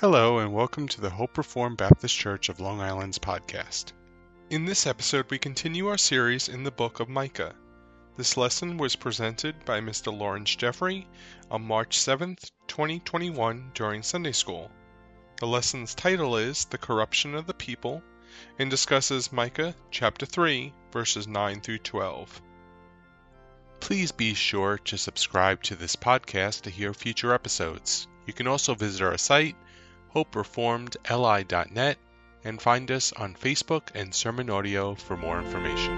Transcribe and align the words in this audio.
Hello, 0.00 0.40
and 0.40 0.52
welcome 0.52 0.86
to 0.88 1.00
the 1.00 1.08
Hope 1.08 1.38
Reformed 1.38 1.78
Baptist 1.78 2.14
Church 2.14 2.50
of 2.50 2.60
Long 2.60 2.82
Island's 2.82 3.18
podcast. 3.18 3.92
In 4.50 4.66
this 4.66 4.86
episode, 4.86 5.24
we 5.30 5.38
continue 5.38 5.86
our 5.86 5.96
series 5.96 6.50
in 6.50 6.64
the 6.64 6.70
book 6.70 7.00
of 7.00 7.08
Micah. 7.08 7.54
This 8.18 8.36
lesson 8.36 8.76
was 8.76 8.94
presented 8.94 9.64
by 9.64 9.80
Mr. 9.80 10.14
Lawrence 10.14 10.54
Jeffrey 10.54 11.08
on 11.50 11.62
March 11.62 11.96
7th, 11.96 12.50
2021, 12.68 13.70
during 13.72 14.02
Sunday 14.02 14.32
School. 14.32 14.70
The 15.40 15.46
lesson's 15.46 15.94
title 15.94 16.36
is 16.36 16.66
The 16.66 16.76
Corruption 16.76 17.34
of 17.34 17.46
the 17.46 17.54
People 17.54 18.02
and 18.58 18.68
discusses 18.68 19.32
Micah 19.32 19.74
chapter 19.90 20.26
3, 20.26 20.74
verses 20.92 21.26
9 21.26 21.62
through 21.62 21.78
12. 21.78 22.42
Please 23.80 24.12
be 24.12 24.34
sure 24.34 24.76
to 24.76 24.98
subscribe 24.98 25.62
to 25.62 25.74
this 25.74 25.96
podcast 25.96 26.60
to 26.60 26.70
hear 26.70 26.92
future 26.92 27.32
episodes. 27.32 28.06
You 28.26 28.34
can 28.34 28.46
also 28.46 28.74
visit 28.74 29.00
our 29.00 29.16
site, 29.16 29.56
hopereformedli.net, 30.16 31.98
and 32.42 32.62
find 32.62 32.90
us 32.90 33.12
on 33.12 33.34
Facebook 33.34 33.88
and 33.94 34.14
Sermon 34.14 34.48
Audio 34.48 34.94
for 34.94 35.14
more 35.14 35.38
information. 35.38 35.92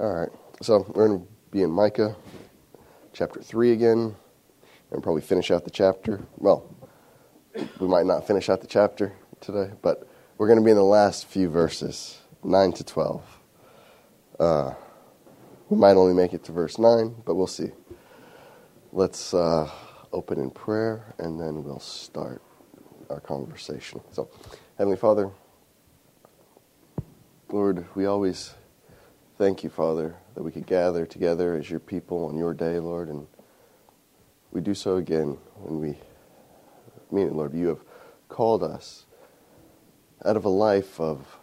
All 0.00 0.12
right, 0.12 0.30
so 0.60 0.84
we're 0.88 1.06
going 1.06 1.20
to 1.20 1.26
be 1.52 1.62
in 1.62 1.70
Micah 1.70 2.16
chapter 3.12 3.40
3 3.40 3.70
again 3.70 4.16
and 4.90 5.02
probably 5.04 5.22
finish 5.22 5.52
out 5.52 5.64
the 5.64 5.70
chapter. 5.70 6.26
Well, 6.36 6.74
we 7.78 7.86
might 7.86 8.06
not 8.06 8.26
finish 8.26 8.48
out 8.48 8.60
the 8.60 8.66
chapter 8.66 9.12
today, 9.40 9.70
but 9.82 10.08
we're 10.36 10.48
going 10.48 10.58
to 10.58 10.64
be 10.64 10.72
in 10.72 10.76
the 10.76 10.82
last 10.82 11.26
few 11.26 11.48
verses, 11.48 12.18
9 12.44 12.72
to 12.72 12.84
12. 12.84 13.40
Uh, 14.38 14.74
we 15.70 15.78
might 15.78 15.96
only 15.96 16.12
make 16.12 16.34
it 16.34 16.44
to 16.44 16.52
verse 16.52 16.78
9, 16.78 17.14
but 17.24 17.34
we'll 17.34 17.46
see. 17.46 17.70
Let's 18.92 19.32
uh, 19.32 19.70
open 20.12 20.38
in 20.38 20.50
prayer 20.50 21.14
and 21.18 21.40
then 21.40 21.64
we'll 21.64 21.80
start 21.80 22.42
our 23.08 23.20
conversation. 23.20 24.00
So, 24.12 24.28
Heavenly 24.76 24.98
Father, 24.98 25.30
Lord, 27.48 27.86
we 27.94 28.06
always 28.06 28.54
thank 29.38 29.64
you, 29.64 29.70
Father, 29.70 30.14
that 30.34 30.42
we 30.42 30.50
could 30.52 30.66
gather 30.66 31.06
together 31.06 31.56
as 31.56 31.70
your 31.70 31.80
people 31.80 32.26
on 32.26 32.36
your 32.36 32.52
day, 32.52 32.78
Lord, 32.78 33.08
and 33.08 33.26
we 34.52 34.60
do 34.60 34.74
so 34.74 34.96
again 34.96 35.38
when 35.56 35.80
we 35.80 35.98
mean 37.10 37.28
it, 37.28 37.32
Lord. 37.32 37.54
You 37.54 37.68
have 37.68 37.80
called 38.28 38.62
us 38.62 39.06
out 40.24 40.36
of 40.36 40.44
a 40.44 40.50
life 40.50 41.00
of 41.00 41.38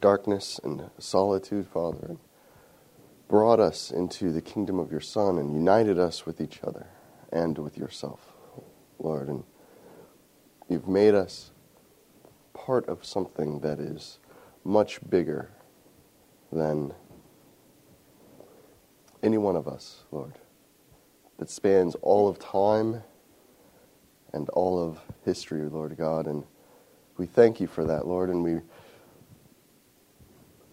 darkness 0.00 0.60
and 0.62 0.90
solitude, 0.98 1.66
Father, 1.66 2.06
and 2.08 2.18
brought 3.28 3.60
us 3.60 3.90
into 3.90 4.32
the 4.32 4.40
kingdom 4.40 4.78
of 4.78 4.90
your 4.90 5.00
Son 5.00 5.38
and 5.38 5.52
united 5.52 5.98
us 5.98 6.24
with 6.24 6.40
each 6.40 6.60
other 6.64 6.86
and 7.32 7.58
with 7.58 7.76
yourself, 7.76 8.32
Lord. 8.98 9.28
And 9.28 9.44
you've 10.68 10.88
made 10.88 11.14
us 11.14 11.52
part 12.54 12.88
of 12.88 13.04
something 13.04 13.60
that 13.60 13.78
is 13.78 14.18
much 14.64 14.98
bigger 15.08 15.50
than 16.50 16.92
any 19.22 19.38
one 19.38 19.56
of 19.56 19.68
us, 19.68 20.04
Lord, 20.10 20.34
that 21.38 21.50
spans 21.50 21.94
all 21.96 22.28
of 22.28 22.38
time 22.38 23.02
and 24.32 24.48
all 24.50 24.82
of 24.82 25.00
history, 25.24 25.62
Lord 25.68 25.96
God. 25.96 26.26
And 26.26 26.44
we 27.16 27.26
thank 27.26 27.60
you 27.60 27.66
for 27.66 27.84
that, 27.84 28.06
Lord, 28.06 28.30
and 28.30 28.42
we 28.42 28.60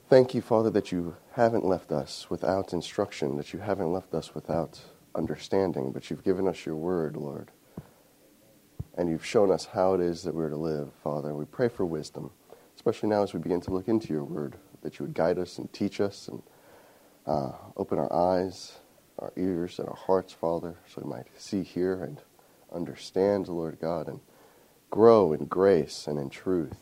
thank 0.10 0.34
you, 0.34 0.42
Father, 0.42 0.70
that 0.72 0.92
you 0.92 1.16
haven't 1.32 1.66
left 1.66 1.92
us 1.92 2.30
without 2.30 2.74
instruction, 2.74 3.38
that 3.38 3.54
you 3.54 3.60
haven't 3.60 3.92
left 3.92 4.14
us 4.14 4.36
without 4.36 4.80
understanding, 5.16 5.92
but 5.92 6.10
you've 6.10 6.24
given 6.24 6.48
us 6.48 6.66
your 6.66 6.76
word, 6.76 7.16
Lord. 7.16 7.52
And 8.98 9.10
you've 9.10 9.26
shown 9.26 9.52
us 9.52 9.66
how 9.66 9.94
it 9.94 10.02
is 10.02 10.24
that 10.24 10.34
we're 10.34 10.50
to 10.50 10.56
live, 10.56 10.92
Father. 11.04 11.34
We 11.34 11.46
pray 11.46 11.68
for 11.68 11.86
wisdom, 11.86 12.32
especially 12.76 13.10
now 13.10 13.24
as 13.24 13.34
we 13.34 13.40
begin 13.40 13.62
to 13.62 13.72
look 13.72 13.88
into 13.88 14.14
your 14.14 14.24
word, 14.24 14.56
that 14.84 15.00
you 15.00 15.06
would 15.06 15.16
guide 15.16 15.38
us 15.38 15.58
and 15.58 15.72
teach 15.74 16.00
us 16.00 16.28
and 16.28 16.42
uh, 17.26 17.52
open 17.76 17.98
our 17.98 18.12
eyes, 18.14 18.74
our 19.20 19.34
ears, 19.36 19.80
and 19.80 19.88
our 19.90 19.96
hearts, 19.96 20.32
Father, 20.32 20.78
so 20.88 21.02
we 21.04 21.10
might 21.10 21.28
see, 21.38 21.64
hear, 21.64 22.04
and 22.04 22.22
understand, 22.74 23.48
Lord 23.48 23.80
God, 23.82 24.08
and 24.08 24.20
grow 24.90 25.34
in 25.34 25.46
grace 25.46 26.08
and 26.08 26.20
in 26.20 26.30
truth, 26.30 26.78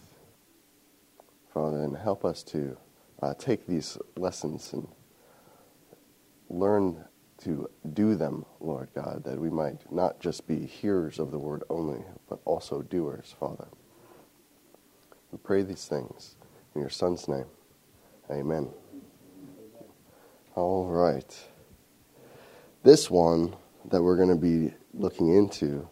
Father, 1.54 1.82
and 1.84 1.98
help 1.98 2.26
us 2.26 2.44
to 2.44 2.78
uh, 3.24 3.34
take 3.36 3.66
these 3.66 3.98
lessons 4.18 4.74
and 4.74 4.88
learn 6.50 7.06
to 7.38 7.70
do 7.94 8.16
them, 8.16 8.46
Lord 8.60 8.90
God, 8.94 9.24
that 9.24 9.40
we 9.40 9.50
might 9.50 9.92
not 9.92 10.20
just 10.20 10.46
be 10.46 10.66
hearers 10.66 11.20
of 11.20 11.32
the 11.32 11.40
word 11.40 11.64
only, 11.70 12.04
but 12.30 12.40
also 12.44 12.82
doers, 12.82 13.34
Father. 13.40 13.68
We 15.32 15.38
pray 15.38 15.64
these 15.64 15.86
things 15.86 16.36
in 16.76 16.82
your 16.82 16.90
Son's 16.90 17.28
name. 17.28 17.46
Amen. 18.30 18.70
All 20.56 20.86
right. 20.88 21.50
This 22.84 23.10
one 23.10 23.56
that 23.90 24.04
we're 24.04 24.18
going 24.18 24.30
to 24.30 24.36
be 24.36 24.74
looking 24.94 25.34
into 25.34 25.88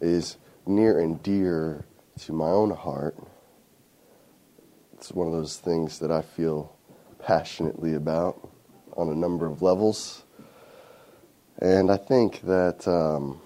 is 0.00 0.38
near 0.66 0.98
and 0.98 1.22
dear 1.22 1.84
to 2.20 2.32
my 2.32 2.48
own 2.48 2.70
heart. 2.70 3.16
It's 5.04 5.12
one 5.12 5.26
of 5.26 5.34
those 5.34 5.58
things 5.58 5.98
that 5.98 6.10
I 6.10 6.22
feel 6.22 6.74
passionately 7.18 7.92
about 7.92 8.48
on 8.96 9.10
a 9.10 9.14
number 9.14 9.44
of 9.44 9.60
levels. 9.60 10.24
And 11.58 11.92
I 11.92 11.98
think 11.98 12.40
that 12.44 12.88
um, 12.88 13.38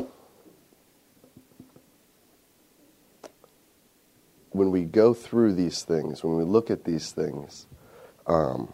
when 4.50 4.70
we 4.70 4.84
go 4.84 5.12
through 5.12 5.54
these 5.54 5.82
things, 5.82 6.22
when 6.22 6.36
we 6.36 6.44
look 6.44 6.70
at 6.70 6.84
these 6.84 7.10
things, 7.10 7.66
um, 8.28 8.72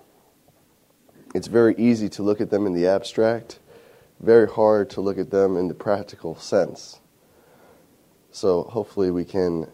it's 1.35 1.47
very 1.47 1.75
easy 1.79 2.11
to 2.11 2.23
look 2.23 2.43
at 2.43 2.51
them 2.51 2.67
in 2.67 2.75
the 2.75 2.87
abstract, 2.87 3.61
very 4.21 4.47
hard 4.47 4.91
to 4.91 5.01
look 5.01 5.17
at 5.17 5.31
them 5.31 5.57
in 5.57 5.69
the 5.69 5.75
practical 5.75 6.37
sense. 6.37 7.01
So 8.31 8.65
hopefully 8.65 9.11
we 9.11 9.25
can 9.25 9.69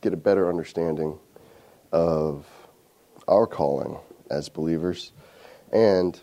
get 0.00 0.12
a 0.12 0.16
better 0.16 0.48
understanding 0.48 1.20
of 1.92 2.46
our 3.26 3.46
calling 3.46 3.98
as 4.30 4.48
believers 4.48 5.12
and 5.72 6.20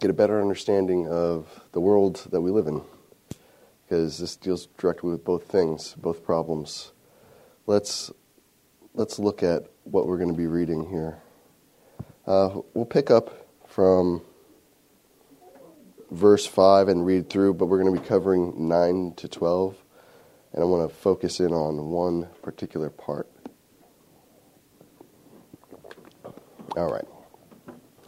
get 0.00 0.10
a 0.10 0.14
better 0.14 0.40
understanding 0.40 1.08
of 1.08 1.64
the 1.72 1.80
world 1.80 2.26
that 2.30 2.40
we 2.40 2.50
live 2.50 2.66
in 2.66 2.82
because 3.88 4.18
this 4.18 4.36
deals 4.36 4.66
directly 4.78 5.10
with 5.10 5.24
both 5.24 5.44
things, 5.44 5.94
both 5.98 6.22
problems. 6.22 6.92
Let's 7.66 8.10
let's 8.94 9.18
look 9.18 9.42
at 9.42 9.64
what 9.84 10.06
we're 10.06 10.18
going 10.18 10.30
to 10.30 10.36
be 10.36 10.46
reading 10.46 10.88
here. 10.90 11.18
Uh, 12.26 12.60
we'll 12.74 12.84
pick 12.84 13.10
up 13.10 13.48
from 13.66 14.22
verse 16.10 16.44
5 16.44 16.88
and 16.88 17.06
read 17.06 17.30
through, 17.30 17.54
but 17.54 17.66
we're 17.66 17.82
going 17.82 17.94
to 17.94 18.00
be 18.00 18.06
covering 18.06 18.68
9 18.68 19.14
to 19.16 19.28
12, 19.28 19.76
and 20.58 20.64
I 20.64 20.66
want 20.66 20.90
to 20.90 20.96
focus 20.96 21.38
in 21.38 21.52
on 21.52 21.90
one 21.90 22.26
particular 22.42 22.90
part. 22.90 23.28
All 26.76 26.90
right. 26.90 27.06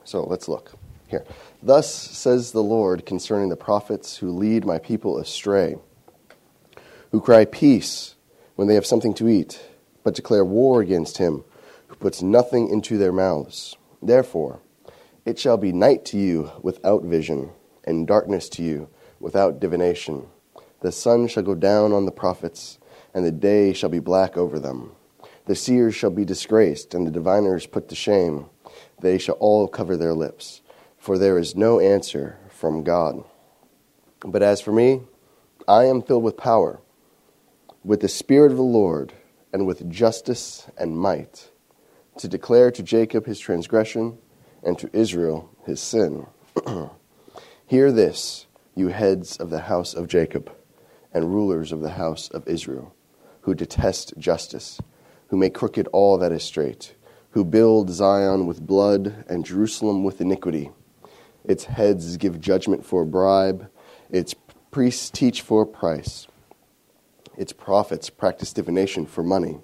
So 0.03 0.25
let's 0.25 0.49
look 0.49 0.72
here. 1.06 1.25
Thus 1.62 1.94
says 1.94 2.50
the 2.50 2.60
Lord 2.60 3.06
concerning 3.06 3.50
the 3.50 3.56
prophets 3.56 4.16
who 4.16 4.33
lead 4.33 4.66
my 4.66 4.81
people 4.81 5.19
astray, 5.19 5.77
who 7.12 7.21
cry 7.21 7.44
peace 7.44 8.16
when 8.57 8.66
they 8.66 8.74
have 8.74 8.84
something 8.84 9.15
to 9.15 9.28
eat, 9.28 9.63
but 10.03 10.16
declare 10.16 10.45
war 10.45 10.80
against 10.80 11.19
him 11.19 11.45
who 11.86 11.95
puts 11.95 12.21
nothing 12.21 12.69
into 12.69 12.98
their 12.98 13.13
mouths. 13.13 13.77
Therefore, 14.03 14.59
it 15.24 15.39
shall 15.39 15.57
be 15.57 15.71
night 15.71 16.04
to 16.07 16.19
you 16.19 16.51
without 16.63 17.04
vision, 17.04 17.51
and 17.84 18.09
darkness 18.09 18.48
to 18.48 18.65
you 18.65 18.89
without 19.21 19.60
divination. 19.60 20.27
The 20.80 20.92
sun 20.92 21.28
shall 21.28 21.42
go 21.42 21.54
down 21.54 21.92
on 21.92 22.06
the 22.06 22.12
prophets, 22.12 22.78
and 23.12 23.24
the 23.24 23.32
day 23.32 23.72
shall 23.72 23.91
be 23.91 23.98
black 23.98 24.36
over 24.36 24.59
them. 24.59 24.92
The 25.47 25.54
seers 25.54 25.94
shall 25.94 26.10
be 26.10 26.24
disgraced, 26.24 26.94
and 26.94 27.06
the 27.06 27.10
diviners 27.10 27.66
put 27.66 27.88
to 27.88 27.94
shame. 27.94 28.47
They 29.00 29.18
shall 29.18 29.34
all 29.36 29.68
cover 29.68 29.97
their 29.97 30.15
lips, 30.15 30.62
for 30.98 31.18
there 31.18 31.38
is 31.38 31.56
no 31.56 31.80
answer 31.80 32.38
from 32.48 32.82
God. 32.82 33.24
But 34.24 34.42
as 34.42 34.60
for 34.60 34.72
me, 34.72 35.03
I 35.66 35.84
am 35.84 36.03
filled 36.03 36.22
with 36.22 36.36
power, 36.36 36.80
with 37.84 38.00
the 38.00 38.09
Spirit 38.09 38.50
of 38.50 38.56
the 38.56 38.62
Lord, 38.62 39.12
and 39.53 39.66
with 39.66 39.91
justice 39.91 40.68
and 40.78 40.98
might, 40.98 41.50
to 42.18 42.28
declare 42.28 42.71
to 42.71 42.83
Jacob 42.83 43.26
his 43.26 43.41
transgression, 43.41 44.18
and 44.62 44.78
to 44.78 44.91
Israel 44.92 45.50
his 45.65 45.80
sin. 45.80 46.26
Hear 47.66 47.92
this, 47.92 48.47
you 48.74 48.88
heads 48.88 49.36
of 49.36 49.50
the 49.50 49.60
house 49.60 49.94
of 49.94 50.09
Jacob, 50.09 50.50
and 51.12 51.34
rulers 51.34 51.72
of 51.72 51.80
the 51.80 51.91
house 51.91 52.28
of 52.30 52.47
Israel. 52.48 52.95
who 53.42 53.54
detest 53.54 54.12
justice, 54.18 54.80
who 55.28 55.36
make 55.36 55.54
crooked 55.54 55.89
all 55.92 56.18
that 56.18 56.33
is 56.33 56.42
straight, 56.42 56.95
who 57.30 57.45
build 57.45 57.91
Zion 57.91 58.47
with 58.47 58.66
blood 58.66 59.24
and 59.28 59.45
Jerusalem 59.45 60.04
with 60.04 60.21
iniquity. 60.21 60.71
Its 61.45 61.65
heads 61.65 62.16
give 62.16 62.41
judgment 62.41 62.84
for 62.84 63.03
a 63.03 63.07
bribe, 63.07 63.71
its 64.10 64.34
priests 64.71 65.10
teach 65.10 65.41
for 65.41 65.62
a 65.62 65.66
price, 65.66 66.27
its 67.36 67.53
prophets 67.53 68.10
practice 68.10 68.53
divination 68.53 69.07
for 69.07 69.22
money. 69.22 69.60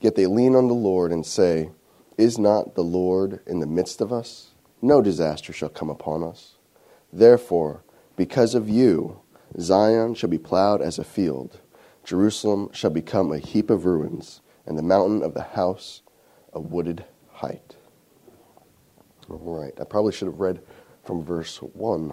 Yet 0.00 0.14
they 0.14 0.26
lean 0.26 0.54
on 0.54 0.68
the 0.68 0.74
Lord 0.74 1.10
and 1.10 1.24
say, 1.24 1.70
Is 2.18 2.38
not 2.38 2.74
the 2.74 2.84
Lord 2.84 3.40
in 3.46 3.60
the 3.60 3.66
midst 3.66 4.00
of 4.00 4.12
us? 4.12 4.50
No 4.82 5.00
disaster 5.00 5.52
shall 5.52 5.68
come 5.68 5.90
upon 5.90 6.22
us. 6.22 6.56
Therefore, 7.12 7.82
because 8.16 8.54
of 8.54 8.68
you, 8.68 9.20
Zion 9.58 10.14
shall 10.14 10.30
be 10.30 10.38
plowed 10.38 10.80
as 10.82 10.98
a 10.98 11.04
field, 11.04 11.60
Jerusalem 12.04 12.70
shall 12.72 12.90
become 12.90 13.32
a 13.32 13.38
heap 13.38 13.70
of 13.70 13.84
ruins, 13.84 14.40
and 14.66 14.78
the 14.78 14.82
mountain 14.82 15.22
of 15.22 15.34
the 15.34 15.42
house 15.42 16.02
a 16.52 16.60
wooded 16.60 17.04
height. 17.32 17.76
All 19.28 19.38
right, 19.38 19.72
I 19.80 19.84
probably 19.84 20.12
should 20.12 20.26
have 20.26 20.40
read 20.40 20.60
from 21.04 21.24
verse 21.24 21.58
1 21.58 22.12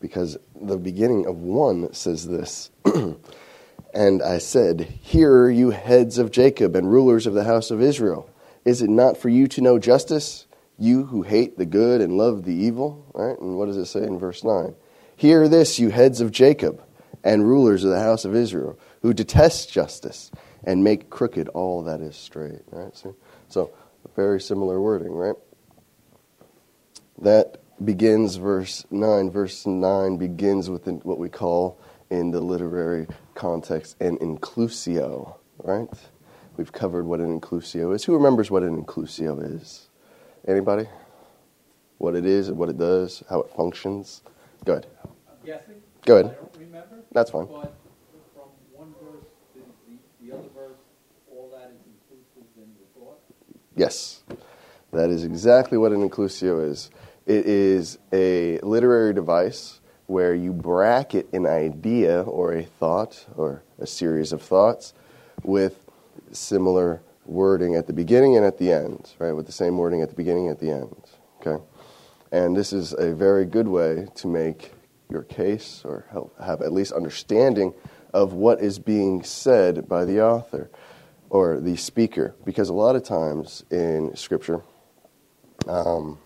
because 0.00 0.36
the 0.60 0.76
beginning 0.76 1.26
of 1.26 1.36
1 1.36 1.92
says 1.92 2.26
this 2.26 2.70
And 3.94 4.22
I 4.22 4.38
said, 4.38 4.80
Hear, 4.80 5.50
you 5.50 5.70
heads 5.70 6.18
of 6.18 6.30
Jacob 6.30 6.74
and 6.76 6.90
rulers 6.90 7.26
of 7.26 7.34
the 7.34 7.44
house 7.44 7.70
of 7.70 7.82
Israel. 7.82 8.30
Is 8.64 8.80
it 8.80 8.88
not 8.88 9.16
for 9.16 9.28
you 9.28 9.46
to 9.48 9.60
know 9.60 9.78
justice, 9.78 10.46
you 10.78 11.06
who 11.06 11.22
hate 11.22 11.58
the 11.58 11.66
good 11.66 12.00
and 12.00 12.16
love 12.16 12.44
the 12.44 12.54
evil? 12.54 13.04
Right? 13.12 13.38
And 13.38 13.58
what 13.58 13.66
does 13.66 13.76
it 13.76 13.86
say 13.86 14.02
in 14.02 14.18
verse 14.18 14.44
9? 14.44 14.74
Hear 15.16 15.48
this, 15.48 15.78
you 15.78 15.90
heads 15.90 16.20
of 16.20 16.32
Jacob 16.32 16.82
and 17.24 17.46
rulers 17.46 17.84
of 17.84 17.90
the 17.90 18.00
house 18.00 18.24
of 18.24 18.34
Israel, 18.34 18.78
who 19.02 19.12
detest 19.12 19.72
justice 19.72 20.30
and 20.64 20.82
make 20.82 21.10
crooked 21.10 21.48
all 21.48 21.82
that 21.84 22.00
is 22.00 22.16
straight. 22.16 22.62
Right? 22.70 22.92
So, 23.48 23.70
very 24.16 24.40
similar 24.40 24.80
wording, 24.80 25.12
right? 25.12 25.36
That 27.20 27.62
begins 27.84 28.36
verse 28.36 28.84
9. 28.90 29.30
Verse 29.30 29.66
9 29.66 30.16
begins 30.16 30.68
with 30.68 30.86
what 31.04 31.18
we 31.18 31.28
call 31.28 31.78
in 32.10 32.30
the 32.30 32.40
literary 32.40 33.06
context 33.34 33.96
an 34.00 34.18
inclusio, 34.18 35.34
right? 35.62 35.88
We've 36.56 36.72
covered 36.72 37.06
what 37.06 37.20
an 37.20 37.40
inclusio 37.40 37.94
is. 37.94 38.04
Who 38.04 38.14
remembers 38.14 38.50
what 38.50 38.62
an 38.62 38.82
inclusio 38.84 39.56
is? 39.56 39.88
Anybody? 40.46 40.86
What 41.98 42.14
it 42.14 42.26
is 42.26 42.48
and 42.48 42.58
what 42.58 42.68
it 42.68 42.76
does, 42.76 43.22
how 43.30 43.40
it 43.42 43.50
functions? 43.56 44.22
Go 44.64 44.72
ahead. 44.74 44.86
I'm 45.04 45.46
guessing. 45.46 45.82
Go 46.06 46.18
ahead. 46.18 46.30
I 46.30 46.34
don't 46.34 46.56
remember. 46.58 46.96
That's 47.12 47.30
fine. 47.30 47.46
But 47.46 47.74
from 48.34 48.48
one 48.72 48.94
verse 49.02 49.24
to 49.54 49.60
the, 49.88 50.26
the 50.26 50.36
other 50.36 50.48
verse, 50.54 50.78
all 51.30 51.50
that 51.50 51.72
is 51.72 51.80
inclusive 51.86 52.48
in 52.56 52.70
the 52.78 53.00
thought. 53.00 53.18
Yes, 53.76 54.22
that 54.92 55.10
is 55.10 55.24
exactly 55.24 55.78
what 55.78 55.92
an 55.92 56.08
inclusio 56.08 56.68
is. 56.68 56.90
It 57.26 57.46
is 57.46 57.98
a 58.12 58.58
literary 58.60 59.14
device 59.14 59.80
where 60.06 60.34
you 60.34 60.52
bracket 60.52 61.32
an 61.32 61.46
idea 61.46 62.22
or 62.22 62.52
a 62.52 62.64
thought 62.64 63.26
or 63.36 63.62
a 63.78 63.86
series 63.86 64.32
of 64.32 64.42
thoughts 64.42 64.92
with 65.42 65.88
similar 66.32 67.00
wording 67.24 67.76
at 67.76 67.86
the 67.86 67.92
beginning 67.92 68.36
and 68.36 68.44
at 68.44 68.58
the 68.58 68.72
end, 68.72 69.14
right? 69.18 69.32
With 69.32 69.46
the 69.46 69.52
same 69.52 69.78
wording 69.78 70.02
at 70.02 70.08
the 70.08 70.14
beginning 70.14 70.48
and 70.48 70.56
at 70.56 70.60
the 70.60 70.70
end, 70.70 70.96
okay? 71.40 71.62
And 72.32 72.56
this 72.56 72.72
is 72.72 72.94
a 72.94 73.14
very 73.14 73.44
good 73.44 73.68
way 73.68 74.08
to 74.16 74.26
make 74.26 74.72
your 75.10 75.22
case 75.22 75.82
or 75.84 76.06
help 76.10 76.34
have 76.40 76.62
at 76.62 76.72
least 76.72 76.92
understanding 76.92 77.74
of 78.14 78.32
what 78.32 78.62
is 78.62 78.78
being 78.78 79.22
said 79.22 79.86
by 79.86 80.06
the 80.06 80.22
author 80.22 80.70
or 81.28 81.60
the 81.60 81.76
speaker. 81.76 82.34
Because 82.44 82.70
a 82.70 82.72
lot 82.72 82.96
of 82.96 83.04
times 83.04 83.64
in 83.70 84.16
Scripture, 84.16 84.62
um, 85.68 86.18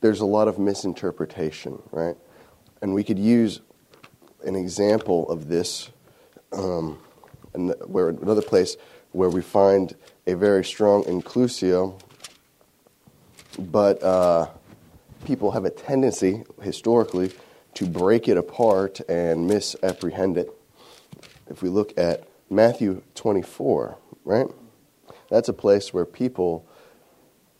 there's 0.00 0.20
a 0.20 0.26
lot 0.26 0.46
of 0.46 0.60
misinterpretation, 0.60 1.82
right? 1.90 2.16
And 2.80 2.94
we 2.94 3.02
could 3.02 3.18
use 3.18 3.60
an 4.44 4.54
example 4.54 5.28
of 5.28 5.48
this, 5.48 5.90
um, 6.52 7.00
where 7.86 8.10
another 8.10 8.42
place 8.42 8.76
where 9.10 9.30
we 9.30 9.42
find 9.42 9.96
a 10.28 10.34
very 10.34 10.64
strong 10.64 11.02
inclusio, 11.04 11.98
but 13.58 14.02
uh, 14.02 14.48
people 15.24 15.52
have 15.52 15.64
a 15.64 15.70
tendency 15.70 16.44
historically 16.62 17.32
to 17.74 17.86
break 17.86 18.28
it 18.28 18.36
apart 18.36 19.00
and 19.08 19.46
misapprehend 19.46 20.38
it. 20.38 20.50
If 21.48 21.62
we 21.62 21.68
look 21.68 21.96
at 21.98 22.26
Matthew 22.48 23.02
24, 23.14 23.98
right? 24.24 24.46
That's 25.30 25.48
a 25.48 25.52
place 25.52 25.92
where 25.92 26.04
people 26.04 26.66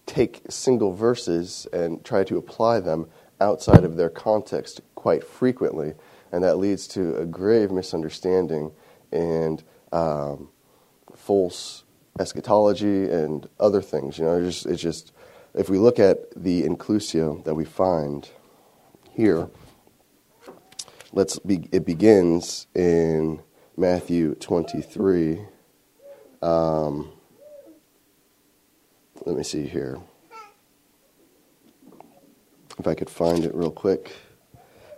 take 0.06 0.42
single 0.48 0.92
verses 0.92 1.66
and 1.72 2.04
try 2.04 2.24
to 2.24 2.38
apply 2.38 2.80
them 2.80 3.08
outside 3.40 3.84
of 3.84 3.96
their 3.96 4.08
context 4.08 4.80
quite 4.94 5.24
frequently, 5.24 5.94
and 6.32 6.42
that 6.44 6.56
leads 6.56 6.86
to 6.88 7.16
a 7.16 7.26
grave 7.26 7.70
misunderstanding 7.70 8.72
and 9.12 9.62
um, 9.92 10.48
false 11.14 11.84
eschatology 12.18 13.10
and 13.10 13.48
other 13.60 13.82
things. 13.82 14.18
You 14.18 14.24
know, 14.24 14.38
it's 14.38 14.62
just, 14.62 14.66
it's 14.66 14.82
just 14.82 15.12
if 15.56 15.70
we 15.70 15.78
look 15.78 15.98
at 15.98 16.30
the 16.36 16.62
inclusio 16.62 17.42
that 17.44 17.54
we 17.54 17.64
find 17.64 18.28
here, 19.10 19.48
let's 21.12 21.38
be, 21.38 21.66
it 21.72 21.86
begins 21.86 22.66
in 22.74 23.42
Matthew 23.74 24.34
23. 24.34 25.40
Um, 26.42 27.10
let 29.24 29.36
me 29.36 29.42
see 29.42 29.66
here. 29.66 29.98
If 32.78 32.86
I 32.86 32.94
could 32.94 33.08
find 33.08 33.42
it 33.44 33.54
real 33.54 33.70
quick. 33.70 34.12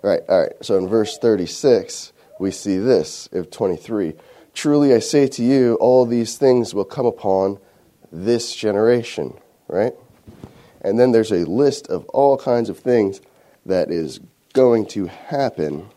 All 0.02 0.10
right, 0.10 0.22
all 0.28 0.42
right. 0.42 0.52
So 0.60 0.76
in 0.76 0.88
verse 0.88 1.16
36, 1.18 2.12
we 2.40 2.50
see 2.50 2.78
this 2.78 3.28
of 3.30 3.52
23. 3.52 4.14
Truly 4.54 4.92
I 4.92 4.98
say 4.98 5.28
to 5.28 5.42
you, 5.44 5.76
all 5.76 6.04
these 6.04 6.36
things 6.36 6.74
will 6.74 6.84
come 6.84 7.06
upon 7.06 7.58
this 8.10 8.56
generation, 8.56 9.38
right? 9.68 9.94
And 10.82 10.98
then 10.98 11.12
there's 11.12 11.32
a 11.32 11.44
list 11.44 11.88
of 11.88 12.04
all 12.06 12.36
kinds 12.36 12.68
of 12.68 12.78
things 12.78 13.20
that 13.66 13.90
is 13.90 14.20
going 14.52 14.86
to 14.86 15.06
happen. 15.06 15.88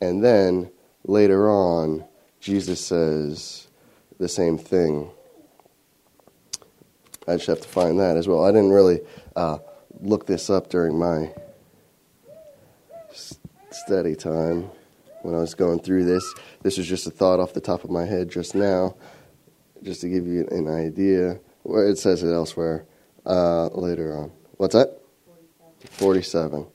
And 0.00 0.22
then 0.24 0.70
later 1.04 1.50
on, 1.50 2.04
Jesus 2.40 2.84
says 2.84 3.68
the 4.18 4.28
same 4.28 4.58
thing. 4.58 5.10
I 7.26 7.36
just 7.36 7.46
have 7.46 7.60
to 7.60 7.68
find 7.68 7.98
that 8.00 8.16
as 8.16 8.26
well. 8.26 8.44
I 8.44 8.50
didn't 8.50 8.70
really 8.70 9.00
uh, 9.36 9.58
look 10.00 10.26
this 10.26 10.50
up 10.50 10.68
during 10.70 10.98
my 10.98 11.32
study 13.70 14.14
time 14.14 14.70
when 15.22 15.34
I 15.34 15.38
was 15.38 15.54
going 15.54 15.80
through 15.80 16.04
this. 16.04 16.34
This 16.62 16.78
was 16.78 16.86
just 16.86 17.06
a 17.06 17.10
thought 17.10 17.40
off 17.40 17.52
the 17.52 17.60
top 17.60 17.84
of 17.84 17.90
my 17.90 18.04
head 18.04 18.30
just 18.30 18.54
now, 18.54 18.96
just 19.82 20.00
to 20.00 20.08
give 20.08 20.26
you 20.26 20.46
an 20.50 20.68
idea. 20.68 21.40
Where 21.62 21.86
it 21.86 21.98
says 21.98 22.22
it 22.22 22.32
elsewhere 22.32 22.86
uh, 23.30 23.68
later 23.68 24.16
on. 24.16 24.32
What's 24.56 24.74
that? 24.74 25.00
47. 25.92 26.66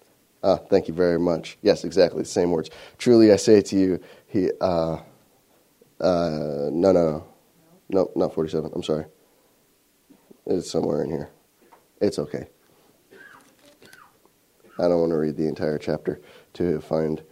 Ah, 0.43 0.57
thank 0.57 0.88
you 0.88 0.93
very 0.93 1.19
much. 1.19 1.57
Yes, 1.62 1.83
exactly 1.83 2.21
the 2.21 2.27
same 2.27 2.51
words. 2.51 2.69
Truly, 2.97 3.31
I 3.31 3.35
say 3.35 3.62
to 3.62 3.75
you, 3.75 4.00
he. 4.27 4.50
Uh, 4.62 4.97
uh, 6.00 6.69
no, 6.71 6.91
no, 6.91 6.93
no, 6.93 7.25
no, 7.89 8.12
not 8.15 8.33
47. 8.33 8.71
I'm 8.74 8.83
sorry. 8.83 9.05
It's 10.45 10.69
somewhere 10.69 11.03
in 11.03 11.09
here. 11.09 11.29
It's 12.01 12.19
okay. 12.19 12.47
I 14.77 14.83
don't 14.83 15.00
want 15.00 15.12
to 15.12 15.17
read 15.17 15.38
the 15.38 15.47
entire 15.47 15.77
chapter 15.77 16.21
to 16.53 16.81
find 16.81 17.24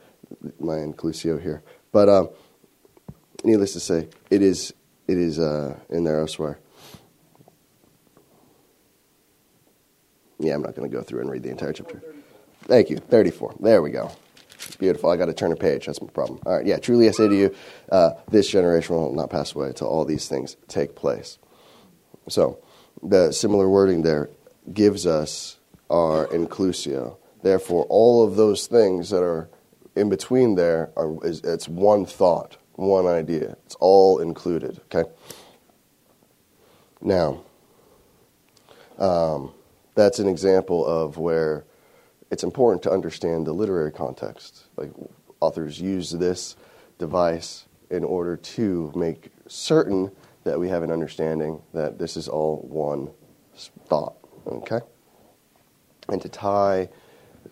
my 0.60 0.76
inclusio 0.76 1.42
here. 1.42 1.62
But 1.92 2.10
um, 2.10 2.30
needless 3.44 3.74
to 3.74 3.80
say, 3.80 4.08
it 4.30 4.42
is 4.42 4.74
it 5.08 5.18
is 5.18 5.40
uh, 5.40 5.78
in 5.90 6.06
there 6.06 6.20
elsewhere. 6.20 6.60
Yeah, 10.40 10.56
I'm 10.56 10.62
not 10.62 10.76
going 10.76 10.90
to 10.90 10.96
go 10.96 11.04
through 11.04 11.22
and 11.22 11.30
read 11.30 11.44
the 11.44 11.50
entire 11.50 11.74
chapter. 11.74 12.02
Thank 12.64 12.90
you. 12.90 12.98
34. 12.98 13.56
There 13.60 13.82
we 13.82 13.92
go. 13.92 14.12
Beautiful. 14.80 15.10
I 15.10 15.18
got 15.18 15.26
to 15.26 15.34
turn 15.34 15.52
a 15.52 15.56
page. 15.56 15.86
That's 15.86 16.02
my 16.02 16.08
problem. 16.08 16.40
All 16.46 16.58
right. 16.58 16.66
Yeah. 16.66 16.78
Truly, 16.78 17.08
I 17.08 17.12
say 17.12 17.28
to 17.28 17.36
you, 17.36 17.56
uh, 17.92 18.12
this 18.30 18.50
generation 18.50 18.96
will 18.96 19.14
not 19.14 19.30
pass 19.30 19.54
away 19.54 19.68
until 19.68 19.88
all 19.88 20.06
these 20.06 20.28
things 20.28 20.56
take 20.68 20.96
place. 20.96 21.38
So, 22.30 22.60
the 23.02 23.32
similar 23.32 23.70
wording 23.70 24.04
there 24.04 24.30
gives 24.72 25.06
us 25.06 25.58
our 25.90 26.28
inclusio. 26.28 27.18
Therefore, 27.42 27.86
all 27.90 28.24
of 28.24 28.38
those 28.38 28.68
things 28.68 29.10
that 29.10 29.22
are 29.22 29.50
in 29.96 30.10
between 30.10 30.56
there 30.56 30.92
are 30.96 31.24
is, 31.26 31.42
it's 31.42 31.68
one 31.68 32.06
thought, 32.06 32.58
one 32.74 33.06
idea. 33.06 33.58
It's 33.66 33.76
all 33.76 34.20
included. 34.20 34.80
Okay. 34.86 35.10
Now, 37.02 37.44
um, 38.98 39.54
that's 39.96 40.20
an 40.20 40.28
example 40.28 40.86
of 40.86 41.18
where 41.18 41.66
it's 42.32 42.44
important 42.44 42.82
to 42.84 42.92
understand 42.92 43.46
the 43.46 43.54
literary 43.54 43.92
context. 43.92 44.66
Like 44.76 44.92
authors 45.40 45.80
use 45.80 46.12
this 46.12 46.56
device 46.98 47.66
in 47.90 48.04
order 48.04 48.38
to 48.38 48.92
make 48.96 49.30
certain 49.48 50.12
that 50.44 50.60
we 50.60 50.70
have 50.70 50.84
an 50.84 50.92
understanding 50.92 51.62
that 51.74 52.00
this 52.00 52.18
is 52.18 52.28
all 52.28 52.58
one 52.68 53.12
thought. 53.88 54.16
Okay? 54.48 54.80
And 56.10 56.22
to 56.22 56.30
tie 56.30 56.90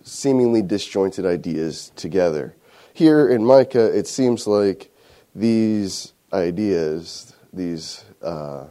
seemingly 0.02 0.62
disjointed 0.62 1.24
ideas 1.24 1.92
together. 1.96 2.56
Here 2.92 3.28
in 3.28 3.44
Micah, 3.44 3.96
it 3.96 4.06
seems 4.06 4.46
like 4.46 4.90
these 5.34 6.12
ideas, 6.32 7.34
these 7.52 8.04
uh, 8.20 8.66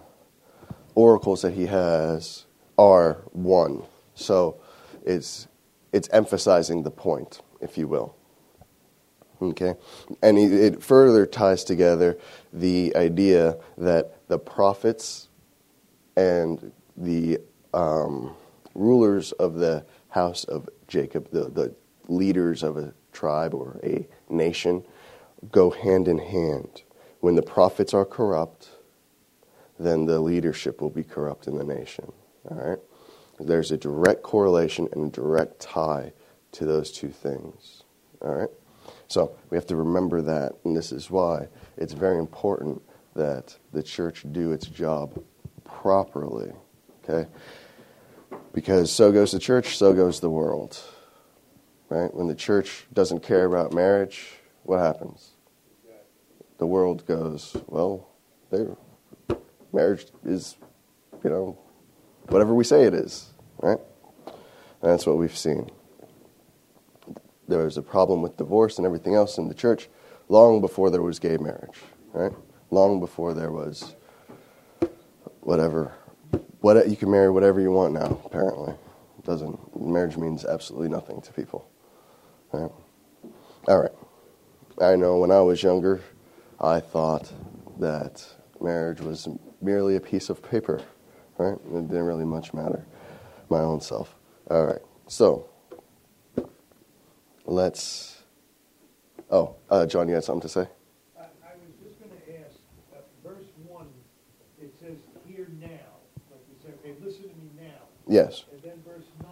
oracles 0.93 1.41
that 1.41 1.53
he 1.53 1.67
has, 1.67 2.45
are 2.77 3.21
one. 3.31 3.83
So 4.15 4.59
it's, 5.05 5.47
it's 5.91 6.09
emphasizing 6.11 6.83
the 6.83 6.91
point, 6.91 7.41
if 7.59 7.77
you 7.77 7.87
will. 7.87 8.15
Okay? 9.41 9.75
And 10.21 10.37
it 10.37 10.83
further 10.83 11.25
ties 11.25 11.63
together 11.63 12.17
the 12.53 12.95
idea 12.95 13.57
that 13.77 14.27
the 14.27 14.37
prophets 14.37 15.29
and 16.15 16.71
the 16.95 17.39
um, 17.73 18.35
rulers 18.75 19.31
of 19.33 19.55
the 19.55 19.85
house 20.09 20.43
of 20.43 20.69
Jacob, 20.87 21.31
the, 21.31 21.45
the 21.45 21.75
leaders 22.07 22.63
of 22.63 22.77
a 22.77 22.93
tribe 23.11 23.53
or 23.53 23.79
a 23.83 24.07
nation, 24.29 24.83
go 25.51 25.69
hand 25.69 26.07
in 26.07 26.19
hand. 26.19 26.83
When 27.19 27.35
the 27.35 27.41
prophets 27.41 27.93
are 27.93 28.05
corrupt, 28.05 28.69
then 29.79 30.05
the 30.05 30.19
leadership 30.19 30.81
will 30.81 30.89
be 30.89 31.03
corrupt 31.03 31.47
in 31.47 31.57
the 31.57 31.63
nation. 31.63 32.11
All 32.49 32.57
right? 32.57 32.79
There's 33.39 33.71
a 33.71 33.77
direct 33.77 34.23
correlation 34.23 34.87
and 34.91 35.07
a 35.07 35.09
direct 35.09 35.59
tie 35.59 36.13
to 36.53 36.65
those 36.65 36.91
two 36.91 37.09
things. 37.09 37.83
All 38.21 38.33
right? 38.33 38.49
So 39.07 39.35
we 39.49 39.57
have 39.57 39.65
to 39.67 39.75
remember 39.75 40.21
that, 40.21 40.53
and 40.63 40.75
this 40.75 40.91
is 40.91 41.09
why 41.09 41.47
it's 41.77 41.93
very 41.93 42.17
important 42.17 42.81
that 43.15 43.57
the 43.73 43.83
church 43.83 44.25
do 44.31 44.51
its 44.51 44.67
job 44.67 45.21
properly. 45.63 46.51
Okay? 47.03 47.29
Because 48.53 48.91
so 48.91 49.11
goes 49.11 49.31
the 49.31 49.39
church, 49.39 49.77
so 49.77 49.93
goes 49.93 50.19
the 50.19 50.29
world. 50.29 50.79
Right? 51.89 52.13
When 52.13 52.27
the 52.27 52.35
church 52.35 52.85
doesn't 52.93 53.21
care 53.21 53.45
about 53.45 53.73
marriage, 53.73 54.27
what 54.63 54.79
happens? 54.79 55.31
The 56.57 56.67
world 56.67 57.05
goes, 57.07 57.57
well, 57.67 58.07
marriage 59.73 60.05
is, 60.23 60.55
you 61.23 61.29
know, 61.29 61.57
whatever 62.31 62.53
we 62.53 62.63
say 62.63 62.83
it 62.83 62.93
is, 62.93 63.29
right? 63.59 63.79
And 64.25 64.91
that's 64.91 65.05
what 65.05 65.17
we've 65.17 65.37
seen. 65.37 65.69
There 67.47 67.65
was 67.65 67.77
a 67.77 67.81
problem 67.81 68.21
with 68.21 68.37
divorce 68.37 68.77
and 68.77 68.85
everything 68.85 69.15
else 69.15 69.37
in 69.37 69.47
the 69.47 69.53
church 69.53 69.89
long 70.29 70.61
before 70.61 70.89
there 70.89 71.01
was 71.01 71.19
gay 71.19 71.37
marriage, 71.37 71.77
right? 72.13 72.31
Long 72.69 72.99
before 72.99 73.33
there 73.33 73.51
was 73.51 73.95
whatever 75.41 75.93
what 76.61 76.87
you 76.87 76.95
can 76.95 77.11
marry 77.11 77.29
whatever 77.29 77.59
you 77.59 77.71
want 77.71 77.93
now. 77.93 78.21
Apparently, 78.23 78.73
it 79.17 79.25
doesn't 79.25 79.59
marriage 79.79 80.15
means 80.15 80.45
absolutely 80.45 80.89
nothing 80.89 81.21
to 81.21 81.33
people. 81.33 81.67
Right? 82.51 82.71
All 83.67 83.81
right. 83.81 83.91
I 84.81 84.95
know 84.95 85.17
when 85.17 85.31
I 85.31 85.41
was 85.41 85.61
younger, 85.61 86.01
I 86.59 86.79
thought 86.79 87.31
that 87.79 88.25
marriage 88.59 89.01
was 89.01 89.27
merely 89.61 89.95
a 89.95 89.99
piece 89.99 90.29
of 90.29 90.41
paper. 90.41 90.81
Right? 91.41 91.57
It 91.73 91.87
didn't 91.87 92.05
really 92.05 92.25
much 92.25 92.53
matter. 92.53 92.85
My 93.49 93.61
own 93.61 93.81
self. 93.81 94.15
All 94.49 94.63
right. 94.65 94.81
So 95.07 95.49
let's. 97.45 98.21
Oh, 99.31 99.55
uh, 99.69 99.87
John, 99.87 100.07
you 100.07 100.13
had 100.13 100.23
something 100.23 100.41
to 100.41 100.49
say? 100.49 100.67
I, 101.17 101.21
I 101.21 101.55
was 101.57 101.73
just 101.83 101.99
going 101.99 102.11
to 102.11 102.45
ask. 102.45 102.57
Uh, 102.93 102.97
verse 103.27 103.45
one, 103.67 103.87
it 104.61 104.71
says, 104.79 104.97
"Hear 105.27 105.47
now," 105.59 105.67
like 106.29 106.41
you 106.47 106.55
said, 106.61 106.73
"Hey, 106.83 106.93
listen 107.03 107.23
to 107.23 107.35
me 107.35 107.49
now." 107.59 107.81
Yes. 108.07 108.43
And 108.51 108.61
then 108.61 108.83
verse 108.85 109.05
9, 109.23 109.31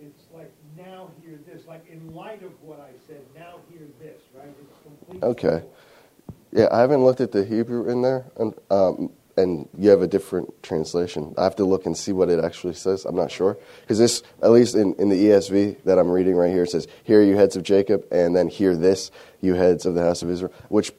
it's 0.00 0.24
like, 0.32 0.52
now 0.76 1.10
hear 1.22 1.38
this. 1.46 1.66
Like, 1.66 1.86
in 1.90 2.14
light 2.14 2.42
of 2.42 2.52
what 2.62 2.78
I 2.78 2.90
said, 3.06 3.20
now 3.34 3.56
hear 3.68 3.86
this, 3.98 4.20
right? 4.34 4.46
It's 4.46 4.78
complete. 4.82 5.22
Okay. 5.22 5.64
Yeah, 6.52 6.68
I 6.70 6.80
haven't 6.80 7.04
looked 7.04 7.20
at 7.20 7.32
the 7.32 7.44
Hebrew 7.44 7.90
in 7.90 8.02
there, 8.02 8.26
and, 8.36 8.54
um, 8.70 9.10
and 9.36 9.68
you 9.76 9.90
have 9.90 10.02
a 10.02 10.06
different 10.06 10.62
translation. 10.62 11.34
I 11.38 11.44
have 11.44 11.56
to 11.56 11.64
look 11.64 11.86
and 11.86 11.96
see 11.96 12.12
what 12.12 12.28
it 12.28 12.42
actually 12.42 12.74
says. 12.74 13.04
I'm 13.04 13.16
not 13.16 13.30
sure. 13.30 13.56
Because 13.82 13.98
this, 13.98 14.22
at 14.42 14.50
least 14.50 14.74
in, 14.74 14.94
in 14.94 15.08
the 15.08 15.16
ESV 15.16 15.84
that 15.84 15.98
I'm 15.98 16.10
reading 16.10 16.34
right 16.34 16.52
here, 16.52 16.64
it 16.64 16.70
says, 16.70 16.86
Hear 17.04 17.22
you 17.22 17.36
heads 17.36 17.56
of 17.56 17.62
Jacob, 17.62 18.04
and 18.10 18.34
then 18.34 18.48
hear 18.48 18.76
this, 18.76 19.10
you 19.40 19.54
heads 19.54 19.86
of 19.86 19.94
the 19.94 20.02
house 20.02 20.22
of 20.22 20.30
Israel, 20.30 20.52
which 20.68 20.92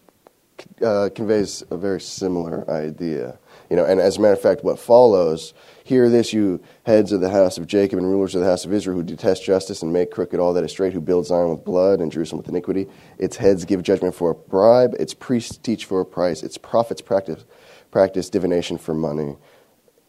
uh, 0.83 1.09
conveys 1.15 1.63
a 1.71 1.77
very 1.77 2.01
similar 2.01 2.69
idea. 2.69 3.39
You 3.69 3.75
know, 3.75 3.85
and 3.85 3.99
as 3.99 4.17
a 4.17 4.21
matter 4.21 4.33
of 4.33 4.41
fact, 4.41 4.63
what 4.63 4.79
follows 4.79 5.53
Hear 5.91 6.09
this, 6.09 6.31
you 6.31 6.61
heads 6.85 7.11
of 7.11 7.19
the 7.21 7.29
house 7.29 7.57
of 7.57 7.67
Jacob 7.67 7.99
and 7.99 8.07
rulers 8.07 8.33
of 8.33 8.39
the 8.39 8.47
house 8.47 8.63
of 8.63 8.71
Israel 8.71 8.95
who 8.95 9.03
detest 9.03 9.43
justice 9.43 9.81
and 9.81 9.91
make 9.91 10.09
crooked 10.09 10.39
all 10.39 10.53
that 10.53 10.63
is 10.63 10.71
straight, 10.71 10.93
who 10.93 11.01
build 11.01 11.25
Zion 11.25 11.49
with 11.49 11.65
blood 11.65 11.99
and 11.99 12.11
Jerusalem 12.11 12.37
with 12.37 12.47
iniquity. 12.47 12.87
Its 13.17 13.35
heads 13.35 13.65
give 13.65 13.83
judgment 13.83 14.15
for 14.15 14.31
a 14.31 14.35
bribe, 14.35 14.93
its 14.99 15.13
priests 15.13 15.57
teach 15.57 15.83
for 15.83 15.99
a 15.99 16.05
price, 16.05 16.43
its 16.43 16.57
prophets 16.57 17.01
practice, 17.01 17.43
practice 17.91 18.29
divination 18.29 18.77
for 18.77 18.93
money, 18.93 19.35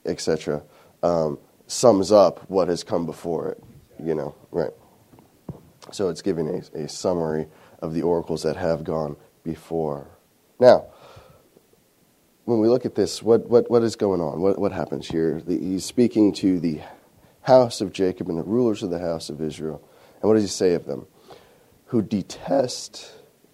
etc. 0.07 0.63
Um, 1.03 1.39
sums 1.67 2.13
up 2.13 2.49
what 2.49 2.69
has 2.69 2.85
come 2.85 3.07
before 3.07 3.51
it, 3.51 3.63
you 4.03 4.15
know, 4.15 4.35
right. 4.51 4.71
So 5.91 6.09
it's 6.09 6.23
giving 6.23 6.49
a, 6.49 6.79
a 6.85 6.89
summary 6.89 7.49
of 7.81 7.93
the 7.93 8.03
oracles 8.03 8.45
that 8.45 8.57
have 8.57 8.85
gone 8.85 9.17
before. 9.43 10.07
Now, 10.61 10.87
when 12.45 12.61
we 12.61 12.69
look 12.69 12.87
at 12.87 12.95
this, 12.95 13.23
what, 13.23 13.49
what, 13.49 13.71
what 13.71 13.83
is 13.83 13.97
going 13.97 14.21
on? 14.21 14.41
What, 14.41 14.59
what 14.59 14.73
happens 14.73 15.09
here? 15.09 15.43
The, 15.45 15.59
he's 15.59 15.85
speaking 15.85 16.33
to 16.35 16.61
the 16.61 16.81
house 17.43 17.81
of 17.81 17.93
Jacob 17.93 18.29
and 18.29 18.39
the 18.39 18.45
rulers 18.45 18.83
of 18.83 18.91
the 18.91 19.01
house 19.01 19.29
of 19.29 19.41
Israel. 19.41 19.83
And 20.21 20.29
what 20.29 20.35
does 20.35 20.45
he 20.45 20.49
say 20.49 20.75
of 20.75 20.87
them? 20.87 21.07
Who 21.87 22.03
detest 22.03 23.13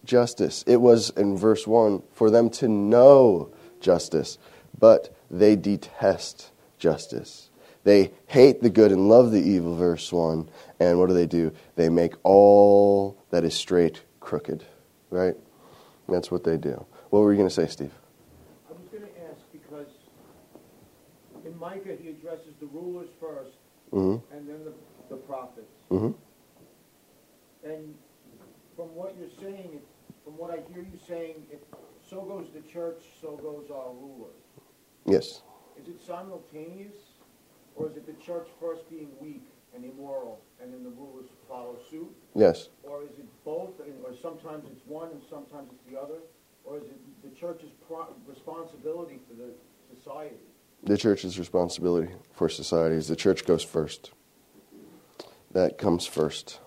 justice. 0.09 0.65
It 0.67 0.81
was 0.81 1.11
in 1.11 1.37
verse 1.37 1.67
1 1.67 2.03
for 2.13 2.31
them 2.31 2.51
to 2.51 2.67
know 2.67 3.53
justice, 3.81 4.39
but 4.79 5.15
they 5.31 5.57
detest 5.57 6.51
justice. 6.79 7.51
They 7.85 8.13
hate 8.27 8.63
the 8.63 8.71
good 8.71 8.93
and 8.93 9.09
love 9.09 9.31
the 9.31 9.41
evil, 9.41 9.75
verse 9.75 10.13
1. 10.13 10.49
And 10.81 10.99
what 10.99 11.09
do 11.09 11.15
they 11.15 11.27
do? 11.27 11.53
They 11.77 11.89
make 11.89 12.15
all 12.23 13.17
that 13.31 13.45
is 13.45 13.55
straight 13.55 14.03
crooked, 14.21 14.65
right? 15.11 15.35
That's 16.09 16.31
what 16.31 16.45
they 16.45 16.57
do. 16.57 16.85
What 17.11 17.21
were 17.21 17.33
you 17.33 17.39
going 17.39 17.49
to 17.49 17.55
say, 17.55 17.67
Steve? 17.67 17.93
I 18.69 18.73
was 18.73 18.89
going 18.91 19.05
to 19.05 19.31
ask 19.31 19.41
because 19.53 19.87
in 21.45 21.59
Micah, 21.59 21.97
he 22.01 22.11
addresses 22.11 22.55
the 22.61 22.67
rulers 22.67 23.09
1st 23.23 23.53
mm-hmm. 23.93 24.37
and 24.37 24.49
then 24.49 24.65
the, 24.65 24.73
the 25.09 25.17
prophets. 25.17 25.73
Mm-hmm. 25.91 26.13
And 27.69 27.95
from 28.77 28.95
what 28.95 29.17
you're 29.19 29.29
saying, 29.41 29.81
from 30.25 30.37
what 30.37 30.51
I 30.51 30.61
hear 30.73 30.83
you 30.83 30.99
saying, 31.07 31.47
if 31.51 31.59
so 32.09 32.23
goes 32.23 32.47
the 32.55 32.61
church, 32.61 33.03
so 33.21 33.37
goes 33.37 33.71
our 33.71 33.93
rulers. 33.93 34.35
Yes. 35.07 35.43
Is 35.81 35.89
it 35.89 36.01
simultaneous, 36.01 36.95
or 37.77 37.89
is 37.89 37.97
it 37.97 38.07
the 38.07 38.25
church 38.25 38.49
first 38.61 38.89
being 38.91 39.11
weak 39.21 39.45
and 39.75 39.85
immoral, 39.85 40.41
and 40.61 40.73
then 40.73 40.83
the 40.83 40.91
rulers 40.91 41.27
follow 41.49 41.77
suit? 41.91 42.15
Yes. 42.35 42.69
Or 42.83 43.03
is 43.03 43.19
it 43.19 43.27
both, 43.45 43.81
or 43.81 44.15
sometimes 44.21 44.65
it's 44.73 44.85
one 44.87 45.11
and 45.11 45.23
sometimes 45.29 45.71
it's 45.73 45.91
the 45.91 46.01
other? 46.01 46.19
Or 46.65 46.79
is 46.79 46.85
it 46.85 47.23
the 47.23 47.35
church's 47.39 47.71
pro- 47.87 48.15
responsibility 48.27 49.21
for 49.29 49.35
the 49.35 49.53
society? 49.97 50.37
the 50.83 50.97
church's 50.97 51.39
responsibility 51.39 52.13
for 52.33 52.49
society 52.49 52.95
is 52.95 53.09
the 53.09 53.17
church 53.17 53.45
goes 53.45 53.63
first. 53.63 54.13
That 55.53 55.79
comes 55.79 56.07
first. 56.07 56.61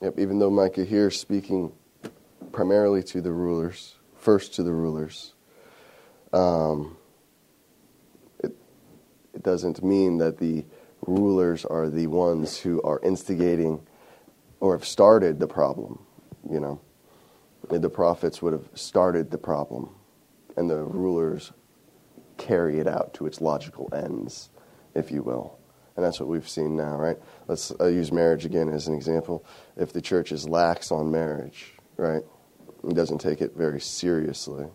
Yep, 0.00 0.18
even 0.18 0.38
though 0.38 0.50
Micah 0.50 0.84
here 0.84 1.08
is 1.08 1.18
speaking 1.18 1.72
primarily 2.52 3.02
to 3.04 3.20
the 3.20 3.32
rulers, 3.32 3.96
first 4.28 4.52
to 4.56 4.62
the 4.62 4.70
rulers, 4.70 5.32
um, 6.34 6.98
it, 8.40 8.54
it 9.32 9.42
doesn't 9.42 9.82
mean 9.82 10.18
that 10.18 10.36
the 10.36 10.66
rulers 11.06 11.64
are 11.64 11.88
the 11.88 12.06
ones 12.08 12.58
who 12.58 12.82
are 12.82 13.00
instigating 13.02 13.80
or 14.60 14.76
have 14.76 14.84
started 14.86 15.40
the 15.40 15.46
problem. 15.46 16.04
You 16.50 16.60
know, 16.60 16.80
the 17.70 17.88
prophets 17.88 18.42
would 18.42 18.52
have 18.52 18.68
started 18.74 19.30
the 19.30 19.38
problem, 19.38 19.94
and 20.58 20.68
the 20.68 20.84
rulers 20.84 21.52
carry 22.36 22.80
it 22.80 22.86
out 22.86 23.14
to 23.14 23.24
its 23.24 23.40
logical 23.40 23.88
ends, 23.94 24.50
if 24.94 25.10
you 25.10 25.22
will. 25.22 25.58
And 25.96 26.04
that's 26.04 26.20
what 26.20 26.28
we've 26.28 26.46
seen 26.46 26.76
now, 26.76 26.98
right? 26.98 27.16
Let's 27.46 27.72
uh, 27.80 27.86
use 27.86 28.12
marriage 28.12 28.44
again 28.44 28.68
as 28.68 28.88
an 28.88 28.94
example. 28.94 29.46
If 29.74 29.94
the 29.94 30.02
church 30.02 30.32
is 30.32 30.46
lax 30.46 30.92
on 30.92 31.10
marriage, 31.10 31.72
right, 31.96 32.24
and 32.82 32.94
doesn't 32.94 33.18
take 33.18 33.40
it 33.40 33.54
very 33.56 33.80
seriously, 33.80 34.66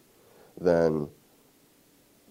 then 0.59 1.09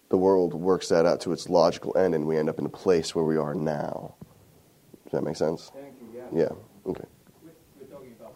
the 0.08 0.16
world 0.16 0.54
works 0.54 0.88
that 0.88 1.06
out 1.06 1.20
to 1.22 1.32
its 1.32 1.48
logical 1.48 1.96
end, 1.96 2.14
and 2.14 2.26
we 2.26 2.36
end 2.36 2.48
up 2.48 2.58
in 2.58 2.66
a 2.66 2.70
place 2.70 3.14
where 3.14 3.24
we 3.24 3.36
are 3.36 3.54
now. 3.54 4.14
Does 5.04 5.12
that 5.12 5.22
make 5.22 5.36
sense? 5.36 5.70
You. 5.74 6.20
Yeah. 6.32 6.40
Yeah. 6.42 6.90
Okay. 6.90 7.04
We're, 7.42 7.86
talking 7.86 8.14
about. 8.18 8.34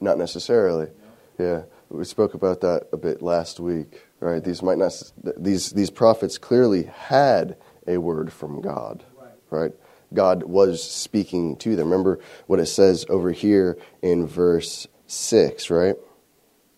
Not 0.00 0.18
necessarily. 0.18 0.88
Yeah, 1.38 1.62
we 1.88 2.04
spoke 2.04 2.34
about 2.34 2.60
that 2.60 2.88
a 2.92 2.96
bit 2.96 3.22
last 3.22 3.58
week, 3.58 4.02
right? 4.20 4.42
These 4.42 4.62
might 4.62 4.78
not 4.78 4.92
these 5.36 5.70
these 5.72 5.90
prophets 5.90 6.38
clearly 6.38 6.84
had 6.84 7.56
a 7.86 7.98
word 7.98 8.32
from 8.32 8.60
God, 8.60 9.04
Right. 9.18 9.32
right? 9.50 9.72
God 10.14 10.42
was 10.44 10.82
speaking 10.82 11.56
to 11.56 11.74
them. 11.74 11.88
Remember 11.90 12.20
what 12.46 12.60
it 12.60 12.66
says 12.66 13.06
over 13.08 13.32
here 13.32 13.78
in 14.02 14.26
verse 14.26 14.86
6, 15.12 15.70
right? 15.70 15.96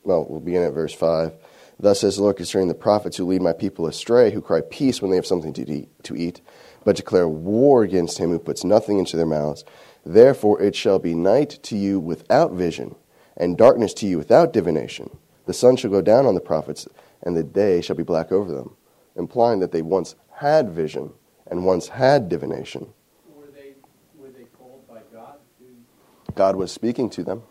Well, 0.03 0.27
we'll 0.29 0.41
begin 0.41 0.63
at 0.63 0.75
verse 0.75 0.93
5. 0.93 1.33
Thus 1.79 2.01
says 2.01 2.17
the 2.17 2.23
Lord 2.23 2.37
concerning 2.37 2.69
the 2.69 2.75
prophets 2.75 3.17
who 3.17 3.27
lead 3.27 3.43
my 3.43 3.53
people 3.53 3.87
astray, 3.87 4.31
who 4.31 4.41
cry 4.41 4.61
peace 4.61 5.01
when 5.01 5.11
they 5.11 5.17
have 5.17 5.27
something 5.27 5.53
to 5.55 5.71
eat, 5.71 5.89
to 6.05 6.17
eat, 6.17 6.41
but 6.85 6.97
declare 6.97 7.29
war 7.29 7.83
against 7.83 8.19
him 8.19 8.31
who 8.31 8.39
puts 8.39 8.65
nothing 8.65 8.99
into 8.99 9.17
their 9.17 9.27
mouths. 9.27 9.65
Therefore 10.05 10.61
it 10.61 10.77
shall 10.77 10.99
be 10.99 11.15
night 11.15 11.59
to 11.65 11.77
you 11.77 11.99
without 11.99 12.53
vision, 12.53 12.95
and 13.37 13.57
darkness 13.57 13.95
to 13.95 14.07
you 14.07 14.19
without 14.19 14.53
divination. 14.53 15.17
The 15.47 15.55
sun 15.55 15.77
shall 15.77 15.91
go 15.91 16.03
down 16.03 16.27
on 16.27 16.35
the 16.35 16.41
prophets, 16.41 16.87
and 17.23 17.37
the 17.37 17.43
day 17.43 17.81
shall 17.81 17.97
be 17.97 18.03
black 18.03 18.31
over 18.31 18.53
them, 18.53 18.77
implying 19.17 19.61
that 19.61 19.73
they 19.73 19.83
once 19.83 20.15
had 20.33 20.71
vision 20.71 21.13
and 21.47 21.65
once 21.65 21.89
had 21.89 22.29
divination. 22.29 22.93
Were 23.29 23.47
they, 23.55 23.75
were 24.17 24.31
they 24.31 24.45
called 24.45 24.87
by 24.89 25.01
God 25.13 25.39
to, 25.59 26.33
God 26.35 26.57
was 26.57 26.73
speaking 26.73 27.11
to 27.11 27.23
them. 27.23 27.43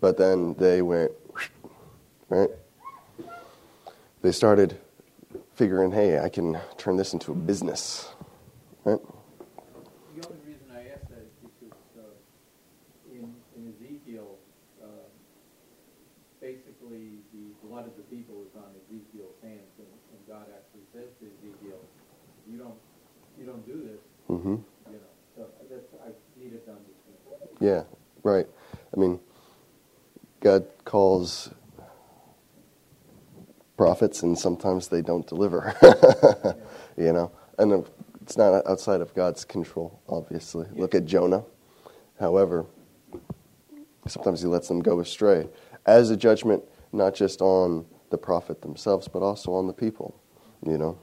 But 0.00 0.16
then 0.16 0.54
they 0.54 0.82
went, 0.82 1.12
right? 2.28 2.50
They 4.22 4.32
started 4.32 4.78
figuring, 5.54 5.92
hey, 5.92 6.18
I 6.18 6.28
can 6.28 6.58
turn 6.76 6.96
this 6.96 7.12
into 7.12 7.32
a 7.32 7.34
business, 7.34 8.08
right? 8.84 8.98
The 10.16 10.26
only 10.26 10.40
reason 10.46 10.66
I 10.72 10.88
ask 10.90 11.08
that 11.08 11.18
is 11.18 11.32
because 11.42 11.76
uh, 11.98 13.12
in, 13.12 13.34
in 13.56 13.74
Ezekiel, 13.74 14.38
uh, 14.82 14.86
basically 16.40 17.18
the 17.32 17.66
blood 17.66 17.86
of 17.86 17.96
the 17.96 18.02
people 18.04 18.42
is 18.48 18.54
on 18.56 18.70
Ezekiel's 18.86 19.36
hands, 19.42 19.74
and, 19.78 19.86
and 19.86 20.20
God 20.26 20.46
actually 20.54 20.86
says 20.92 21.10
to 21.20 21.26
Ezekiel, 21.26 21.80
"You 22.50 22.58
don't, 22.58 22.78
you 23.38 23.46
don't 23.46 23.66
do 23.66 23.82
this." 23.82 24.00
hmm 24.26 24.56
You 24.90 24.98
know, 24.98 25.14
so 25.36 25.46
that's 25.70 25.86
I 26.04 26.10
needed 26.38 26.64
to 26.66 26.70
understand. 26.70 27.16
Yeah, 27.60 27.82
right. 28.22 28.46
Prophets, 33.76 34.22
and 34.22 34.38
sometimes 34.38 34.88
they 34.88 35.02
don't 35.02 35.26
deliver. 35.26 35.74
you 36.96 37.12
know, 37.12 37.32
and 37.58 37.86
it's 38.22 38.36
not 38.36 38.66
outside 38.66 39.00
of 39.00 39.14
God's 39.14 39.44
control. 39.44 40.00
Obviously, 40.08 40.66
look 40.72 40.94
at 40.94 41.06
Jonah. 41.06 41.44
However, 42.20 42.66
sometimes 44.06 44.42
He 44.42 44.48
lets 44.48 44.68
them 44.68 44.80
go 44.80 45.00
astray 45.00 45.48
as 45.86 46.10
a 46.10 46.16
judgment, 46.16 46.64
not 46.92 47.14
just 47.14 47.40
on 47.40 47.86
the 48.10 48.18
prophet 48.18 48.62
themselves, 48.62 49.08
but 49.08 49.22
also 49.22 49.52
on 49.52 49.66
the 49.66 49.72
people. 49.72 50.20
You 50.66 50.78
know, 50.78 50.98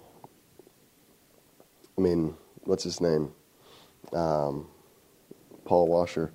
I 1.98 2.02
mean, 2.02 2.36
what's 2.66 2.84
his 2.84 3.02
name? 3.02 3.32
Um, 4.14 4.68
Paul 5.66 5.88
Washer 5.88 6.32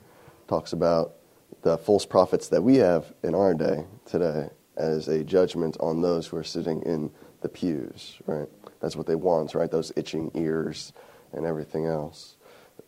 talks 0.48 0.72
about 0.72 1.16
the 1.62 1.78
false 1.78 2.06
prophets 2.06 2.48
that 2.48 2.62
we 2.62 2.76
have 2.76 3.12
in 3.22 3.34
our 3.34 3.54
day 3.54 3.84
today 4.06 4.48
as 4.76 5.08
a 5.08 5.22
judgment 5.22 5.76
on 5.80 6.00
those 6.00 6.26
who 6.26 6.36
are 6.36 6.44
sitting 6.44 6.82
in 6.82 7.10
the 7.42 7.48
pews, 7.48 8.16
right? 8.26 8.48
That's 8.80 8.96
what 8.96 9.06
they 9.06 9.14
want, 9.14 9.54
right? 9.54 9.70
Those 9.70 9.92
itching 9.96 10.30
ears 10.34 10.92
and 11.32 11.44
everything 11.44 11.86
else. 11.86 12.36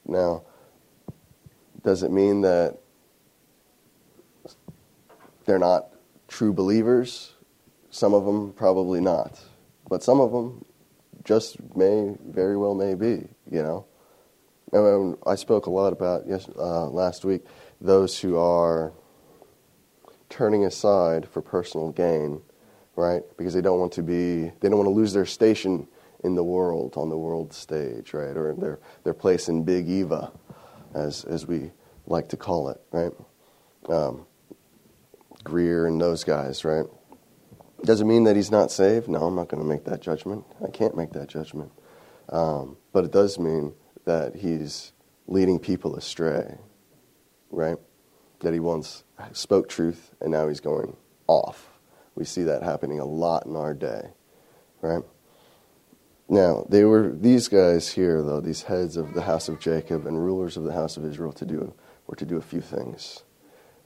Now, 0.06 0.42
does 1.82 2.02
it 2.02 2.10
mean 2.10 2.42
that 2.42 2.78
they're 5.44 5.58
not 5.58 5.88
true 6.28 6.52
believers? 6.52 7.34
Some 7.90 8.14
of 8.14 8.24
them 8.24 8.52
probably 8.52 9.00
not. 9.00 9.40
But 9.88 10.02
some 10.02 10.20
of 10.20 10.32
them 10.32 10.64
just 11.24 11.58
may, 11.76 12.16
very 12.24 12.56
well 12.56 12.74
may 12.74 12.94
be, 12.94 13.28
you 13.50 13.62
know? 13.62 13.86
I 15.26 15.34
spoke 15.34 15.66
a 15.66 15.70
lot 15.70 15.92
about 15.92 16.22
yes, 16.26 16.48
uh, 16.56 16.86
last 16.88 17.26
week 17.26 17.44
those 17.82 18.20
who 18.20 18.38
are 18.38 18.92
turning 20.30 20.64
aside 20.64 21.28
for 21.28 21.42
personal 21.42 21.90
gain, 21.90 22.40
right? 22.96 23.22
Because 23.36 23.52
they 23.52 23.60
don't 23.60 23.80
want 23.80 23.92
to 23.92 24.02
be, 24.02 24.50
they 24.60 24.68
don't 24.68 24.78
want 24.78 24.86
to 24.86 24.94
lose 24.94 25.12
their 25.12 25.26
station 25.26 25.88
in 26.24 26.36
the 26.36 26.44
world, 26.44 26.94
on 26.96 27.08
the 27.08 27.18
world 27.18 27.52
stage, 27.52 28.14
right? 28.14 28.36
Or 28.36 28.54
their, 28.54 28.78
their 29.02 29.14
place 29.14 29.48
in 29.48 29.64
Big 29.64 29.88
Eva, 29.88 30.32
as, 30.94 31.24
as 31.24 31.46
we 31.46 31.72
like 32.06 32.28
to 32.28 32.36
call 32.36 32.68
it, 32.68 32.80
right? 32.92 33.12
Um, 33.88 34.26
Greear 35.44 35.88
and 35.88 36.00
those 36.00 36.22
guys, 36.22 36.64
right? 36.64 36.86
Doesn't 37.84 38.06
mean 38.06 38.24
that 38.24 38.36
he's 38.36 38.52
not 38.52 38.70
saved. 38.70 39.08
No, 39.08 39.24
I'm 39.24 39.34
not 39.34 39.48
going 39.48 39.60
to 39.60 39.68
make 39.68 39.84
that 39.86 40.00
judgment. 40.00 40.44
I 40.64 40.70
can't 40.70 40.96
make 40.96 41.12
that 41.12 41.28
judgment. 41.28 41.72
Um, 42.28 42.76
but 42.92 43.04
it 43.04 43.10
does 43.10 43.40
mean 43.40 43.74
that 44.04 44.36
he's 44.36 44.92
leading 45.26 45.58
people 45.58 45.96
astray, 45.96 46.58
right? 47.52 47.76
That 48.40 48.52
he 48.52 48.58
once 48.58 49.04
spoke 49.32 49.68
truth 49.68 50.10
and 50.20 50.32
now 50.32 50.48
he's 50.48 50.60
going 50.60 50.96
off. 51.28 51.68
We 52.16 52.24
see 52.24 52.42
that 52.42 52.62
happening 52.62 52.98
a 52.98 53.04
lot 53.04 53.46
in 53.46 53.54
our 53.54 53.72
day, 53.72 54.10
right? 54.80 55.04
Now, 56.28 56.66
they 56.68 56.84
were 56.84 57.12
these 57.12 57.48
guys 57.48 57.92
here, 57.92 58.22
though, 58.22 58.40
these 58.40 58.62
heads 58.62 58.96
of 58.96 59.14
the 59.14 59.22
house 59.22 59.48
of 59.48 59.60
Jacob 59.60 60.06
and 60.06 60.22
rulers 60.22 60.56
of 60.56 60.64
the 60.64 60.72
house 60.72 60.96
of 60.96 61.04
Israel, 61.04 61.32
to 61.34 61.44
do 61.44 61.74
were 62.06 62.16
to 62.16 62.26
do 62.26 62.36
a 62.36 62.42
few 62.42 62.60
things. 62.60 63.22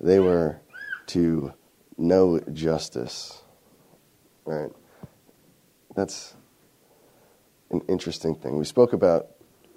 They 0.00 0.20
were 0.20 0.60
to 1.08 1.52
know 1.98 2.40
justice, 2.52 3.42
right? 4.44 4.70
That's 5.94 6.36
an 7.70 7.82
interesting 7.88 8.34
thing. 8.34 8.58
We 8.58 8.64
spoke 8.64 8.92
about 8.92 9.28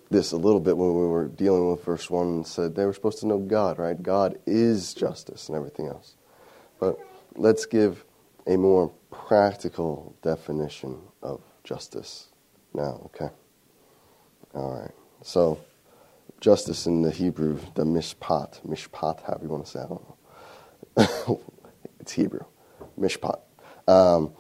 this 0.10 0.32
a 0.32 0.38
little 0.38 0.60
bit 0.60 0.78
when 0.78 0.90
we 0.96 1.08
were 1.08 1.28
dealing 1.28 1.70
with 1.72 1.84
verse 1.86 2.10
1 2.10 2.28
and 2.28 2.48
said 2.48 2.76
they 2.76 2.86
were 2.86 2.94
supposed 2.94 3.20
to 3.20 3.28
know 3.28 3.40
God, 3.40 3.80
right? 3.80 4.02
God 4.02 4.40
is 4.48 4.94
justice 4.94 5.50
and 5.50 5.58
everything 5.58 5.88
else. 5.88 6.16
But 6.80 7.00
let's 7.36 7.66
give 7.66 8.06
a 8.48 8.58
more 8.58 8.92
practical 9.12 10.16
definition 10.24 11.00
of 11.24 11.42
justice 11.64 12.30
now, 12.74 13.02
okay? 13.08 13.30
All 14.56 14.74
right. 14.82 14.92
So, 15.24 15.60
justice 16.42 16.88
in 16.88 17.02
the 17.04 17.12
Hebrew, 17.12 17.60
the 17.76 17.86
mishpat, 17.86 18.62
mishpat, 18.68 19.24
however 19.24 19.46
you 19.46 19.50
want 19.50 19.66
to 19.66 19.72
say 19.72 19.80
it, 19.82 19.86
I 19.86 19.88
don't 19.88 20.10
know. 20.98 21.42
it's 22.00 22.14
Hebrew, 22.14 22.46
mishpat. 23.00 23.42
Um, 23.88 24.34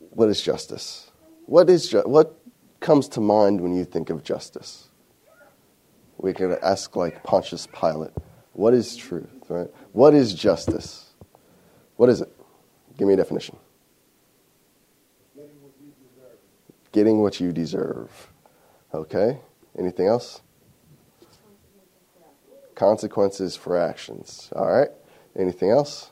what 0.00 0.28
is 0.30 0.42
justice? 0.42 1.10
What 1.46 1.70
is 1.70 1.88
ju- 1.88 2.02
what 2.06 2.39
comes 2.80 3.08
to 3.10 3.20
mind 3.20 3.60
when 3.60 3.74
you 3.74 3.84
think 3.84 4.10
of 4.10 4.24
justice? 4.24 4.88
We 6.18 6.32
could 6.32 6.58
ask 6.62 6.96
like 6.96 7.22
Pontius 7.22 7.66
Pilate, 7.66 8.12
what 8.52 8.74
is 8.74 8.96
truth, 8.96 9.30
right? 9.48 9.68
What 9.92 10.14
is 10.14 10.34
justice? 10.34 11.12
What 11.96 12.08
is 12.08 12.20
it? 12.20 12.30
Give 12.98 13.06
me 13.06 13.14
a 13.14 13.16
definition. 13.16 13.56
Getting 16.92 17.20
what 17.22 17.40
you 17.40 17.52
deserve. 17.52 18.10
Okay? 18.92 19.38
Anything 19.78 20.08
else? 20.08 20.40
Consequences 22.74 23.56
for 23.56 23.78
actions. 23.78 24.50
All 24.56 24.66
right? 24.66 24.88
Anything 25.38 25.70
else? 25.70 26.10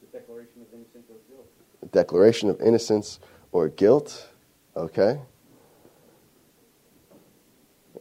The 0.00 0.18
declaration 0.18 0.60
of 0.60 0.68
innocence 0.74 1.06
or 1.08 1.16
guilt. 1.28 1.48
The 1.80 1.86
declaration 1.86 2.50
of 2.50 2.60
innocence 2.60 3.20
or 3.52 3.68
guilt. 3.68 4.28
Okay? 4.76 5.20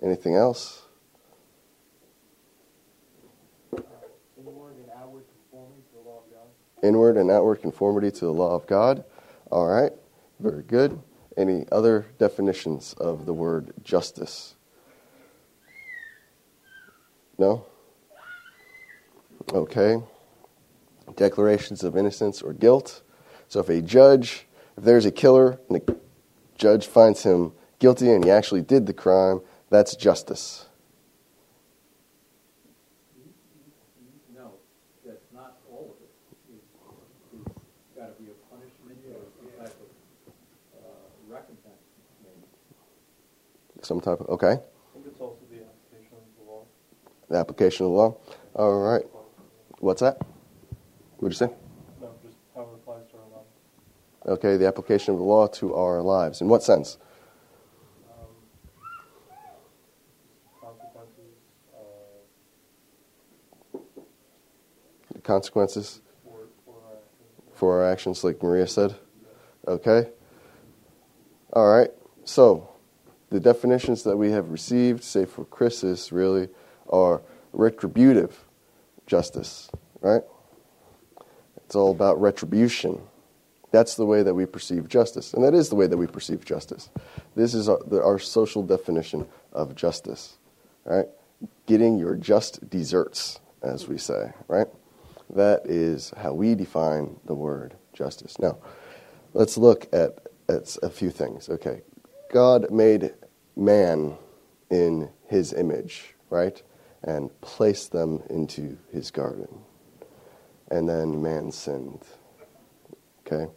Anything 0.02 0.36
else? 0.36 0.84
Inward 4.38 4.76
and 4.78 4.90
outward 4.96 5.26
conforming 5.32 5.82
to 5.84 5.94
the 5.94 6.10
law 6.10 6.18
of 6.18 6.32
God. 6.32 6.48
Inward 6.84 7.18
and 7.18 7.32
outward 7.32 7.62
conformity 7.62 8.12
to 8.12 8.26
the 8.26 8.34
law 8.34 8.56
of 8.56 8.68
God. 8.68 9.04
All 9.52 9.68
right? 9.68 9.92
Very 10.40 10.64
good. 10.64 11.02
Any 11.38 11.66
other 11.72 12.06
definitions 12.18 12.94
of 12.98 13.26
the 13.26 13.34
word 13.34 13.74
justice? 13.84 14.56
No? 17.38 17.66
Okay. 19.52 20.02
Declarations 21.16 21.84
of 21.84 21.98
innocence 21.98 22.42
or 22.42 22.54
guilt. 22.54 23.02
So 23.48 23.60
if 23.60 23.70
a 23.70 23.82
judge, 23.82 24.48
if 24.78 24.84
there's 24.84 25.06
a 25.06 25.12
killer 25.12 25.60
and 25.70 25.82
the 25.82 25.98
judge 26.58 26.88
finds 26.88 27.24
him 27.24 27.54
guilty 27.80 28.12
and 28.12 28.24
he 28.24 28.32
actually 28.32 28.62
did 28.62 28.86
the 28.86 28.94
crime, 28.94 29.42
that's 29.70 29.96
justice. 29.96 30.66
No, 34.36 34.52
that's 35.06 35.26
not 35.34 35.58
all 35.72 35.96
of 35.96 36.02
it. 36.04 36.10
It's, 36.56 36.66
it's 37.34 37.44
got 37.98 38.16
to 38.18 38.24
be 38.24 38.30
a 38.30 38.34
punishment 38.54 39.00
or 39.10 39.20
some 39.38 39.50
type 39.60 39.76
of 39.76 39.90
uh, 40.80 40.84
recompense. 41.28 41.82
Some 43.82 44.02
type 44.02 44.20
of, 44.22 44.28
okay. 44.30 44.48
I 44.48 44.50
think 44.94 45.06
it's 45.08 45.20
also 45.20 45.38
the 45.52 45.58
application 45.58 46.18
of 46.18 46.46
the 46.46 46.52
law. 46.52 46.64
The 47.30 47.38
application 47.38 47.86
of 47.86 47.92
the 47.92 47.98
law. 47.98 48.18
All 48.56 48.80
right. 48.80 49.04
What's 49.80 50.02
that? 50.02 50.18
What'd 51.18 51.40
you 51.40 51.48
say? 51.48 51.54
No, 52.02 52.10
just 52.24 52.38
how 52.56 52.62
it 52.62 52.68
applies 52.76 53.04
to 53.12 53.18
our 53.18 53.28
lives. 53.38 53.50
Okay, 54.40 54.58
the 54.58 54.68
application 54.68 55.14
of 55.14 55.20
the 55.20 55.26
law 55.26 55.48
to 55.48 55.76
our 55.76 56.02
lives. 56.02 56.42
In 56.42 56.48
what 56.48 56.64
sense? 56.64 56.98
Um, 58.10 58.28
consequences 60.62 61.36
uh, 61.76 61.80
The 65.14 65.15
consequences 65.26 66.02
for, 67.56 67.82
our 67.82 67.92
actions. 67.92 68.24
like 68.24 68.42
Maria 68.42 68.68
said? 68.68 68.96
Okay. 69.68 70.10
All 71.54 71.68
right. 71.68 71.90
So, 72.24 72.70
the 73.30 73.40
definitions 73.40 74.04
that 74.04 74.16
we 74.16 74.32
have 74.32 74.52
received, 74.52 75.04
say 75.04 75.26
for 75.26 75.46
Chris's, 75.46 76.12
really 76.12 76.48
are 76.90 77.22
retributive 77.54 78.46
justice, 79.08 79.70
right? 80.02 80.22
It's 81.58 81.76
all 81.76 81.92
about 81.92 82.22
retribution. 82.22 83.02
That's 83.72 83.96
the 83.96 84.06
way 84.06 84.24
that 84.24 84.34
we 84.34 84.46
perceive 84.46 84.88
justice. 84.88 85.34
And 85.34 85.44
that 85.44 85.54
is 85.54 85.70
the 85.70 85.76
way 85.76 85.88
that 85.88 85.98
we 85.98 86.08
perceive 86.08 86.46
justice. 86.46 86.90
This 87.36 87.54
is 87.54 87.68
our, 87.68 87.80
our 88.04 88.20
social 88.20 88.62
definition 88.64 89.28
of 89.52 89.76
justice, 89.76 90.38
right? 90.86 91.08
Getting 91.66 91.98
your 91.98 92.16
just 92.16 92.70
deserts, 92.70 93.40
as 93.64 93.88
we 93.88 93.98
say, 93.98 94.32
right? 94.48 94.68
That 95.30 95.62
is 95.66 96.14
how 96.18 96.34
we 96.34 96.56
define 96.56 97.20
the 97.26 97.34
word 97.34 97.76
justice. 97.94 98.38
Now, 98.40 98.58
let's 99.34 99.58
look 99.58 99.88
at, 99.94 100.20
at 100.48 100.78
a 100.84 100.90
few 100.90 101.10
things. 101.10 101.50
Okay. 101.50 101.82
God 102.32 102.72
made 102.72 103.14
man 103.56 104.18
in 104.70 105.10
his 105.28 105.54
image, 105.54 106.16
right? 106.30 106.62
And 107.04 107.30
placed 107.42 107.92
them 107.92 108.22
into 108.30 108.78
his 108.92 109.12
garden. 109.12 109.48
And 110.70 110.90
then 110.90 111.22
man 111.22 111.52
sinned. 111.52 112.04
Okay? 113.26 113.52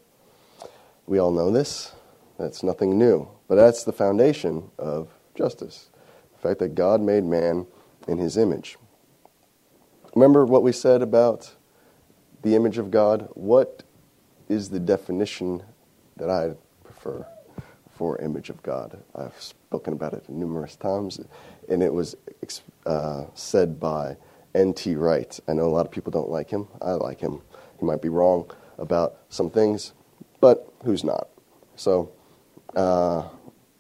We 1.07 1.19
all 1.19 1.31
know 1.31 1.51
this. 1.51 1.93
That's 2.39 2.63
nothing 2.63 2.99
new. 2.99 3.29
But 3.49 3.57
that's 3.57 3.85
the 3.85 3.93
foundation 3.93 4.71
of 4.79 5.09
justice. 5.35 5.89
The 6.35 6.39
fact 6.49 6.61
that 6.61 6.75
God 6.75 7.01
made 7.01 7.25
man 7.25 7.67
in 8.07 8.19
his 8.19 8.37
image. 8.37 8.77
Remember 10.15 10.45
what 10.45 10.63
we 10.63 10.73
said 10.73 11.03
about 11.03 11.55
the 12.43 12.55
image 12.55 12.79
of 12.79 12.91
God? 12.91 13.29
What 13.35 13.83
is 14.49 14.71
the 14.71 14.81
definition 14.81 15.63
that 16.17 16.31
I 16.31 16.55
prefer 16.85 17.27
for 17.91 18.19
image 18.19 18.51
of 18.51 18.63
God? 18.63 19.03
I've 19.15 19.41
spoken 19.41 19.93
about 19.93 20.15
it 20.15 20.29
numerous 20.29 20.77
times, 20.77 21.21
and 21.69 21.83
it 21.83 21.93
was 21.93 22.17
uh, 22.87 23.25
said 23.35 23.79
by 23.79 24.17
N.T. 24.55 24.97
Wright. 24.97 25.39
I 25.49 25.53
know 25.53 25.67
a 25.67 25.69
lot 25.69 25.87
of 25.87 25.93
people 25.93 26.11
don't 26.11 26.31
like 26.31 26.51
him. 26.51 26.69
I 26.81 26.93
like 26.93 27.21
him. 27.21 27.43
He 27.79 27.85
might 27.85 28.03
be 28.03 28.09
wrong 28.09 28.51
about 28.79 29.19
some 29.29 29.51
things, 29.51 29.93
but 30.41 30.73
who's 30.85 31.05
not? 31.05 31.29
So 31.77 32.11
uh, 32.75 33.29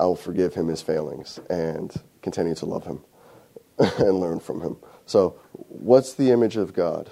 I'll 0.00 0.16
forgive 0.16 0.54
him 0.54 0.68
his 0.68 0.82
failings 0.82 1.40
and 1.50 1.92
continue 2.22 2.54
to 2.56 2.66
love 2.66 2.84
him 2.84 3.04
and 3.78 4.20
learn 4.20 4.40
from 4.40 4.60
him. 4.60 4.76
So, 5.06 5.40
what's 5.52 6.14
the 6.14 6.30
image 6.30 6.56
of 6.56 6.74
God? 6.74 7.10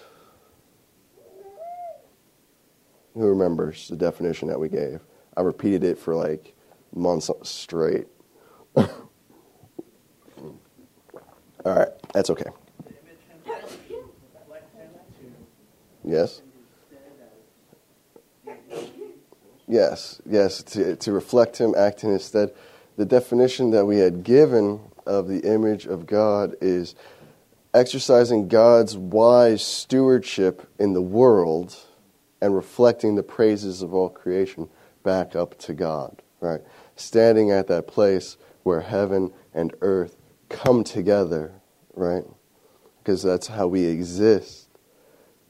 Who 3.17 3.29
remembers 3.29 3.89
the 3.89 3.97
definition 3.97 4.49
that 4.49 4.61
we 4.61 4.69
gave? 4.69 5.01
I 5.39 5.41
repeated 5.41 5.85
it 5.85 5.99
for 5.99 6.15
like 6.15 6.55
months 6.95 7.31
straight. 7.45 8.07
All 8.77 8.87
right, 11.65 11.89
that's 12.13 12.29
okay. 12.29 12.51
Yes? 16.05 16.43
Yes, 19.67 20.21
yes, 20.29 20.63
to, 20.65 20.97
to 20.97 21.13
reflect 21.13 21.57
Him, 21.57 21.75
act 21.75 22.05
in 22.05 22.11
His 22.11 22.23
stead. 22.23 22.53
The 22.99 23.07
definition 23.07 23.71
that 23.71 23.87
we 23.87 23.97
had 23.97 24.25
given 24.25 24.81
of 25.07 25.27
the 25.27 25.41
image 25.41 25.87
of 25.87 26.05
God 26.05 26.55
is 26.61 26.95
exercising 27.73 28.49
God's 28.49 28.95
wise 28.95 29.65
stewardship 29.65 30.69
in 30.79 30.93
the 30.93 31.03
world 31.03 31.77
and 32.47 32.55
reflecting 32.55 33.17
the 33.17 33.25
praises 33.25 33.83
of 33.83 33.93
all 33.93 34.09
creation 34.09 34.69
back 35.03 35.35
up 35.35 35.59
to 35.59 35.75
God, 35.75 36.23
right? 36.41 36.61
Standing 36.95 37.51
at 37.51 37.67
that 37.67 37.89
place 37.89 38.37
where 38.63 38.83
heaven 38.83 39.33
and 39.53 39.75
earth 39.81 40.17
come 40.49 40.85
together, 40.85 41.55
right? 41.95 42.23
Because 42.99 43.25
that's 43.25 43.49
how 43.49 43.67
we 43.67 43.85
exist. 43.87 44.69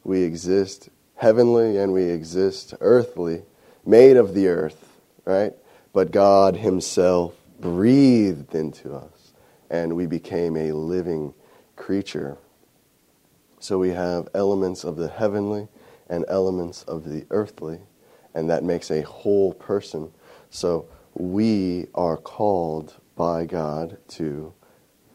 We 0.04 0.22
exist 0.22 0.88
heavenly 1.16 1.76
and 1.76 1.92
we 1.92 2.04
exist 2.04 2.72
earthly, 2.80 3.42
made 3.84 4.16
of 4.16 4.32
the 4.32 4.48
earth, 4.48 4.96
right? 5.26 5.52
But 5.92 6.10
God 6.10 6.56
Himself 6.56 7.34
breathed 7.60 8.54
into 8.54 8.94
us 8.94 9.34
and 9.68 9.94
we 9.96 10.06
became 10.06 10.56
a 10.56 10.72
living 10.72 11.34
creature. 11.76 12.38
So 13.60 13.78
we 13.78 13.90
have 13.90 14.28
elements 14.34 14.82
of 14.82 14.96
the 14.96 15.08
heavenly 15.08 15.68
and 16.08 16.24
elements 16.28 16.82
of 16.84 17.04
the 17.04 17.26
earthly, 17.30 17.80
and 18.34 18.50
that 18.50 18.64
makes 18.64 18.90
a 18.90 19.02
whole 19.02 19.52
person. 19.52 20.12
So 20.50 20.88
we 21.14 21.86
are 21.94 22.16
called 22.16 22.94
by 23.16 23.46
God 23.46 23.98
to, 24.08 24.52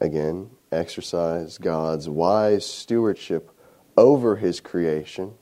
again, 0.00 0.50
exercise 0.70 1.58
God's 1.58 2.08
wise 2.08 2.66
stewardship 2.66 3.50
over 3.96 4.36
His 4.36 4.60
creation, 4.60 5.34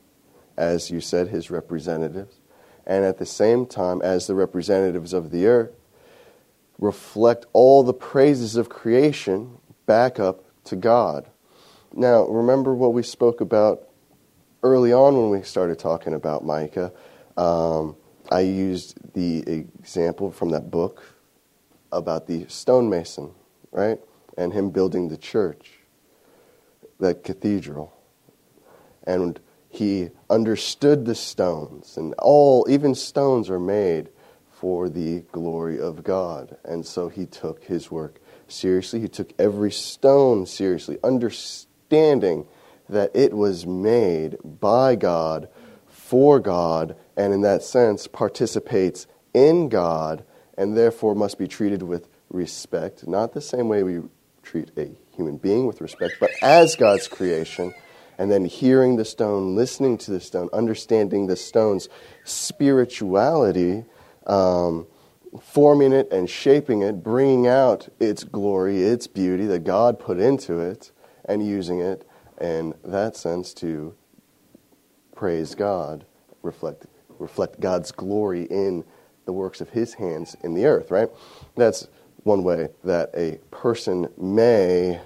as 0.56 0.90
you 0.90 1.00
said, 1.00 1.28
His 1.28 1.50
representatives, 1.50 2.40
and 2.86 3.04
at 3.04 3.18
the 3.18 3.26
same 3.26 3.66
time, 3.66 4.02
as 4.02 4.26
the 4.26 4.34
representatives 4.34 5.12
of 5.12 5.30
the 5.30 5.46
earth, 5.46 5.72
reflect 6.78 7.46
all 7.52 7.82
the 7.82 7.94
praises 7.94 8.56
of 8.56 8.68
creation 8.68 9.58
back 9.86 10.18
up 10.18 10.44
to 10.64 10.76
God. 10.76 11.28
Now, 11.92 12.26
remember 12.26 12.74
what 12.74 12.94
we 12.94 13.02
spoke 13.02 13.40
about 13.40 13.89
early 14.62 14.92
on 14.92 15.16
when 15.16 15.30
we 15.30 15.42
started 15.42 15.78
talking 15.78 16.14
about 16.14 16.44
Micah. 16.44 16.92
Um, 17.36 17.96
I 18.30 18.40
used 18.40 18.98
the 19.14 19.38
example 19.48 20.30
from 20.30 20.50
that 20.50 20.70
book 20.70 21.02
about 21.92 22.26
the 22.26 22.46
stonemason, 22.48 23.32
right? 23.72 23.98
And 24.36 24.52
him 24.52 24.70
building 24.70 25.08
the 25.08 25.16
church, 25.16 25.72
that 26.98 27.24
cathedral. 27.24 27.92
And 29.04 29.40
he 29.68 30.10
understood 30.28 31.04
the 31.04 31.14
stones, 31.14 31.96
and 31.96 32.14
all, 32.18 32.66
even 32.68 32.94
stones 32.94 33.48
are 33.48 33.60
made 33.60 34.10
for 34.52 34.88
the 34.88 35.20
glory 35.32 35.80
of 35.80 36.04
God. 36.04 36.56
And 36.64 36.84
so 36.84 37.08
he 37.08 37.24
took 37.24 37.64
his 37.64 37.90
work 37.90 38.20
seriously. 38.46 39.00
He 39.00 39.08
took 39.08 39.32
every 39.38 39.72
stone 39.72 40.44
seriously, 40.44 40.98
understanding 41.02 42.46
that 42.90 43.10
it 43.14 43.32
was 43.32 43.66
made 43.66 44.36
by 44.44 44.96
God, 44.96 45.48
for 45.86 46.40
God, 46.40 46.96
and 47.16 47.32
in 47.32 47.42
that 47.42 47.62
sense 47.62 48.06
participates 48.06 49.06
in 49.32 49.68
God, 49.68 50.24
and 50.56 50.76
therefore 50.76 51.14
must 51.14 51.38
be 51.38 51.48
treated 51.48 51.82
with 51.82 52.08
respect. 52.30 53.06
Not 53.06 53.32
the 53.32 53.40
same 53.40 53.68
way 53.68 53.82
we 53.82 54.02
treat 54.42 54.70
a 54.76 54.90
human 55.14 55.36
being 55.36 55.66
with 55.66 55.80
respect, 55.80 56.14
but 56.20 56.30
as 56.42 56.76
God's 56.76 57.08
creation. 57.08 57.74
And 58.18 58.30
then 58.30 58.44
hearing 58.44 58.96
the 58.96 59.04
stone, 59.04 59.56
listening 59.56 59.96
to 59.98 60.10
the 60.10 60.20
stone, 60.20 60.50
understanding 60.52 61.26
the 61.26 61.36
stone's 61.36 61.88
spirituality. 62.24 63.84
Um, 64.26 64.86
forming 65.40 65.92
it 65.92 66.10
and 66.12 66.28
shaping 66.28 66.82
it, 66.82 67.02
bringing 67.02 67.46
out 67.46 67.88
its 68.00 68.24
glory, 68.24 68.82
its 68.82 69.06
beauty 69.06 69.46
that 69.46 69.64
God 69.64 69.98
put 69.98 70.18
into 70.18 70.58
it, 70.58 70.90
and 71.24 71.46
using 71.46 71.80
it 71.80 72.06
in 72.40 72.74
that 72.84 73.16
sense 73.16 73.54
to 73.54 73.94
praise 75.14 75.54
God, 75.54 76.04
reflect, 76.42 76.86
reflect 77.18 77.60
God's 77.60 77.92
glory 77.92 78.44
in 78.44 78.84
the 79.26 79.32
works 79.32 79.60
of 79.60 79.70
His 79.70 79.94
hands 79.94 80.36
in 80.42 80.54
the 80.54 80.66
earth, 80.66 80.90
right? 80.90 81.08
That's 81.56 81.88
one 82.24 82.42
way 82.42 82.68
that 82.84 83.10
a 83.14 83.38
person 83.50 84.08
may 84.16 85.00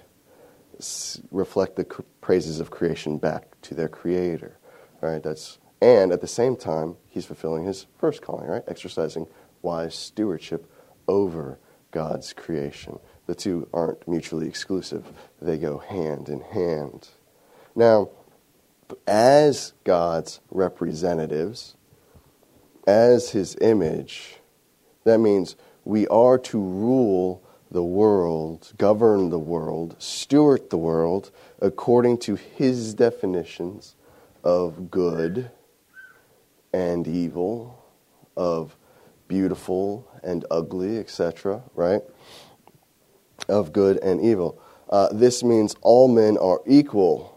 reflect 1.31 1.77
the 1.77 1.85
praises 2.21 2.61
of 2.61 2.71
creation 2.71 3.19
back 3.19 3.61
to 3.63 3.75
their 3.75 3.89
Creator, 3.89 4.57
right? 5.01 5.23
That's 5.23 5.59
and 5.85 6.13
at 6.13 6.23
the 6.23 6.27
same 6.27 6.57
time, 6.57 6.97
he's 7.11 7.27
fulfilling 7.27 7.67
his 7.67 7.85
first 7.99 8.23
calling, 8.23 8.49
right? 8.49 8.63
Exercising 8.67 9.27
wise 9.61 9.95
stewardship 9.95 10.67
over 11.07 11.59
God's 11.91 12.33
creation. 12.33 12.99
The 13.27 13.35
two 13.35 13.69
aren't 13.73 14.09
mutually 14.09 14.49
exclusive, 14.49 15.05
they 15.43 15.59
go 15.59 15.77
hand 15.77 16.31
in 16.31 16.41
hand. 16.41 17.09
Now, 17.75 18.11
as 19.07 19.73
God's 19.83 20.41
representatives, 20.51 21.75
as 22.87 23.31
his 23.31 23.57
image, 23.61 24.37
that 25.05 25.19
means 25.19 25.57
we 25.85 26.07
are 26.09 26.39
to 26.39 26.59
rule 26.59 27.43
the 27.71 27.83
world, 27.83 28.73
govern 28.79 29.31
the 29.31 29.39
world, 29.39 29.97
steward 29.99 30.71
the 30.71 30.79
world 30.79 31.33
according 31.61 32.19
to 32.19 32.37
his 32.37 32.95
definitions 32.95 33.97
of 34.45 34.91
good 34.91 35.51
and 36.73 37.09
evil, 37.09 37.85
of 38.37 38.77
beautiful 39.27 40.07
and 40.23 40.45
ugly, 40.51 40.99
etc., 40.99 41.63
right? 41.75 42.03
Of 43.49 43.73
good 43.73 43.97
and 43.99 44.21
evil. 44.21 44.61
Uh, 44.89 45.09
this 45.13 45.43
means 45.43 45.75
all 45.83 46.09
men 46.09 46.37
are 46.37 46.61
equal 46.67 47.34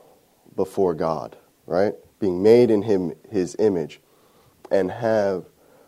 before 0.58 0.94
God, 0.94 1.38
right? 1.66 1.94
Being 2.20 2.44
made 2.44 2.70
in 2.70 2.82
him, 2.82 3.14
his 3.30 3.56
image, 3.60 4.02
and 4.70 4.92
have 4.92 5.46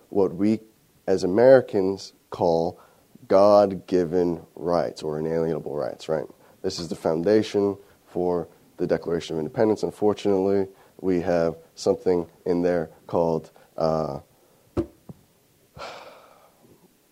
what 0.07 0.33
we 0.33 0.61
as 1.05 1.25
Americans 1.25 2.13
call 2.29 2.79
God 3.27 3.85
given 3.87 4.45
rights 4.55 5.03
or 5.03 5.19
inalienable 5.19 5.75
rights, 5.75 6.07
right? 6.07 6.23
This 6.61 6.79
is 6.79 6.87
the 6.87 6.95
foundation 6.95 7.75
for 8.05 8.47
the 8.77 8.87
Declaration 8.87 9.35
of 9.35 9.39
Independence. 9.39 9.83
Unfortunately, 9.83 10.67
we 11.01 11.19
have 11.21 11.57
something 11.75 12.27
in 12.45 12.61
there 12.61 12.89
called 13.07 13.51
uh, 13.75 14.19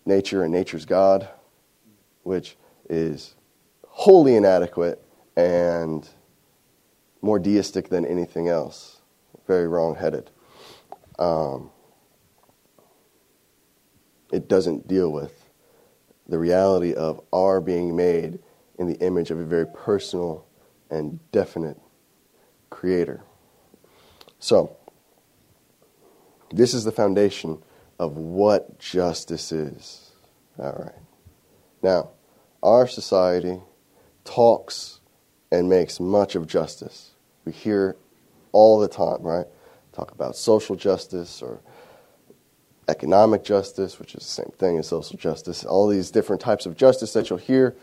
nature 0.06 0.44
and 0.44 0.52
nature's 0.52 0.84
God, 0.84 1.28
which 2.22 2.56
is 2.88 3.34
wholly 3.86 4.36
inadequate 4.36 5.02
and 5.36 6.08
more 7.22 7.38
deistic 7.38 7.88
than 7.88 8.06
anything 8.06 8.48
else. 8.48 9.00
Very 9.46 9.66
wrong 9.68 9.96
headed. 9.96 10.30
Um, 11.18 11.70
it 14.32 14.48
doesn't 14.48 14.86
deal 14.86 15.10
with 15.10 15.48
the 16.28 16.38
reality 16.38 16.94
of 16.94 17.20
our 17.32 17.60
being 17.60 17.96
made 17.96 18.38
in 18.78 18.86
the 18.86 18.96
image 18.96 19.30
of 19.30 19.38
a 19.38 19.44
very 19.44 19.66
personal 19.66 20.46
and 20.90 21.18
definite 21.32 21.80
creator. 22.70 23.22
So, 24.38 24.76
this 26.50 26.74
is 26.74 26.84
the 26.84 26.92
foundation 26.92 27.62
of 27.98 28.16
what 28.16 28.78
justice 28.78 29.52
is. 29.52 30.12
All 30.58 30.72
right. 30.72 31.02
Now, 31.82 32.10
our 32.62 32.86
society 32.86 33.60
talks 34.24 34.97
and 35.50 35.68
makes 35.68 36.00
much 36.00 36.34
of 36.34 36.46
justice. 36.46 37.10
We 37.44 37.52
hear 37.52 37.96
all 38.52 38.78
the 38.78 38.88
time, 38.88 39.22
right? 39.22 39.46
Talk 39.92 40.12
about 40.12 40.36
social 40.36 40.76
justice 40.76 41.42
or 41.42 41.60
economic 42.88 43.44
justice, 43.44 43.98
which 43.98 44.14
is 44.14 44.22
the 44.22 44.28
same 44.28 44.52
thing 44.58 44.78
as 44.78 44.88
social 44.88 45.16
justice. 45.16 45.64
All 45.64 45.88
these 45.88 46.10
different 46.10 46.40
types 46.40 46.66
of 46.66 46.76
justice 46.76 47.12
that 47.12 47.30
you'll 47.30 47.38
hear. 47.38 47.74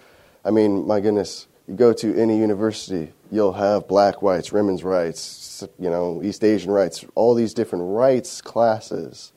I 0.44 0.52
mean, 0.52 0.86
my 0.86 1.00
goodness, 1.00 1.48
you 1.68 1.76
go 1.76 1.94
to 1.94 2.16
any 2.16 2.38
university, 2.38 3.12
you'll 3.32 3.54
have 3.54 3.88
black 3.88 4.22
rights, 4.22 4.52
women's 4.52 4.84
rights, 4.84 5.64
you 5.80 5.90
know, 5.90 6.22
East 6.24 6.44
Asian 6.44 6.72
rights, 6.72 7.06
all 7.16 7.34
these 7.34 7.54
different 7.54 7.86
rights 7.88 8.42
classes 8.42 9.32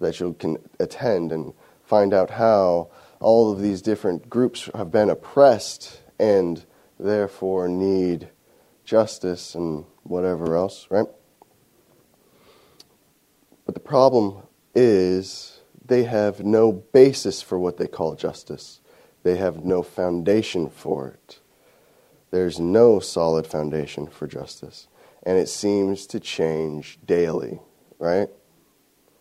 that 0.00 0.20
you 0.20 0.34
can 0.38 0.58
attend 0.78 1.32
and 1.32 1.52
find 1.84 2.12
out 2.12 2.30
how 2.30 2.88
all 3.20 3.52
of 3.52 3.60
these 3.60 3.82
different 3.82 4.28
groups 4.28 4.68
have 4.74 4.90
been 4.90 5.10
oppressed 5.10 6.00
and 6.18 6.64
therefore 6.98 7.68
need 7.68 8.28
justice 8.84 9.54
and 9.54 9.84
whatever 10.02 10.56
else, 10.56 10.86
right? 10.90 11.06
But 13.66 13.74
the 13.74 13.80
problem 13.80 14.42
is 14.74 15.60
they 15.84 16.04
have 16.04 16.44
no 16.44 16.72
basis 16.72 17.42
for 17.42 17.58
what 17.58 17.76
they 17.78 17.86
call 17.86 18.14
justice. 18.14 18.80
They 19.22 19.36
have 19.36 19.64
no 19.64 19.82
foundation 19.82 20.68
for 20.68 21.08
it. 21.08 21.40
There's 22.30 22.60
no 22.60 23.00
solid 23.00 23.46
foundation 23.46 24.06
for 24.06 24.26
justice. 24.26 24.88
And 25.22 25.38
it 25.38 25.48
seems 25.48 26.06
to 26.08 26.20
change 26.20 26.98
daily, 27.06 27.60
right? 27.98 28.28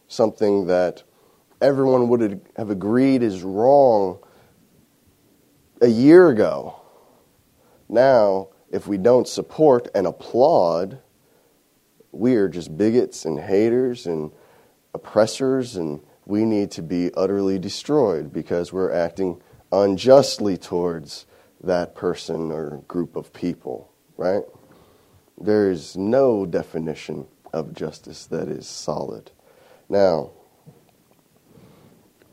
Something 0.07 0.67
that 0.67 1.03
everyone 1.61 2.09
would 2.09 2.41
have 2.57 2.69
agreed 2.69 3.23
is 3.23 3.41
wrong 3.41 4.19
a 5.81 5.87
year 5.87 6.29
ago. 6.29 6.82
Now, 7.89 8.49
if 8.71 8.87
we 8.87 8.97
don't 8.97 9.27
support 9.27 9.87
and 9.93 10.07
applaud, 10.07 10.99
we 12.11 12.35
are 12.35 12.47
just 12.47 12.77
bigots 12.77 13.25
and 13.25 13.39
haters 13.39 14.05
and 14.05 14.31
oppressors, 14.93 15.75
and 15.75 16.01
we 16.25 16.45
need 16.45 16.71
to 16.71 16.81
be 16.81 17.11
utterly 17.15 17.59
destroyed 17.59 18.31
because 18.31 18.71
we're 18.71 18.91
acting 18.91 19.41
unjustly 19.71 20.57
towards 20.57 21.25
that 21.63 21.95
person 21.95 22.51
or 22.51 22.83
group 22.87 23.15
of 23.15 23.33
people, 23.33 23.91
right? 24.17 24.43
There 25.39 25.71
is 25.71 25.97
no 25.97 26.45
definition 26.45 27.27
of 27.51 27.73
justice 27.73 28.25
that 28.27 28.47
is 28.47 28.67
solid. 28.67 29.31
Now, 29.89 30.31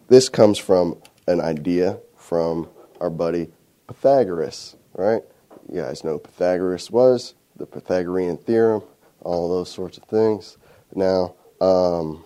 this 0.09 0.29
comes 0.29 0.59
from 0.59 1.01
an 1.27 1.41
idea 1.41 2.01
from 2.17 2.69
our 3.01 3.11
buddy 3.11 3.51
Pythagoras, 3.87 4.77
right? 4.95 5.23
You 5.71 5.83
guys 5.83 6.03
know 6.03 6.19
Pythagoras 6.19 6.91
was, 6.91 7.35
the 7.55 7.65
Pythagorean 7.65 8.39
theorem, 8.39 8.83
all 9.21 9.49
those 9.49 9.71
sorts 9.71 9.99
of 9.99 10.05
things. 10.05 10.59
Now, 10.95 11.35
um, 11.61 12.25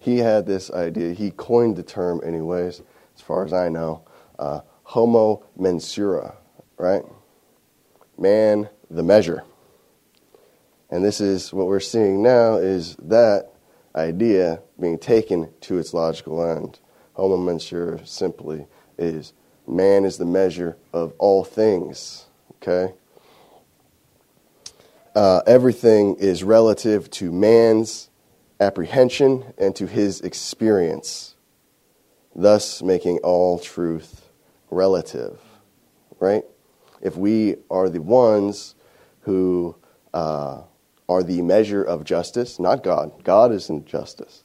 he 0.00 0.18
had 0.18 0.44
this 0.44 0.68
idea, 0.72 1.14
he 1.14 1.30
coined 1.30 1.76
the 1.76 1.84
term, 1.84 2.20
anyways, 2.24 2.82
as 3.14 3.20
far 3.20 3.44
as 3.44 3.52
I 3.52 3.68
know, 3.68 4.02
uh, 4.38 4.62
homo 4.82 5.44
mensura, 5.56 6.34
right? 6.76 7.04
Man, 8.18 8.68
the 8.90 9.04
measure. 9.04 9.44
And 10.90 11.04
this 11.04 11.20
is 11.20 11.52
what 11.52 11.68
we're 11.68 11.78
seeing 11.78 12.20
now 12.20 12.56
is 12.56 12.96
that 12.96 13.52
idea 13.94 14.60
being 14.80 14.98
taken 14.98 15.52
to 15.62 15.78
its 15.78 15.94
logical 15.94 16.44
end. 16.44 16.80
Homo 17.12 17.36
mensura 17.36 18.04
simply 18.06 18.66
is 18.98 19.32
man 19.66 20.04
is 20.04 20.18
the 20.18 20.24
measure 20.24 20.76
of 20.92 21.12
all 21.18 21.44
things, 21.44 22.26
okay? 22.56 22.94
Uh, 25.14 25.42
everything 25.46 26.16
is 26.16 26.42
relative 26.42 27.10
to 27.10 27.30
man's 27.30 28.10
apprehension 28.60 29.44
and 29.58 29.74
to 29.76 29.86
his 29.86 30.20
experience, 30.20 31.34
thus 32.34 32.82
making 32.82 33.18
all 33.18 33.58
truth 33.58 34.28
relative, 34.70 35.38
right? 36.18 36.44
If 37.00 37.16
we 37.16 37.56
are 37.70 37.88
the 37.88 38.00
ones 38.00 38.74
who 39.20 39.76
uh, 40.12 40.62
are 41.08 41.22
the 41.22 41.42
measure 41.42 41.82
of 41.82 42.04
justice, 42.04 42.58
not 42.58 42.82
God, 42.82 43.24
God 43.24 43.52
isn't 43.52 43.86
justice. 43.86 44.43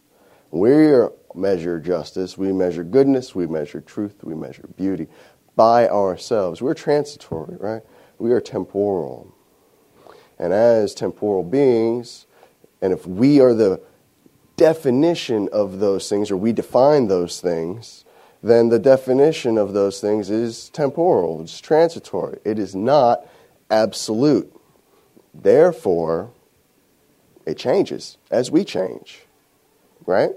We 0.52 1.08
measure 1.36 1.80
justice, 1.80 2.38
we 2.38 2.52
measure 2.52 2.84
goodness, 2.84 3.36
we 3.36 3.48
measure 3.48 3.82
truth, 3.82 4.24
we 4.24 4.36
measure 4.36 4.68
beauty 4.76 5.08
by 5.56 5.88
ourselves. 5.88 6.62
We're 6.62 6.74
transitory, 6.74 7.56
right? 7.58 7.84
We 8.18 8.32
are 8.32 8.42
temporal. 8.42 9.36
And 10.40 10.54
as 10.54 10.96
temporal 10.96 11.44
beings, 11.44 12.26
and 12.82 12.94
if 12.94 13.06
we 13.06 13.42
are 13.42 13.54
the 13.54 13.82
definition 14.56 15.50
of 15.52 15.80
those 15.80 16.10
things, 16.10 16.32
or 16.32 16.38
we 16.38 16.52
define 16.52 17.08
those 17.08 17.42
things, 17.42 18.06
then 18.42 18.70
the 18.70 18.80
definition 18.80 19.58
of 19.58 19.74
those 19.74 20.00
things 20.00 20.30
is 20.30 20.70
temporal, 20.70 21.42
it's 21.42 21.60
transitory. 21.60 22.40
It 22.46 22.58
is 22.58 22.74
not 22.74 23.28
absolute. 23.70 24.54
Therefore, 25.34 26.32
it 27.46 27.58
changes 27.58 28.18
as 28.32 28.50
we 28.50 28.64
change, 28.64 29.26
right? 30.10 30.32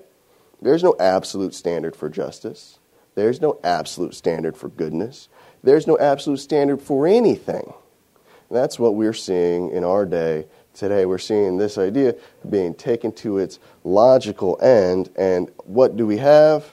There's 0.61 0.83
no 0.83 0.95
absolute 1.01 1.55
standard 1.55 1.97
for 1.97 2.09
justice. 2.09 2.79
There's 3.15 3.41
no 3.41 3.59
absolute 3.65 4.15
standard 4.15 4.57
for 4.57 4.69
goodness. 4.69 5.29
There's 5.63 5.87
no 5.87 5.99
absolute 5.99 6.39
standard 6.39 6.81
for 6.81 7.07
anything. 7.07 7.73
And 8.49 8.59
that's 8.59 8.79
what 8.79 8.95
we're 8.95 9.13
seeing 9.13 9.71
in 9.71 9.85
our 9.85 10.07
day 10.07 10.47
today. 10.75 11.07
We're 11.07 11.19
seeing 11.19 11.57
this 11.59 11.79
idea 11.79 12.15
being 12.49 12.75
taken 12.75 13.13
to 13.13 13.39
its 13.39 13.59
logical 13.85 14.59
end. 14.63 15.11
And 15.17 15.51
what 15.65 15.97
do 15.97 16.07
we 16.07 16.19
have? 16.19 16.73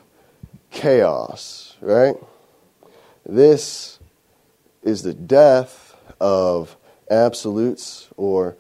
chaos, 0.72 1.76
right? 1.82 2.16
This 3.26 4.00
is 4.84 5.04
the 5.04 5.14
death 5.14 5.96
of 6.20 6.78
absolutes 7.10 8.08
or 8.18 8.56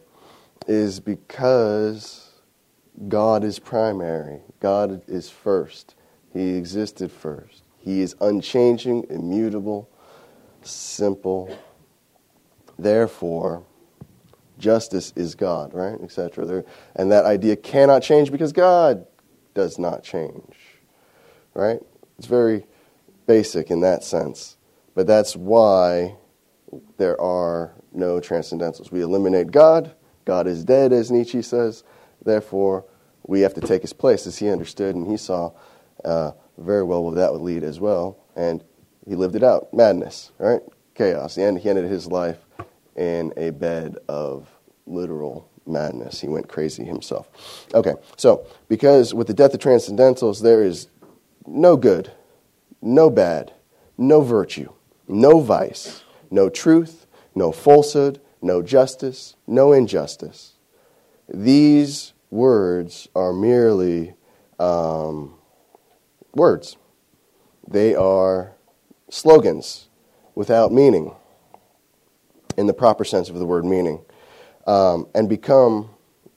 is 0.68 1.00
because 1.00 2.32
God 3.08 3.44
is 3.44 3.60
primary. 3.60 4.42
God 4.60 5.04
is 5.08 5.30
first. 5.30 5.96
He 6.34 6.56
existed 6.56 7.12
first. 7.12 7.64
He 7.78 8.02
is 8.02 8.16
unchanging, 8.20 9.06
immutable, 9.10 9.90
simple. 10.70 11.56
Therefore, 12.78 13.64
justice 14.58 15.14
is 15.16 15.36
God, 15.36 15.74
right? 15.74 16.00
Etc. 16.02 16.64
And 16.96 17.12
that 17.12 17.26
idea 17.26 17.56
cannot 17.56 18.04
change 18.04 18.32
because 18.32 18.54
God 18.54 19.06
does 19.54 19.80
not 19.80 20.04
change, 20.04 20.56
right? 21.54 21.80
It's 22.18 22.28
very 22.28 22.66
basic 23.26 23.72
in 23.72 23.82
that 23.82 24.04
sense. 24.04 24.58
But 24.96 25.08
that's 25.08 25.36
why 25.36 26.16
there 26.98 27.20
are 27.20 27.74
no 27.92 28.20
transcendentals. 28.20 28.92
We 28.92 29.02
eliminate 29.02 29.52
God. 29.52 29.96
God 30.26 30.48
is 30.48 30.64
dead, 30.64 30.94
as 30.94 31.12
Nietzsche 31.12 31.42
says. 31.42 31.84
Therefore, 32.24 32.86
we 33.26 33.42
have 33.42 33.54
to 33.54 33.62
take 33.62 33.82
his 33.82 33.94
place, 33.94 34.28
as 34.28 34.38
he 34.38 34.50
understood 34.50 34.96
and 34.96 35.08
he 35.08 35.18
saw 35.18 35.52
uh, 36.04 36.32
very 36.58 36.84
well 36.84 37.04
what 37.04 37.16
that 37.16 37.32
would 37.32 37.42
lead 37.42 37.64
as 37.64 37.80
well. 37.80 38.18
And 38.36 38.64
he 39.10 39.16
lived 39.16 39.36
it 39.36 39.44
out 39.44 39.74
madness, 39.74 40.32
right? 40.38 40.62
Chaos. 40.94 41.38
Ended, 41.38 41.64
he 41.64 41.70
ended 41.70 41.90
his 41.90 42.06
life 42.06 42.38
in 42.96 43.34
a 43.36 43.50
bed 43.50 43.98
of 44.08 44.48
literal 44.86 45.50
madness. 45.66 46.22
He 46.22 46.28
went 46.28 46.48
crazy 46.48 46.84
himself. 46.86 47.28
Okay, 47.74 47.96
so 48.18 48.46
because 48.68 49.16
with 49.16 49.26
the 49.26 49.34
death 49.34 49.54
of 49.56 49.60
transcendentals, 49.60 50.44
there 50.44 50.64
is 50.64 50.90
no 51.48 51.76
good, 51.76 52.12
no 52.84 53.10
bad, 53.10 53.52
no 53.98 54.22
virtue, 54.22 54.72
no 55.08 55.40
vice, 55.40 56.04
no 56.30 56.48
truth, 56.48 57.08
no 57.34 57.52
falsehood, 57.52 58.22
no 58.44 58.62
justice, 58.62 59.36
no 59.48 59.74
injustice. 59.74 60.54
These 61.28 62.14
words 62.30 63.08
are 63.16 63.34
merely 63.34 64.14
um, 64.60 65.34
words, 66.36 66.78
they 67.68 67.96
are 67.96 68.54
slogans 69.10 69.90
without 70.36 70.72
meaning 70.72 71.14
in 72.58 72.68
the 72.68 72.74
proper 72.74 73.04
sense 73.04 73.30
of 73.30 73.36
the 73.36 73.46
word 73.46 73.66
meaning, 73.66 74.04
um, 74.68 75.08
and 75.16 75.30
become, 75.30 75.90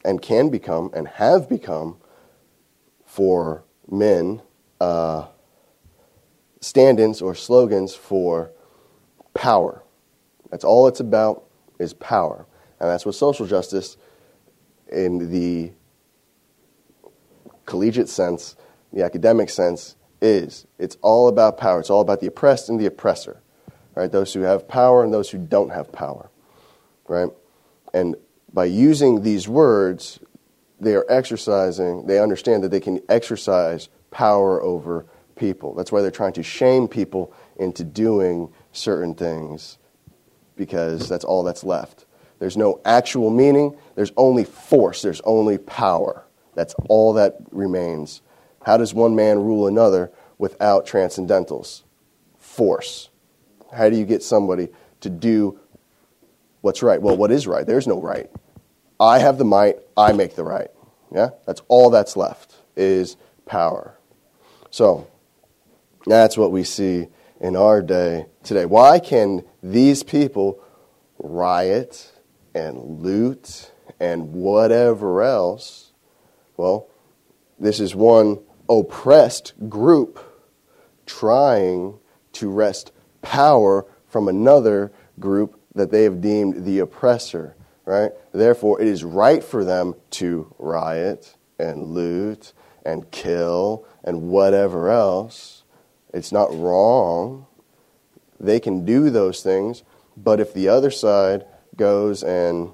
and 0.04 0.22
can 0.22 0.50
become, 0.50 0.90
and 0.94 1.08
have 1.08 1.48
become 1.48 1.96
for 3.04 3.64
men 3.90 4.40
uh, 4.80 5.26
stand 6.60 6.98
ins 7.00 7.20
or 7.20 7.34
slogans 7.34 7.94
for 7.94 8.50
power. 9.34 9.82
That's 10.50 10.64
all 10.64 10.86
it's 10.86 11.00
about 11.00 11.44
is 11.78 11.92
power. 11.92 12.46
And 12.80 12.88
that's 12.88 13.04
what 13.04 13.14
social 13.14 13.46
justice, 13.46 13.96
in 14.90 15.30
the 15.30 15.72
collegiate 17.66 18.08
sense, 18.08 18.56
the 18.92 19.04
academic 19.04 19.50
sense, 19.50 19.96
is. 20.22 20.66
It's 20.78 20.96
all 21.02 21.28
about 21.28 21.58
power. 21.58 21.80
It's 21.80 21.90
all 21.90 22.00
about 22.00 22.20
the 22.20 22.28
oppressed 22.28 22.68
and 22.68 22.80
the 22.80 22.86
oppressor, 22.86 23.42
right? 23.94 24.10
Those 24.10 24.32
who 24.32 24.40
have 24.40 24.68
power 24.68 25.04
and 25.04 25.12
those 25.12 25.30
who 25.30 25.38
don't 25.38 25.70
have 25.70 25.92
power, 25.92 26.30
right? 27.08 27.28
And 27.92 28.16
by 28.52 28.66
using 28.66 29.22
these 29.22 29.48
words, 29.48 30.20
they 30.80 30.94
are 30.94 31.06
exercising, 31.08 32.06
they 32.06 32.18
understand 32.18 32.64
that 32.64 32.70
they 32.70 32.80
can 32.80 33.00
exercise 33.08 33.88
power 34.10 34.62
over 34.62 35.06
people. 35.36 35.74
That's 35.74 35.92
why 35.92 36.02
they're 36.02 36.10
trying 36.10 36.32
to 36.34 36.42
shame 36.42 36.88
people 36.88 37.32
into 37.56 37.84
doing 37.84 38.52
certain 38.72 39.14
things 39.14 39.78
because 40.56 41.08
that's 41.08 41.24
all 41.24 41.42
that's 41.42 41.64
left. 41.64 42.06
There's 42.38 42.56
no 42.56 42.80
actual 42.84 43.30
meaning, 43.30 43.76
there's 43.94 44.12
only 44.16 44.44
force, 44.44 45.02
there's 45.02 45.20
only 45.22 45.58
power. 45.58 46.24
That's 46.54 46.74
all 46.88 47.12
that 47.14 47.36
remains. 47.50 48.20
How 48.64 48.76
does 48.76 48.94
one 48.94 49.14
man 49.14 49.42
rule 49.42 49.66
another 49.66 50.12
without 50.38 50.86
transcendentals? 50.86 51.82
Force. 52.38 53.08
How 53.72 53.88
do 53.88 53.96
you 53.96 54.04
get 54.04 54.22
somebody 54.22 54.68
to 55.00 55.10
do 55.10 55.58
what's 56.60 56.82
right? 56.82 57.00
Well, 57.00 57.16
what 57.16 57.30
is 57.30 57.46
right? 57.46 57.66
There's 57.66 57.86
no 57.86 58.00
right. 58.00 58.30
I 59.00 59.18
have 59.18 59.38
the 59.38 59.44
might, 59.44 59.78
I 59.96 60.12
make 60.12 60.36
the 60.36 60.44
right. 60.44 60.68
Yeah? 61.12 61.30
That's 61.46 61.62
all 61.68 61.90
that's 61.90 62.16
left 62.16 62.54
is 62.76 63.16
power. 63.46 63.98
So, 64.70 65.08
that's 66.06 66.36
what 66.36 66.52
we 66.52 66.64
see 66.64 67.08
in 67.40 67.56
our 67.56 67.82
day 67.82 68.26
today. 68.42 68.64
Why 68.64 68.98
can 68.98 69.44
these 69.62 70.02
people 70.02 70.62
riot 71.18 72.12
and 72.54 73.02
loot 73.02 73.70
and 74.00 74.32
whatever 74.32 75.22
else? 75.22 75.92
Well, 76.56 76.88
this 77.58 77.80
is 77.80 77.94
one 77.94 78.38
oppressed 78.68 79.54
group 79.68 80.18
trying 81.06 81.98
to 82.32 82.50
wrest 82.50 82.92
power 83.20 83.86
from 84.06 84.28
another 84.28 84.92
group 85.18 85.60
that 85.74 85.90
they 85.90 86.04
have 86.04 86.20
deemed 86.20 86.64
the 86.64 86.78
oppressor, 86.78 87.56
right? 87.84 88.12
Therefore, 88.32 88.80
it 88.80 88.88
is 88.88 89.04
right 89.04 89.42
for 89.42 89.64
them 89.64 89.94
to 90.10 90.54
riot 90.58 91.36
and 91.58 91.86
loot 91.86 92.52
and 92.84 93.10
kill 93.10 93.86
and 94.04 94.22
whatever 94.22 94.90
else. 94.90 95.64
It's 96.12 96.32
not 96.32 96.56
wrong. 96.56 97.46
They 98.38 98.60
can 98.60 98.84
do 98.84 99.08
those 99.08 99.42
things, 99.42 99.82
but 100.16 100.40
if 100.40 100.52
the 100.52 100.68
other 100.68 100.90
side 100.90 101.46
goes 101.76 102.22
and 102.22 102.70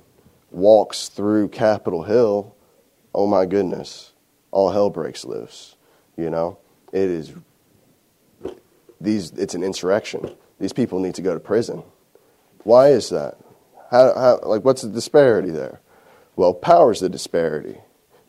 walks 0.51 1.09
through 1.09 1.48
Capitol 1.48 2.05
Hill, 2.05 2.57
oh 3.14 3.27
my 3.27 3.46
goodness, 3.46 4.12
all 4.51 4.70
hell 4.70 4.90
breaks 4.90 5.24
loose. 5.24 5.77
You 6.18 6.28
know, 6.28 6.59
it 6.92 7.09
is 7.09 7.33
these. 9.00 9.31
It's 9.31 9.54
an 9.54 9.62
insurrection. 9.62 10.35
These 10.61 10.74
people 10.74 10.98
need 10.98 11.14
to 11.14 11.22
go 11.22 11.33
to 11.33 11.40
prison. 11.40 11.85
Why 12.64 12.88
is 12.88 13.09
that? 13.11 13.38
How, 13.90 14.12
how, 14.14 14.40
like, 14.42 14.64
what's 14.64 14.83
the 14.83 14.88
disparity 14.88 15.50
there? 15.50 15.81
Well, 16.37 16.52
power's 16.52 17.00
the 17.00 17.09
disparity. 17.09 17.78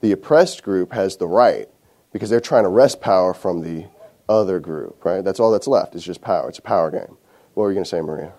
The 0.02 0.12
oppressed 0.12 0.64
group 0.64 0.94
has 0.94 1.18
the 1.18 1.28
right 1.28 1.68
because 2.14 2.30
they're 2.30 2.40
trying 2.40 2.64
to 2.64 2.70
wrest 2.70 3.02
power 3.02 3.34
from 3.34 3.62
the 3.62 3.88
other 4.30 4.60
group, 4.60 5.04
right? 5.04 5.24
That's 5.24 5.40
all 5.40 5.52
that's 5.52 5.68
left. 5.68 5.96
It's 5.96 6.06
just 6.06 6.22
power. 6.22 6.48
It's 6.48 6.60
a 6.60 6.62
power 6.62 6.92
game. 6.92 7.18
What 7.56 7.64
were 7.64 7.72
you 7.72 7.76
going 7.76 7.84
to 7.84 7.90
say, 7.90 8.00
Maria? 8.00 8.32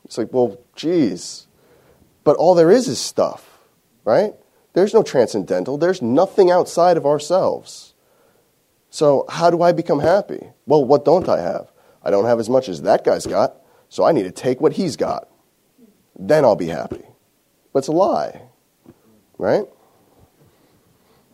It's 0.04 0.18
like, 0.18 0.32
well, 0.32 0.58
geez. 0.76 1.46
But 2.24 2.36
all 2.36 2.54
there 2.54 2.70
is 2.70 2.88
is 2.88 2.98
stuff, 2.98 3.58
right? 4.04 4.34
There's 4.72 4.94
no 4.94 5.02
transcendental. 5.02 5.78
There's 5.78 6.02
nothing 6.02 6.50
outside 6.50 6.96
of 6.96 7.06
ourselves. 7.06 7.94
So, 8.90 9.24
how 9.28 9.50
do 9.50 9.62
I 9.62 9.72
become 9.72 10.00
happy? 10.00 10.48
Well, 10.66 10.84
what 10.84 11.04
don't 11.04 11.28
I 11.28 11.40
have? 11.40 11.70
I 12.02 12.10
don't 12.10 12.26
have 12.26 12.38
as 12.38 12.48
much 12.48 12.68
as 12.68 12.82
that 12.82 13.04
guy's 13.04 13.26
got, 13.26 13.56
so 13.88 14.04
I 14.04 14.12
need 14.12 14.24
to 14.24 14.30
take 14.30 14.60
what 14.60 14.74
he's 14.74 14.96
got. 14.96 15.28
Then 16.18 16.44
I'll 16.44 16.56
be 16.56 16.68
happy. 16.68 17.02
But 17.72 17.80
it's 17.80 17.88
a 17.88 17.92
lie, 17.92 18.42
right? 19.36 19.64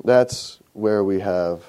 That's 0.04 0.58
where 0.72 1.04
we 1.04 1.20
have 1.20 1.62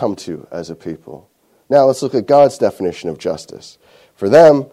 come 0.00 0.16
to 0.16 0.48
as 0.50 0.70
a 0.70 0.74
people. 0.74 1.28
Now, 1.68 1.84
let's 1.84 2.02
look 2.02 2.14
at 2.14 2.26
God's 2.26 2.56
definition 2.56 3.10
of 3.10 3.18
justice. 3.18 3.76
For 4.14 4.30
them, 4.30 4.64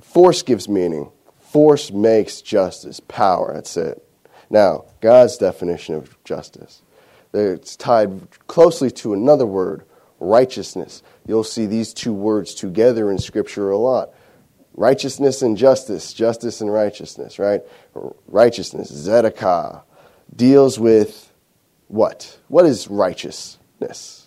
force 0.00 0.42
gives 0.42 0.68
meaning, 0.68 1.12
force 1.38 1.92
makes 1.92 2.42
justice, 2.42 2.98
power. 2.98 3.52
That's 3.54 3.76
it. 3.76 4.02
Now, 4.50 4.86
God's 5.00 5.36
definition 5.36 5.94
of 5.94 6.22
justice. 6.24 6.82
It's 7.32 7.76
tied 7.76 8.28
closely 8.48 8.90
to 9.02 9.14
another 9.14 9.46
word, 9.46 9.84
righteousness. 10.18 11.00
You'll 11.28 11.44
see 11.44 11.66
these 11.66 11.94
two 11.94 12.12
words 12.12 12.52
together 12.52 13.08
in 13.12 13.18
Scripture 13.18 13.70
a 13.70 13.78
lot. 13.78 14.10
Righteousness 14.74 15.42
and 15.42 15.56
justice, 15.56 16.12
justice 16.12 16.60
and 16.60 16.72
righteousness, 16.72 17.38
right? 17.38 17.60
Righteousness, 18.26 18.90
tzedakah, 18.90 19.82
deals 20.34 20.76
with 20.76 21.32
what? 21.86 22.36
What 22.48 22.66
is 22.66 22.88
righteousness? 22.88 24.25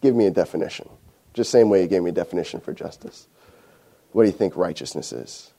Give 0.00 0.14
me 0.14 0.26
a 0.26 0.30
definition. 0.30 0.88
Just 1.34 1.50
same 1.50 1.68
way 1.68 1.82
you 1.82 1.88
gave 1.88 2.02
me 2.02 2.10
a 2.10 2.14
definition 2.14 2.60
for 2.60 2.72
justice. 2.72 3.28
What 4.12 4.24
do 4.24 4.28
you 4.28 4.36
think 4.36 4.56
righteousness 4.56 5.12
is? 5.12 5.52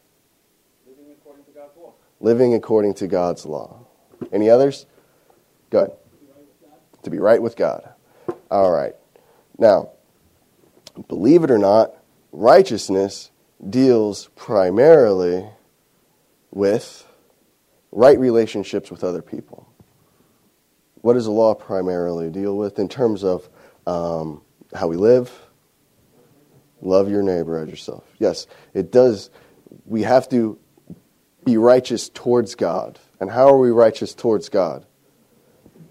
Living 0.86 1.14
according 1.14 1.46
to 1.46 1.52
God's 1.52 1.78
law. 1.78 1.94
Living 2.20 2.54
according 2.54 2.94
to 2.96 3.08
God's 3.08 3.46
law. 3.46 3.86
Any 4.32 4.50
others? 4.50 4.86
Good. 5.70 5.92
To 7.04 7.10
be 7.10 7.20
right 7.20 7.42
with 7.42 7.56
God. 7.56 7.90
All 8.50 8.72
right. 8.72 8.96
Now, 9.58 9.92
believe 11.08 11.44
it 11.44 11.52
or 11.52 11.58
not, 11.58 11.94
righteousness 12.32 13.32
deals 13.68 14.30
primarily 14.36 15.48
with 16.52 17.08
right 17.92 18.20
relationships 18.20 18.92
with 18.92 19.04
other 19.04 19.22
people. 19.22 19.68
What 21.02 21.14
does 21.14 21.26
the 21.26 21.32
law 21.32 21.54
primarily 21.54 22.30
deal 22.30 22.58
with 22.58 22.78
in 22.78 22.88
terms 22.88 23.24
of 23.24 23.50
um, 23.88 24.42
how 24.74 24.88
we 24.88 24.98
live? 24.98 25.32
Love 26.82 27.10
your 27.10 27.22
neighbor 27.22 27.58
as 27.58 27.70
yourself. 27.70 28.04
Yes, 28.20 28.48
it 28.74 28.92
does. 28.92 29.30
We 29.86 30.04
have 30.04 30.28
to 30.30 30.58
be 31.46 31.58
righteous 31.58 32.10
towards 32.10 32.56
God. 32.56 33.00
And 33.20 33.30
how 33.30 33.50
are 33.50 33.58
we 33.58 33.70
righteous 33.72 34.14
towards 34.14 34.50
God? 34.50 34.86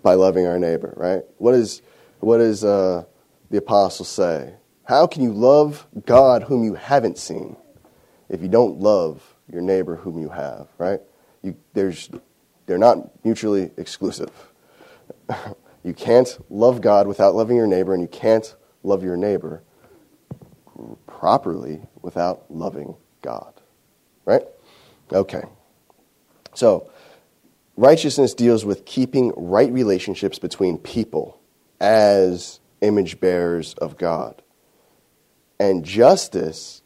By 0.03 0.14
loving 0.14 0.47
our 0.47 0.59
neighbor, 0.59 0.95
right? 0.97 1.22
What, 1.38 1.55
is, 1.55 1.82
what 2.20 2.38
does 2.38 2.64
uh, 2.64 3.05
the 3.51 3.59
apostle 3.59 4.05
say? 4.05 4.55
How 4.84 5.07
can 5.07 5.22
you 5.22 5.32
love 5.32 5.86
God 6.07 6.45
whom 6.45 6.64
you 6.64 6.74
haven't 6.74 7.18
seen 7.18 7.57
if 8.28 8.43
you 8.43 8.49
don't 8.49 8.80
love 8.80 9.22
your 9.53 9.62
neighbor 9.62 9.97
whom 9.97 10.18
you 10.18 10.30
have, 10.30 10.68
right? 10.78 11.01
You, 11.43 11.57
there's, 11.74 12.09
they're 12.66 12.78
not 12.78 13.24
mutually 13.24 13.70
exclusive. 13.76 14.30
you 15.82 15.94
can't 15.94 16.38
love 16.50 16.80
God 16.80 17.06
without 17.06 17.34
loving 17.34 17.56
your 17.56 17.66
neighbor, 17.66 17.92
and 17.92 18.02
you 18.02 18.08
can't 18.08 18.54
love 18.82 19.02
your 19.02 19.16
neighbor 19.16 19.62
properly 21.06 21.82
without 22.02 22.44
loving 22.50 22.96
God, 23.22 23.52
right? 24.24 24.42
Okay. 25.12 25.42
So, 26.54 26.90
righteousness 27.76 28.34
deals 28.34 28.64
with 28.64 28.84
keeping 28.84 29.32
right 29.36 29.72
relationships 29.72 30.38
between 30.38 30.78
people 30.78 31.40
as 31.80 32.60
image 32.80 33.20
bearers 33.20 33.74
of 33.74 33.96
God. 33.96 34.42
And 35.58 35.84
justice 35.84 36.82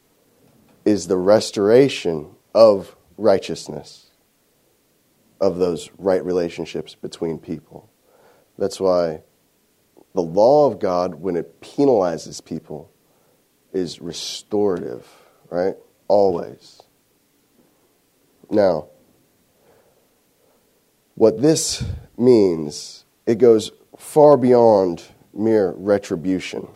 is 0.84 1.07
the 1.07 1.16
restoration 1.16 2.34
of 2.55 2.97
righteousness, 3.16 4.11
of 5.40 5.59
those 5.59 5.90
right 5.99 6.24
relationships 6.24 6.95
between 6.95 7.38
people. 7.38 7.88
That's 8.59 8.81
why 8.81 9.23
the 10.15 10.23
law 10.23 10.71
of 10.71 10.79
God, 10.79 11.17
when 11.17 11.37
it 11.37 11.61
penalizes 11.61 12.45
people, 12.45 12.91
is 13.73 14.01
restorative, 14.01 15.07
right? 15.51 15.75
Always. 16.09 16.81
Now, 18.51 18.89
what 21.17 21.43
this 21.43 21.85
means, 22.17 23.05
it 23.27 23.39
goes 23.39 23.73
far 23.97 24.37
beyond 24.37 25.03
mere 25.33 25.73
retribution, 25.77 26.69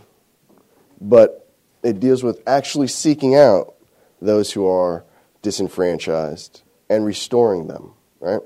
but 1.01 1.49
it 1.83 2.01
deals 2.01 2.24
with 2.24 2.43
actually 2.47 2.89
seeking 2.89 3.37
out 3.37 3.74
those 4.20 4.53
who 4.53 4.66
are 4.66 5.05
disenfranchised 5.43 6.62
and 6.91 7.05
restoring 7.05 7.68
them, 7.68 7.95
right? 8.18 8.41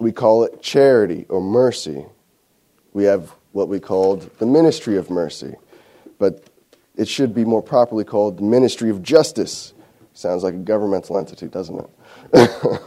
We 0.00 0.12
call 0.12 0.44
it 0.44 0.62
charity 0.62 1.26
or 1.28 1.40
mercy. 1.40 2.04
We 2.92 3.04
have 3.04 3.34
what 3.52 3.68
we 3.68 3.80
called 3.80 4.30
the 4.38 4.46
ministry 4.46 4.96
of 4.96 5.10
mercy, 5.10 5.54
but 6.18 6.44
it 6.96 7.08
should 7.08 7.34
be 7.34 7.44
more 7.44 7.62
properly 7.62 8.04
called 8.04 8.38
the 8.38 8.42
ministry 8.42 8.90
of 8.90 9.02
justice. 9.02 9.72
Sounds 10.14 10.42
like 10.42 10.54
a 10.54 10.58
governmental 10.58 11.18
entity, 11.18 11.46
doesn't 11.46 11.78
it? 11.78 11.90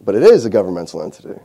but 0.00 0.14
it 0.14 0.22
is 0.22 0.44
a 0.44 0.50
governmental 0.50 1.02
entity. 1.02 1.40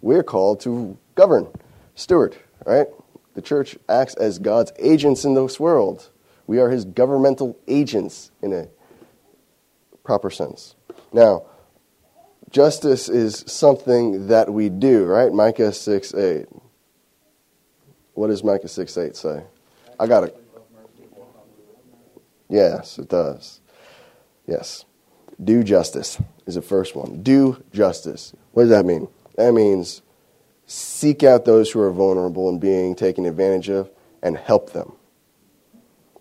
We're 0.00 0.22
called 0.22 0.60
to 0.60 0.96
govern, 1.14 1.48
steward, 1.94 2.36
right? 2.64 2.86
The 3.34 3.42
church 3.42 3.76
acts 3.88 4.14
as 4.14 4.38
God's 4.38 4.72
agents 4.78 5.24
in 5.24 5.34
this 5.34 5.60
world. 5.60 6.10
We 6.46 6.58
are 6.58 6.70
his 6.70 6.84
governmental 6.84 7.58
agents 7.68 8.30
in 8.40 8.52
a 8.52 8.68
proper 10.04 10.30
sense. 10.30 10.76
Now, 11.12 11.44
justice 12.50 13.08
is 13.08 13.44
something 13.46 14.28
that 14.28 14.52
we 14.52 14.68
do, 14.68 15.04
right? 15.04 15.32
Micah 15.32 15.72
6 15.72 16.14
8. 16.14 16.46
What 18.14 18.28
does 18.28 18.42
Micah 18.42 18.68
6 18.68 18.96
8 18.96 19.16
say? 19.16 19.42
I 19.98 20.06
got 20.06 20.24
it. 20.24 20.42
Yes, 22.48 22.98
it 22.98 23.08
does. 23.08 23.60
Yes. 24.46 24.84
Do 25.42 25.62
justice 25.62 26.18
is 26.46 26.54
the 26.54 26.62
first 26.62 26.94
one. 26.94 27.22
Do 27.22 27.62
justice. 27.72 28.32
What 28.52 28.64
does 28.64 28.70
that 28.70 28.86
mean? 28.86 29.08
That 29.36 29.52
means 29.52 30.02
seek 30.66 31.22
out 31.22 31.44
those 31.44 31.70
who 31.70 31.80
are 31.80 31.92
vulnerable 31.92 32.48
and 32.48 32.60
being 32.60 32.94
taken 32.94 33.26
advantage 33.26 33.68
of 33.68 33.90
and 34.22 34.36
help 34.36 34.72
them. 34.72 34.92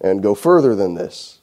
And 0.01 0.21
go 0.21 0.35
further 0.35 0.75
than 0.75 0.95
this. 0.95 1.39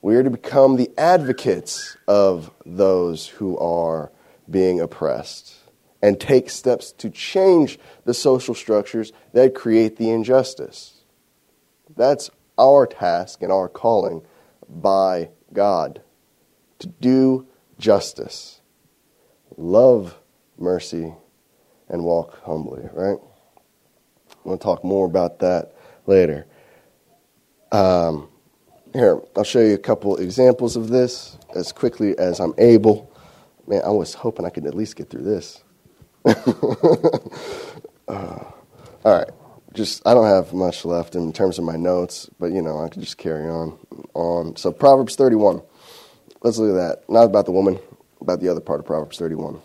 We 0.00 0.14
are 0.16 0.22
to 0.22 0.30
become 0.30 0.76
the 0.76 0.90
advocates 0.96 1.96
of 2.06 2.50
those 2.64 3.26
who 3.26 3.58
are 3.58 4.12
being 4.48 4.80
oppressed 4.80 5.54
and 6.00 6.20
take 6.20 6.48
steps 6.48 6.92
to 6.92 7.10
change 7.10 7.78
the 8.04 8.14
social 8.14 8.54
structures 8.54 9.12
that 9.32 9.54
create 9.54 9.96
the 9.96 10.10
injustice. 10.10 11.02
That's 11.96 12.30
our 12.56 12.86
task 12.86 13.42
and 13.42 13.50
our 13.50 13.68
calling 13.68 14.22
by 14.68 15.30
God 15.52 16.02
to 16.78 16.86
do 16.86 17.46
justice, 17.78 18.60
love 19.56 20.16
mercy, 20.56 21.14
and 21.88 22.04
walk 22.04 22.42
humbly, 22.44 22.88
right? 22.92 23.18
I'm 23.18 24.44
going 24.44 24.58
to 24.58 24.62
talk 24.62 24.84
more 24.84 25.06
about 25.06 25.40
that 25.40 25.74
later. 26.06 26.46
Um, 27.72 28.28
here, 28.92 29.20
I'll 29.36 29.44
show 29.44 29.60
you 29.60 29.74
a 29.74 29.78
couple 29.78 30.16
examples 30.16 30.76
of 30.76 30.88
this 30.88 31.36
as 31.54 31.72
quickly 31.72 32.16
as 32.18 32.40
I'm 32.40 32.54
able. 32.58 33.12
Man, 33.66 33.82
I 33.84 33.90
was 33.90 34.14
hoping 34.14 34.46
I 34.46 34.50
could 34.50 34.66
at 34.66 34.74
least 34.74 34.96
get 34.96 35.10
through 35.10 35.24
this. 35.24 35.62
uh, 36.24 36.32
all 38.08 38.48
right. 39.04 39.28
Just 39.74 40.06
I 40.06 40.14
don't 40.14 40.26
have 40.26 40.52
much 40.52 40.84
left 40.84 41.14
in 41.14 41.32
terms 41.32 41.58
of 41.58 41.64
my 41.64 41.76
notes, 41.76 42.28
but 42.40 42.46
you 42.46 42.62
know, 42.62 42.80
I 42.80 42.88
can 42.88 43.02
just 43.02 43.18
carry 43.18 43.48
on 43.48 43.78
on. 44.14 44.56
So 44.56 44.72
Proverbs 44.72 45.14
31. 45.16 45.62
Let's 46.42 46.58
look 46.58 46.70
at 46.70 46.76
that. 46.76 47.10
Not 47.10 47.24
about 47.24 47.44
the 47.46 47.52
woman, 47.52 47.78
about 48.20 48.40
the 48.40 48.48
other 48.48 48.60
part 48.60 48.80
of 48.80 48.86
Proverbs 48.86 49.18
31. 49.18 49.60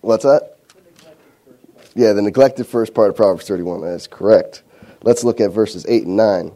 What's 0.00 0.24
that? 0.24 0.56
Yeah, 1.94 2.12
the 2.12 2.22
neglected 2.22 2.66
first 2.66 2.94
part 2.94 3.10
of 3.10 3.16
Proverbs 3.16 3.46
31. 3.48 3.80
That 3.82 3.88
is 3.88 4.06
correct. 4.06 4.62
Let's 5.06 5.22
look 5.22 5.40
at 5.40 5.52
verses 5.52 5.86
8 5.88 6.04
and 6.06 6.16
9. 6.16 6.52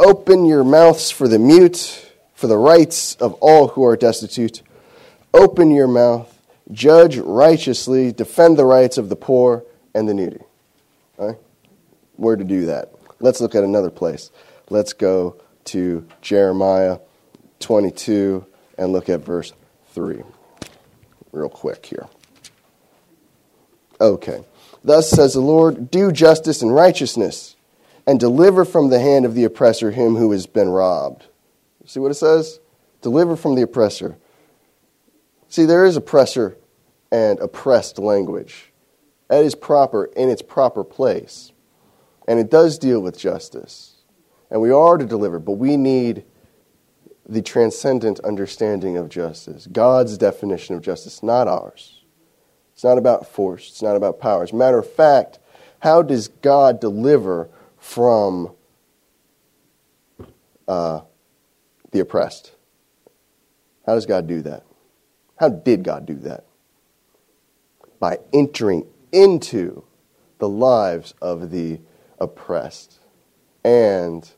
Open 0.00 0.44
your 0.44 0.64
mouths 0.64 1.12
for 1.12 1.28
the 1.28 1.38
mute, 1.38 2.04
for 2.34 2.48
the 2.48 2.56
rights 2.56 3.14
of 3.14 3.34
all 3.34 3.68
who 3.68 3.84
are 3.84 3.96
destitute. 3.96 4.62
Open 5.32 5.70
your 5.70 5.86
mouth, 5.86 6.36
judge 6.72 7.16
righteously, 7.18 8.10
defend 8.10 8.56
the 8.56 8.64
rights 8.64 8.98
of 8.98 9.08
the 9.08 9.14
poor 9.14 9.64
and 9.94 10.08
the 10.08 10.14
needy. 10.14 10.40
Right? 11.16 11.36
Where 12.16 12.34
to 12.34 12.42
do 12.42 12.66
that? 12.66 12.92
Let's 13.20 13.40
look 13.40 13.54
at 13.54 13.62
another 13.62 13.90
place. 13.90 14.32
Let's 14.68 14.92
go 14.92 15.40
to 15.66 16.04
Jeremiah 16.22 16.98
22 17.60 18.46
and 18.78 18.92
look 18.92 19.08
at 19.08 19.20
verse 19.20 19.52
3 19.90 20.24
real 21.30 21.48
quick 21.48 21.86
here. 21.86 22.08
Okay. 24.00 24.42
Thus 24.82 25.08
says 25.08 25.34
the 25.34 25.40
Lord, 25.40 25.88
do 25.92 26.10
justice 26.10 26.62
and 26.62 26.74
righteousness, 26.74 27.54
and 28.06 28.18
deliver 28.18 28.64
from 28.64 28.88
the 28.88 29.00
hand 29.00 29.24
of 29.24 29.34
the 29.34 29.44
oppressor 29.44 29.90
him 29.90 30.16
who 30.16 30.32
has 30.32 30.46
been 30.46 30.68
robbed. 30.68 31.26
See 31.86 32.00
what 32.00 32.10
it 32.10 32.14
says? 32.14 32.60
Deliver 33.02 33.36
from 33.36 33.54
the 33.54 33.62
oppressor. 33.62 34.16
See, 35.48 35.64
there 35.64 35.84
is 35.84 35.96
oppressor 35.96 36.56
and 37.10 37.38
oppressed 37.40 37.98
language. 37.98 38.72
That 39.28 39.44
is 39.44 39.54
proper 39.54 40.04
in 40.04 40.28
its 40.28 40.42
proper 40.42 40.84
place. 40.84 41.52
And 42.28 42.38
it 42.38 42.50
does 42.50 42.78
deal 42.78 43.00
with 43.00 43.18
justice. 43.18 43.96
And 44.50 44.60
we 44.60 44.70
are 44.70 44.96
to 44.96 45.06
deliver, 45.06 45.38
but 45.38 45.52
we 45.52 45.76
need 45.76 46.24
the 47.28 47.42
transcendent 47.42 48.18
understanding 48.20 48.96
of 48.96 49.08
justice, 49.08 49.68
God's 49.68 50.18
definition 50.18 50.74
of 50.74 50.82
justice, 50.82 51.22
not 51.22 51.46
ours. 51.46 52.02
It's 52.72 52.82
not 52.82 52.98
about 52.98 53.26
force, 53.26 53.68
it's 53.68 53.82
not 53.82 53.94
about 53.94 54.18
power. 54.18 54.42
As 54.42 54.52
a 54.52 54.56
matter 54.56 54.78
of 54.78 54.90
fact, 54.90 55.38
how 55.80 56.02
does 56.02 56.28
God 56.28 56.80
deliver 56.80 57.48
from 57.80 58.52
uh, 60.68 61.00
the 61.90 62.00
oppressed? 62.00 62.52
How 63.84 63.94
does 63.94 64.06
God 64.06 64.28
do 64.28 64.42
that? 64.42 64.64
How 65.36 65.48
did 65.48 65.82
God 65.82 66.06
do 66.06 66.14
that? 66.16 66.44
By 67.98 68.18
entering 68.32 68.86
into 69.10 69.84
the 70.38 70.48
lives 70.48 71.14
of 71.20 71.50
the 71.50 71.80
oppressed 72.18 73.00
and 73.64 74.30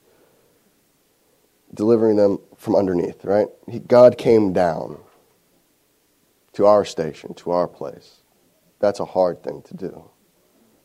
delivering 1.74 2.16
them 2.16 2.38
from 2.56 2.76
underneath, 2.76 3.24
right? 3.24 3.48
He, 3.68 3.80
God 3.80 4.16
came 4.16 4.52
down 4.52 4.98
to 6.54 6.66
our 6.66 6.84
station, 6.84 7.34
to 7.34 7.50
our 7.50 7.66
place. 7.66 8.22
That's 8.78 9.00
a 9.00 9.04
hard 9.04 9.42
thing 9.42 9.62
to 9.62 9.74
do. 9.74 10.10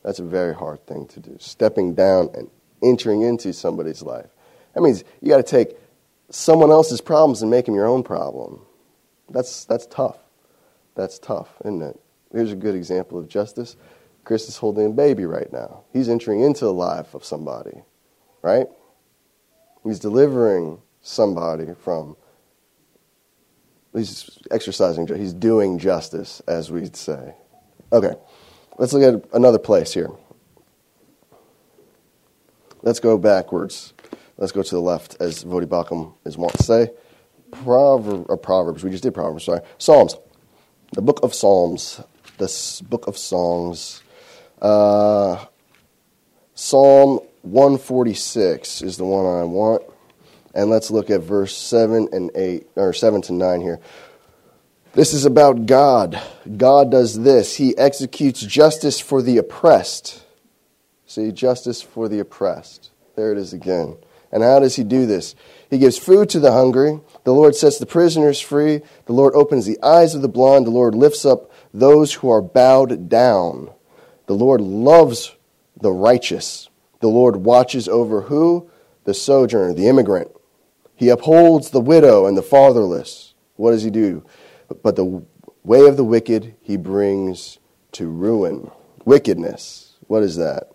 That's 0.08 0.20
a 0.20 0.24
very 0.24 0.54
hard 0.54 0.86
thing 0.86 1.06
to 1.08 1.20
do. 1.20 1.36
Stepping 1.38 1.92
down 1.92 2.30
and 2.32 2.48
entering 2.82 3.20
into 3.20 3.52
somebody's 3.52 4.00
life. 4.00 4.30
That 4.72 4.80
means 4.80 5.04
you 5.20 5.28
got 5.28 5.36
to 5.36 5.42
take 5.42 5.76
someone 6.30 6.70
else's 6.70 7.02
problems 7.02 7.42
and 7.42 7.50
make 7.50 7.66
them 7.66 7.74
your 7.74 7.84
own 7.84 8.02
problem. 8.02 8.62
That's, 9.28 9.66
that's 9.66 9.84
tough. 9.84 10.16
That's 10.94 11.18
tough, 11.18 11.50
isn't 11.60 11.82
it? 11.82 12.00
Here's 12.32 12.52
a 12.52 12.56
good 12.56 12.74
example 12.74 13.18
of 13.18 13.28
justice. 13.28 13.76
Chris 14.24 14.48
is 14.48 14.56
holding 14.56 14.86
a 14.86 14.88
baby 14.88 15.26
right 15.26 15.52
now. 15.52 15.84
He's 15.92 16.08
entering 16.08 16.40
into 16.40 16.64
the 16.64 16.72
life 16.72 17.12
of 17.12 17.22
somebody, 17.22 17.82
right? 18.40 18.68
He's 19.84 19.98
delivering 19.98 20.80
somebody 21.02 21.74
from, 21.84 22.16
he's 23.94 24.38
exercising, 24.50 25.06
he's 25.06 25.34
doing 25.34 25.78
justice, 25.78 26.40
as 26.48 26.70
we'd 26.70 26.96
say. 26.96 27.34
Okay, 27.92 28.14
let's 28.78 28.92
look 28.92 29.02
at 29.02 29.34
another 29.34 29.58
place 29.58 29.92
here. 29.92 30.10
Let's 32.82 33.00
go 33.00 33.18
backwards. 33.18 33.92
Let's 34.36 34.52
go 34.52 34.62
to 34.62 34.74
the 34.74 34.80
left, 34.80 35.16
as 35.20 35.44
Voddie 35.44 35.66
Baucham 35.66 36.14
is 36.24 36.38
wont 36.38 36.54
to 36.54 36.62
say. 36.62 36.90
Proverb, 37.50 38.26
or 38.28 38.36
Proverbs, 38.36 38.84
we 38.84 38.90
just 38.90 39.02
did 39.02 39.14
Proverbs, 39.14 39.44
sorry. 39.44 39.60
Psalms, 39.78 40.16
the 40.92 41.02
book 41.02 41.20
of 41.22 41.34
Psalms, 41.34 42.00
the 42.38 42.82
book 42.88 43.06
of 43.06 43.18
Songs. 43.18 44.02
Uh, 44.62 45.44
Psalm 46.54 47.20
146 47.42 48.82
is 48.82 48.96
the 48.96 49.04
one 49.04 49.26
I 49.26 49.44
want. 49.44 49.82
And 50.54 50.70
let's 50.70 50.90
look 50.90 51.10
at 51.10 51.20
verse 51.20 51.56
7 51.56 52.08
and 52.12 52.30
8, 52.34 52.66
or 52.76 52.92
7 52.92 53.22
to 53.22 53.32
9 53.32 53.60
here. 53.60 53.80
This 54.92 55.12
is 55.12 55.24
about 55.24 55.66
God. 55.66 56.20
God 56.56 56.90
does 56.90 57.20
this. 57.20 57.56
He 57.56 57.76
executes 57.76 58.40
justice 58.40 58.98
for 58.98 59.22
the 59.22 59.38
oppressed. 59.38 60.24
See, 61.06 61.30
justice 61.32 61.82
for 61.82 62.08
the 62.08 62.20
oppressed. 62.20 62.90
There 63.16 63.32
it 63.32 63.38
is 63.38 63.52
again. 63.52 63.96
And 64.30 64.42
how 64.42 64.58
does 64.58 64.76
he 64.76 64.84
do 64.84 65.06
this? 65.06 65.34
He 65.70 65.78
gives 65.78 65.98
food 65.98 66.28
to 66.30 66.40
the 66.40 66.52
hungry. 66.52 67.00
The 67.24 67.32
Lord 67.32 67.54
sets 67.54 67.78
the 67.78 67.86
prisoners 67.86 68.40
free. 68.40 68.82
The 69.06 69.12
Lord 69.12 69.34
opens 69.34 69.66
the 69.66 69.82
eyes 69.82 70.14
of 70.14 70.22
the 70.22 70.28
blind. 70.28 70.66
The 70.66 70.70
Lord 70.70 70.94
lifts 70.94 71.24
up 71.24 71.50
those 71.72 72.14
who 72.14 72.30
are 72.30 72.42
bowed 72.42 73.08
down. 73.08 73.70
The 74.26 74.34
Lord 74.34 74.60
loves 74.60 75.34
the 75.80 75.92
righteous. 75.92 76.68
The 77.00 77.08
Lord 77.08 77.36
watches 77.36 77.88
over 77.88 78.22
who? 78.22 78.70
The 79.04 79.14
sojourner, 79.14 79.72
the 79.72 79.88
immigrant. 79.88 80.30
He 80.94 81.08
upholds 81.08 81.70
the 81.70 81.80
widow 81.80 82.26
and 82.26 82.36
the 82.36 82.42
fatherless. 82.42 83.34
What 83.56 83.70
does 83.70 83.82
he 83.82 83.90
do? 83.90 84.24
But 84.82 84.96
the 84.96 85.22
way 85.64 85.86
of 85.86 85.96
the 85.96 86.04
wicked 86.04 86.54
he 86.60 86.76
brings 86.76 87.58
to 87.92 88.08
ruin. 88.08 88.70
Wickedness. 89.04 89.96
What 90.06 90.22
is 90.22 90.36
that? 90.36 90.70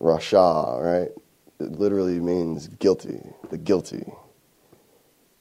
Rasha, 0.00 0.82
right? 0.82 1.10
It 1.60 1.78
literally 1.78 2.18
means 2.20 2.68
guilty, 2.68 3.20
the 3.50 3.58
guilty. 3.58 4.04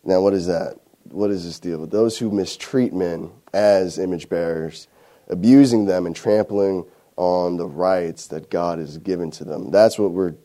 Now, 0.04 0.22
what 0.22 0.34
is 0.34 0.48
that? 0.48 0.78
What 1.06 1.32
is 1.32 1.44
this 1.44 1.60
deal 1.60 1.86
those 1.88 2.18
who 2.18 2.32
mistreat 2.32 2.94
men 2.94 3.32
as 3.54 3.98
image 3.98 4.30
bearers, 4.30 4.88
abusing 5.28 5.86
them 5.86 6.06
and 6.06 6.16
trampling 6.16 6.86
on 7.18 7.58
the 7.58 7.68
rights 7.68 8.28
that 8.28 8.50
God 8.50 8.80
has 8.80 8.98
given 8.98 9.32
to 9.32 9.44
them? 9.44 9.72
That's 9.72 10.00
what 10.00 10.12
we're. 10.12 10.36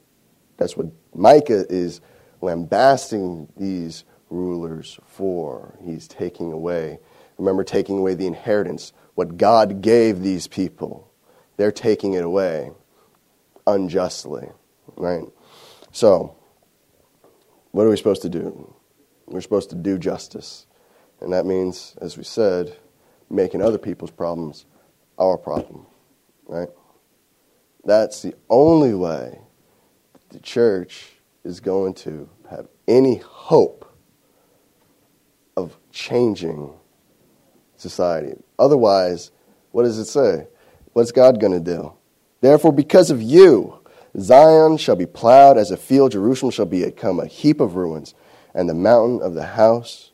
That's 0.56 0.76
what 0.76 0.86
Micah 1.14 1.66
is 1.68 2.00
lambasting 2.40 3.48
these 3.56 4.04
rulers 4.30 4.98
for. 5.06 5.78
He's 5.84 6.08
taking 6.08 6.52
away. 6.52 6.98
Remember, 7.38 7.64
taking 7.64 7.98
away 7.98 8.14
the 8.14 8.26
inheritance, 8.26 8.92
what 9.14 9.36
God 9.36 9.82
gave 9.82 10.20
these 10.20 10.46
people. 10.46 11.10
They're 11.56 11.72
taking 11.72 12.14
it 12.14 12.24
away 12.24 12.70
unjustly, 13.66 14.48
right? 14.96 15.24
So, 15.92 16.36
what 17.72 17.84
are 17.84 17.90
we 17.90 17.96
supposed 17.96 18.22
to 18.22 18.28
do? 18.28 18.74
We're 19.26 19.40
supposed 19.40 19.70
to 19.70 19.76
do 19.76 19.98
justice. 19.98 20.66
And 21.20 21.32
that 21.32 21.46
means, 21.46 21.96
as 22.00 22.16
we 22.16 22.24
said, 22.24 22.76
making 23.28 23.62
other 23.62 23.78
people's 23.78 24.10
problems 24.10 24.66
our 25.18 25.36
problem, 25.36 25.86
right? 26.46 26.68
That's 27.84 28.22
the 28.22 28.34
only 28.50 28.94
way 28.94 29.40
the 30.30 30.40
church 30.40 31.16
is 31.44 31.60
going 31.60 31.94
to 31.94 32.28
have 32.50 32.68
any 32.86 33.16
hope 33.16 33.84
of 35.56 35.78
changing 35.90 36.72
society. 37.76 38.34
Otherwise, 38.58 39.30
what 39.72 39.84
does 39.84 39.98
it 39.98 40.06
say? 40.06 40.46
What's 40.92 41.12
God 41.12 41.40
going 41.40 41.52
to 41.52 41.60
do? 41.60 41.92
Therefore, 42.40 42.72
because 42.72 43.10
of 43.10 43.22
you, 43.22 43.78
Zion 44.18 44.76
shall 44.76 44.96
be 44.96 45.06
plowed 45.06 45.58
as 45.58 45.70
a 45.70 45.76
field, 45.76 46.12
Jerusalem 46.12 46.50
shall 46.50 46.66
become 46.66 47.20
a 47.20 47.26
heap 47.26 47.60
of 47.60 47.76
ruins, 47.76 48.14
and 48.54 48.68
the 48.68 48.74
mountain 48.74 49.20
of 49.20 49.34
the 49.34 49.44
house 49.44 50.12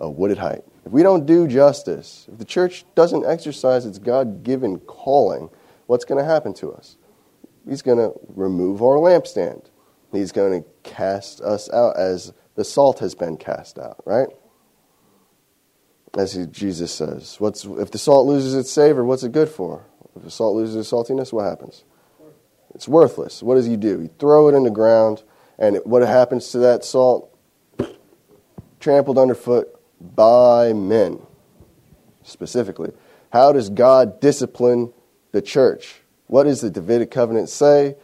a 0.00 0.10
wooded 0.10 0.38
height. 0.38 0.62
If 0.84 0.92
we 0.92 1.02
don't 1.02 1.26
do 1.26 1.46
justice, 1.46 2.26
if 2.30 2.38
the 2.38 2.44
church 2.44 2.84
doesn't 2.94 3.24
exercise 3.24 3.86
its 3.86 3.98
God 3.98 4.42
given 4.42 4.78
calling, 4.80 5.48
what's 5.86 6.04
going 6.04 6.22
to 6.22 6.30
happen 6.30 6.52
to 6.54 6.72
us? 6.72 6.96
He's 7.66 7.82
going 7.82 7.98
to 7.98 8.12
remove 8.28 8.82
our 8.82 8.96
lampstand. 8.96 9.66
He's 10.12 10.32
going 10.32 10.62
to 10.62 10.68
cast 10.82 11.40
us 11.40 11.72
out 11.72 11.96
as 11.96 12.32
the 12.54 12.64
salt 12.64 12.98
has 12.98 13.14
been 13.14 13.36
cast 13.36 13.78
out, 13.78 14.02
right? 14.04 14.28
As 16.16 16.32
he, 16.32 16.46
Jesus 16.46 16.92
says, 16.92 17.36
what's, 17.40 17.64
if 17.64 17.90
the 17.90 17.98
salt 17.98 18.26
loses 18.26 18.54
its 18.54 18.70
savor, 18.70 19.04
what's 19.04 19.24
it 19.24 19.32
good 19.32 19.48
for? 19.48 19.84
If 20.14 20.22
the 20.22 20.30
salt 20.30 20.54
loses 20.54 20.76
its 20.76 20.90
saltiness, 20.90 21.32
what 21.32 21.44
happens? 21.44 21.84
It's 22.74 22.86
worthless. 22.86 23.42
What 23.42 23.56
does 23.56 23.66
he 23.66 23.76
do? 23.76 23.98
He 24.00 24.10
throw 24.18 24.48
it 24.48 24.54
in 24.54 24.62
the 24.62 24.70
ground, 24.70 25.22
and 25.58 25.78
what 25.84 26.02
happens 26.02 26.50
to 26.50 26.58
that 26.58 26.84
salt? 26.84 27.36
Trampled 28.78 29.18
underfoot 29.18 29.68
by 30.00 30.72
men, 30.72 31.20
specifically. 32.22 32.92
How 33.32 33.52
does 33.52 33.70
God 33.70 34.20
discipline 34.20 34.92
the 35.32 35.42
church? 35.42 35.96
What 36.26 36.44
does 36.44 36.60
the 36.60 36.70
Davidic 36.70 37.10
covenant 37.10 37.48
say? 37.48 37.96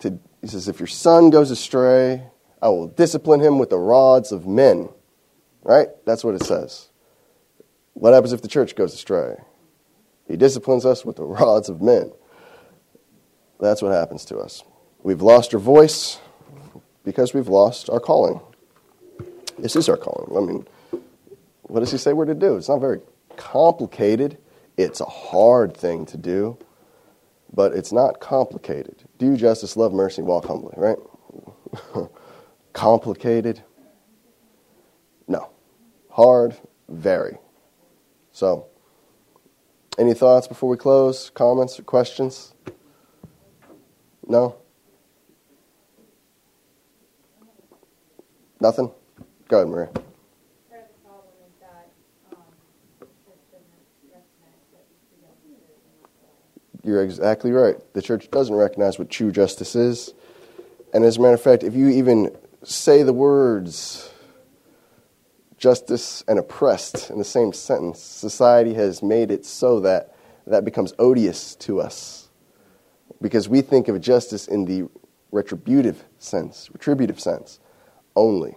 To, 0.00 0.18
he 0.40 0.46
says, 0.46 0.68
If 0.68 0.80
your 0.80 0.86
son 0.86 1.30
goes 1.30 1.50
astray, 1.50 2.22
I 2.62 2.68
will 2.68 2.88
discipline 2.88 3.40
him 3.40 3.58
with 3.58 3.70
the 3.70 3.78
rods 3.78 4.32
of 4.32 4.46
men. 4.46 4.88
Right? 5.62 5.88
That's 6.06 6.24
what 6.24 6.34
it 6.34 6.44
says. 6.44 6.88
What 7.98 8.14
happens 8.14 8.32
if 8.32 8.42
the 8.42 8.48
church 8.48 8.76
goes 8.76 8.94
astray? 8.94 9.34
He 10.28 10.36
disciplines 10.36 10.86
us 10.86 11.04
with 11.04 11.16
the 11.16 11.24
rods 11.24 11.68
of 11.68 11.82
men. 11.82 12.12
That's 13.58 13.82
what 13.82 13.90
happens 13.90 14.24
to 14.26 14.38
us. 14.38 14.62
We've 15.02 15.20
lost 15.20 15.52
our 15.52 15.58
voice 15.58 16.20
because 17.04 17.34
we've 17.34 17.48
lost 17.48 17.90
our 17.90 17.98
calling. 17.98 18.40
This 19.58 19.74
is 19.74 19.88
our 19.88 19.96
calling. 19.96 20.36
I 20.36 20.46
mean, 20.46 20.68
what 21.62 21.80
does 21.80 21.90
he 21.90 21.98
say 21.98 22.12
we're 22.12 22.26
to 22.26 22.36
do? 22.36 22.56
It's 22.56 22.68
not 22.68 22.78
very 22.78 23.00
complicated. 23.36 24.38
It's 24.76 25.00
a 25.00 25.04
hard 25.04 25.76
thing 25.76 26.06
to 26.06 26.16
do, 26.16 26.56
but 27.52 27.72
it's 27.72 27.90
not 27.90 28.20
complicated. 28.20 29.02
Do 29.18 29.36
justice, 29.36 29.76
love 29.76 29.92
mercy, 29.92 30.22
walk 30.22 30.44
humbly, 30.44 30.74
right? 30.76 30.98
complicated? 32.72 33.60
No. 35.26 35.50
Hard? 36.10 36.56
Very. 36.88 37.38
So, 38.38 38.66
any 39.98 40.14
thoughts 40.14 40.46
before 40.46 40.70
we 40.70 40.76
close? 40.76 41.28
Comments 41.30 41.76
or 41.76 41.82
questions? 41.82 42.54
No? 44.28 44.54
Nothing? 48.60 48.92
Go 49.48 49.56
ahead, 49.56 49.68
Maria. 49.68 49.86
Part 49.86 49.96
of 49.96 50.04
the 50.70 51.08
problem 51.08 51.34
is 51.48 51.52
that, 51.58 51.90
um, 52.30 52.38
the 53.00 53.06
church 53.06 53.42
doesn't 53.50 53.66
recognize 54.06 54.62
that 54.70 54.86
we 55.10 55.20
don't 55.20 55.42
do 55.42 55.54
it, 55.54 55.76
and 55.82 56.04
that's 56.04 56.14
why. 56.22 56.88
You're 56.88 57.02
exactly 57.02 57.50
right. 57.50 57.74
The 57.94 58.02
church 58.02 58.30
doesn't 58.30 58.54
recognize 58.54 59.00
what 59.00 59.10
true 59.10 59.32
justice 59.32 59.74
is. 59.74 60.14
And 60.94 61.04
as 61.04 61.16
a 61.16 61.20
matter 61.20 61.34
of 61.34 61.42
fact, 61.42 61.64
if 61.64 61.74
you 61.74 61.88
even 61.88 62.36
say 62.62 63.02
the 63.02 63.12
words 63.12 64.12
justice 65.58 66.24
and 66.28 66.38
oppressed 66.38 67.10
in 67.10 67.18
the 67.18 67.24
same 67.24 67.52
sentence, 67.52 68.00
society 68.00 68.74
has 68.74 69.02
made 69.02 69.30
it 69.30 69.44
so 69.44 69.80
that 69.80 70.14
that 70.46 70.64
becomes 70.64 70.94
odious 70.98 71.54
to 71.56 71.80
us. 71.80 72.30
Because 73.20 73.48
we 73.48 73.60
think 73.60 73.88
of 73.88 74.00
justice 74.00 74.46
in 74.46 74.64
the 74.64 74.88
retributive 75.32 76.04
sense, 76.18 76.70
retributive 76.72 77.20
sense 77.20 77.58
only. 78.16 78.56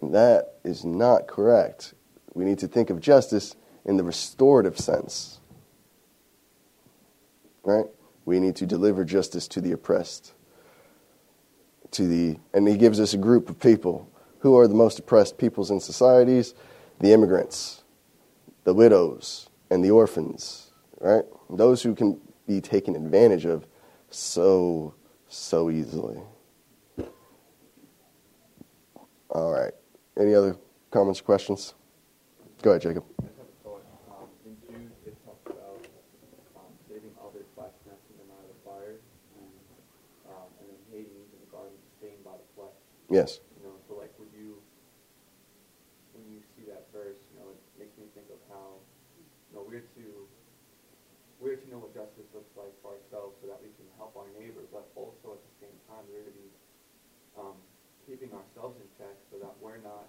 And 0.00 0.14
that 0.14 0.56
is 0.64 0.84
not 0.84 1.26
correct. 1.26 1.94
We 2.34 2.44
need 2.44 2.58
to 2.58 2.68
think 2.68 2.90
of 2.90 3.00
justice 3.00 3.56
in 3.84 3.96
the 3.96 4.04
restorative 4.04 4.78
sense 4.78 5.40
right? 7.66 7.86
We 8.24 8.40
need 8.40 8.56
to 8.56 8.66
deliver 8.66 9.04
justice 9.04 9.46
to 9.48 9.60
the 9.60 9.72
oppressed. 9.72 10.32
To 11.92 12.06
the 12.06 12.38
and 12.54 12.66
he 12.66 12.76
gives 12.76 12.98
us 12.98 13.12
a 13.12 13.18
group 13.18 13.50
of 13.50 13.60
people 13.60 14.10
who 14.46 14.56
are 14.56 14.68
the 14.68 14.74
most 14.74 14.96
oppressed 15.00 15.36
peoples 15.38 15.72
in 15.72 15.80
societies, 15.80 16.54
the 17.00 17.12
immigrants, 17.12 17.82
the 18.62 18.72
widows, 18.72 19.50
and 19.70 19.84
the 19.84 19.90
orphans, 19.90 20.70
right? 21.00 21.24
Those 21.50 21.82
who 21.82 21.96
can 21.96 22.20
be 22.46 22.60
taken 22.60 22.94
advantage 22.94 23.44
of 23.44 23.66
so 24.08 24.94
so 25.28 25.68
easily. 25.68 26.20
All 29.30 29.50
right. 29.52 29.72
Any 30.16 30.32
other 30.32 30.56
comments 30.92 31.18
or 31.20 31.24
questions? 31.24 31.74
Go 32.62 32.70
ahead, 32.70 32.82
Jacob. 32.82 33.02
I 33.18 33.24
have 33.24 33.32
a 33.42 33.64
thought. 33.64 33.82
Um, 34.14 34.28
in 34.46 34.54
Jude, 34.62 34.92
it 35.04 35.16
talks 35.26 35.42
about 35.50 35.82
um, 36.54 36.70
saving 36.86 37.10
others 37.18 37.50
by 37.58 37.66
snatching 37.82 38.14
them 38.14 38.30
out 38.30 38.46
of 38.46 38.54
the 38.54 38.60
fire, 38.62 38.94
and, 39.42 39.50
um, 40.30 40.46
and 40.62 40.70
then 40.70 40.78
hating 40.94 41.18
in 41.34 41.38
the 41.42 41.50
garden 41.50 41.74
sustained 41.90 42.22
by 42.22 42.38
the 42.38 42.46
flesh. 42.54 42.78
Yes. 43.10 43.40
You 43.58 43.66
know, 43.66 43.74
so 43.90 43.98
like, 43.98 44.14
would 44.22 44.30
you, 44.32 44.56
when 46.14 46.22
you 46.30 46.38
see 46.54 46.64
that 46.70 46.86
verse, 46.94 47.18
you 47.34 47.42
know, 47.42 47.50
it 47.50 47.58
makes 47.76 47.94
me 47.98 48.06
think 48.14 48.30
of 48.30 48.38
how, 48.48 48.78
you 49.18 49.52
know, 49.58 49.66
we're 49.66 49.84
to, 49.98 50.06
we're 51.42 51.58
to 51.58 51.66
know 51.68 51.82
what 51.82 51.92
justice 51.92 52.30
looks 52.32 52.54
like 52.56 52.72
for 52.80 52.94
ourselves, 52.96 53.36
so 53.42 53.50
that 53.50 53.58
we 53.60 53.68
can 53.74 53.84
help 54.00 54.16
our 54.16 54.30
neighbor, 54.38 54.64
but 54.72 54.86
also 54.96 55.36
at 55.36 55.42
the 55.42 55.54
same 55.66 55.76
time, 55.90 56.06
we're 56.08 56.24
to 56.24 56.32
be 56.32 56.48
um, 57.36 57.58
keeping 58.06 58.30
ourselves 58.32 58.78
in 58.80 58.86
check, 58.96 59.14
so 59.28 59.36
that 59.42 59.52
we're 59.60 59.82
not 59.82 60.06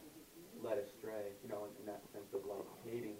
led 0.65 0.81
astray. 0.81 1.33
You 1.45 1.49
know, 1.53 1.69
in, 1.69 1.71
in 1.81 1.85
that 1.89 2.01
sense 2.13 2.29
of 2.33 2.41
like 2.49 2.65
hating 2.87 3.17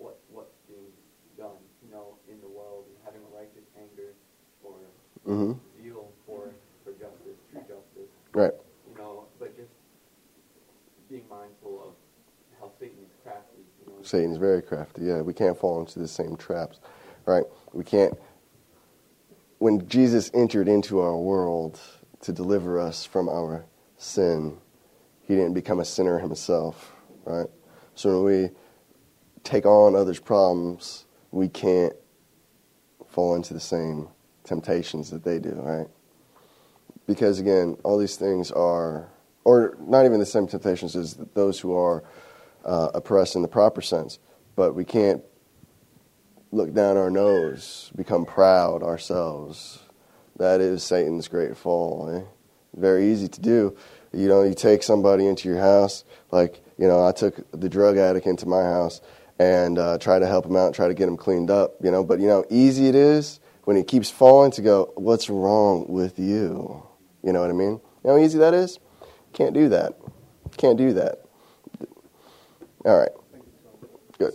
what 0.00 0.16
what's 0.32 0.56
being 0.64 0.88
done, 1.36 1.60
you 1.84 1.90
know, 1.92 2.16
in 2.30 2.40
the 2.40 2.48
world 2.48 2.88
and 2.88 2.96
having 3.04 3.20
a 3.20 3.32
righteous 3.36 3.68
anger 3.76 4.16
or 4.64 4.80
Mm-hmm. 5.26 5.58
zeal 5.82 6.06
for 6.22 6.54
for 6.86 6.92
justice, 6.94 7.34
true 7.50 7.66
justice. 7.66 8.12
Right. 8.30 8.54
You 8.86 8.94
know, 8.94 9.26
but 9.42 9.56
just 9.58 9.74
being 11.10 11.26
mindful 11.26 11.82
of 11.82 11.92
how 12.60 12.70
Satan 12.78 13.02
is 13.02 13.10
crafty. 13.26 13.66
You 13.82 13.90
know, 13.90 13.95
Satan's 14.06 14.38
very 14.38 14.62
crafty. 14.62 15.02
Yeah, 15.02 15.20
we 15.20 15.34
can't 15.34 15.58
fall 15.58 15.80
into 15.80 15.98
the 15.98 16.08
same 16.08 16.36
traps, 16.36 16.80
right? 17.24 17.44
We 17.72 17.84
can't. 17.84 18.14
When 19.58 19.88
Jesus 19.88 20.30
entered 20.34 20.68
into 20.68 21.00
our 21.00 21.16
world 21.16 21.80
to 22.22 22.32
deliver 22.32 22.78
us 22.78 23.04
from 23.04 23.28
our 23.28 23.64
sin, 23.96 24.58
he 25.22 25.34
didn't 25.34 25.54
become 25.54 25.80
a 25.80 25.84
sinner 25.84 26.18
himself, 26.18 26.92
right? 27.24 27.48
So 27.94 28.22
when 28.22 28.32
we 28.32 28.50
take 29.44 29.64
on 29.64 29.94
others' 29.94 30.20
problems, 30.20 31.06
we 31.30 31.48
can't 31.48 31.94
fall 33.08 33.34
into 33.34 33.54
the 33.54 33.60
same 33.60 34.08
temptations 34.44 35.10
that 35.10 35.24
they 35.24 35.38
do, 35.38 35.52
right? 35.52 35.88
Because 37.06 37.40
again, 37.40 37.76
all 37.82 37.98
these 37.98 38.16
things 38.16 38.50
are, 38.50 39.08
or 39.44 39.76
not 39.80 40.04
even 40.04 40.20
the 40.20 40.26
same 40.26 40.46
temptations 40.46 40.94
as 40.96 41.14
those 41.34 41.58
who 41.60 41.74
are 41.74 42.04
uh, 42.66 42.90
oppressed 42.92 43.36
in 43.36 43.42
the 43.42 43.48
proper 43.48 43.80
sense, 43.80 44.18
but 44.56 44.74
we 44.74 44.84
can't 44.84 45.22
look 46.52 46.74
down 46.74 46.96
our 46.96 47.10
nose, 47.10 47.90
become 47.96 48.26
proud 48.26 48.82
ourselves. 48.82 49.78
That 50.36 50.60
is 50.60 50.82
Satan's 50.82 51.28
great 51.28 51.56
fall. 51.56 52.10
Eh? 52.14 52.22
Very 52.74 53.10
easy 53.10 53.28
to 53.28 53.40
do. 53.40 53.76
You 54.12 54.28
know, 54.28 54.42
you 54.42 54.54
take 54.54 54.82
somebody 54.82 55.26
into 55.26 55.48
your 55.48 55.60
house, 55.60 56.04
like, 56.30 56.62
you 56.78 56.86
know, 56.86 57.06
I 57.06 57.12
took 57.12 57.50
the 57.52 57.68
drug 57.68 57.96
addict 57.96 58.26
into 58.26 58.46
my 58.46 58.62
house 58.62 59.00
and 59.38 59.78
uh, 59.78 59.98
try 59.98 60.18
to 60.18 60.26
help 60.26 60.46
him 60.46 60.56
out, 60.56 60.74
try 60.74 60.88
to 60.88 60.94
get 60.94 61.08
him 61.08 61.16
cleaned 61.16 61.50
up, 61.50 61.74
you 61.82 61.90
know, 61.90 62.02
but 62.02 62.20
you 62.20 62.26
know, 62.26 62.44
easy 62.50 62.88
it 62.88 62.94
is 62.94 63.40
when 63.64 63.76
he 63.76 63.82
keeps 63.82 64.10
falling 64.10 64.50
to 64.52 64.62
go, 64.62 64.92
what's 64.94 65.28
wrong 65.28 65.86
with 65.88 66.18
you? 66.18 66.82
You 67.22 67.32
know 67.32 67.40
what 67.40 67.50
I 67.50 67.54
mean? 67.54 67.72
You 67.72 67.80
know 68.04 68.12
how 68.12 68.18
easy 68.18 68.38
that 68.38 68.54
is? 68.54 68.78
Can't 69.32 69.52
do 69.52 69.68
that. 69.70 69.98
Can't 70.56 70.78
do 70.78 70.94
that. 70.94 71.25
All 72.86 72.98
right. 73.00 73.08
Good. 74.16 74.34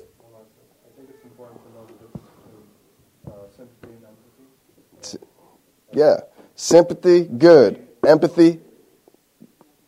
Yeah. 5.93 6.17
Sympathy, 6.55 7.23
good. 7.23 7.87
Empathy, 8.05 8.59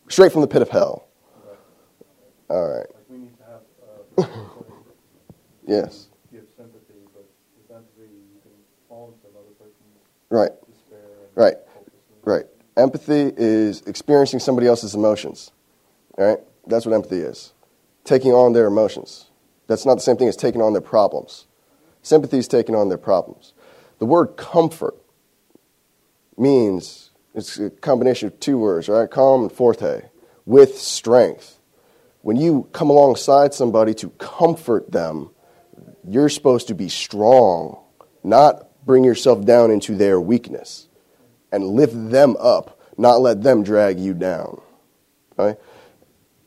straight 0.08 0.32
from 0.32 0.42
the 0.42 0.48
pit 0.48 0.62
of 0.62 0.70
hell. 0.70 1.08
All 2.50 2.70
right. 2.70 2.88
Yes. 5.66 6.08
give 6.30 6.44
sympathy, 6.58 7.08
but 7.14 7.26
you 7.58 7.64
can 7.70 7.84
fall 8.90 9.14
into 9.16 9.28
another 9.30 9.54
person's 9.58 9.78
Right. 10.30 10.52
Right. 11.36 11.56
Right. 12.26 12.46
Empathy 12.76 13.32
is 13.38 13.82
experiencing 13.84 14.40
somebody 14.40 14.68
else's 14.68 14.94
emotions. 14.94 15.52
All 16.18 16.28
right? 16.28 16.40
That's 16.68 16.86
what 16.86 16.94
empathy 16.94 17.20
is. 17.20 17.54
Taking 18.04 18.34
on 18.34 18.54
their 18.54 18.68
emotions. 18.68 19.30
That's 19.68 19.86
not 19.86 19.96
the 19.96 20.02
same 20.02 20.18
thing 20.18 20.28
as 20.28 20.36
taking 20.36 20.62
on 20.62 20.74
their 20.74 20.82
problems. 20.82 21.48
Sympathy 22.02 22.38
is 22.38 22.48
taking 22.48 22.76
on 22.76 22.90
their 22.90 22.98
problems. 22.98 23.54
The 24.00 24.06
word 24.06 24.36
comfort 24.36 24.96
means 26.38 27.12
it's 27.34 27.58
a 27.58 27.70
combination 27.70 28.28
of 28.28 28.40
two 28.40 28.58
words, 28.58 28.90
right? 28.90 29.10
Calm 29.10 29.44
and 29.44 29.52
forte, 29.52 30.04
with 30.46 30.78
strength. 30.78 31.60
When 32.22 32.38
you 32.38 32.68
come 32.74 32.90
alongside 32.90 33.54
somebody 33.54 33.94
to 33.96 34.10
comfort 34.12 34.92
them, 34.92 35.32
you're 36.08 36.30
supposed 36.30 36.68
to 36.68 36.76
be 36.76 36.90
strong, 36.90 37.80
not 38.24 38.86
bring 38.86 39.04
yourself 39.04 39.46
down 39.46 39.72
into 39.72 39.96
their 39.96 40.20
weakness 40.20 40.88
and 41.52 41.66
lift 41.66 41.94
them 42.12 42.36
up, 42.40 42.80
not 42.98 43.22
let 43.22 43.42
them 43.42 43.64
drag 43.64 44.00
you 44.00 44.14
down. 44.14 44.62
Right? 45.38 45.58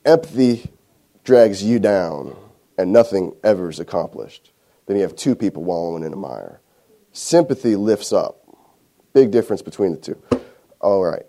Empathy 0.05 0.71
drags 1.27 1.61
you 1.61 1.81
down, 1.81 2.37
and 2.79 2.93
nothing 2.93 3.35
ever 3.43 3.69
is 3.69 3.81
accomplished. 3.81 4.53
Then 4.87 4.97
you 4.97 5.03
have 5.03 5.17
two 5.17 5.35
people 5.35 5.65
wallowing 5.65 6.05
in 6.05 6.13
a 6.13 6.17
mire. 6.17 6.61
Sympathy 7.13 7.75
lifts 7.75 8.13
up. 8.13 8.47
Big 9.13 9.33
difference 9.33 9.61
between 9.61 9.91
the 9.91 9.99
two. 9.99 10.23
All 10.81 11.05
right, 11.05 11.25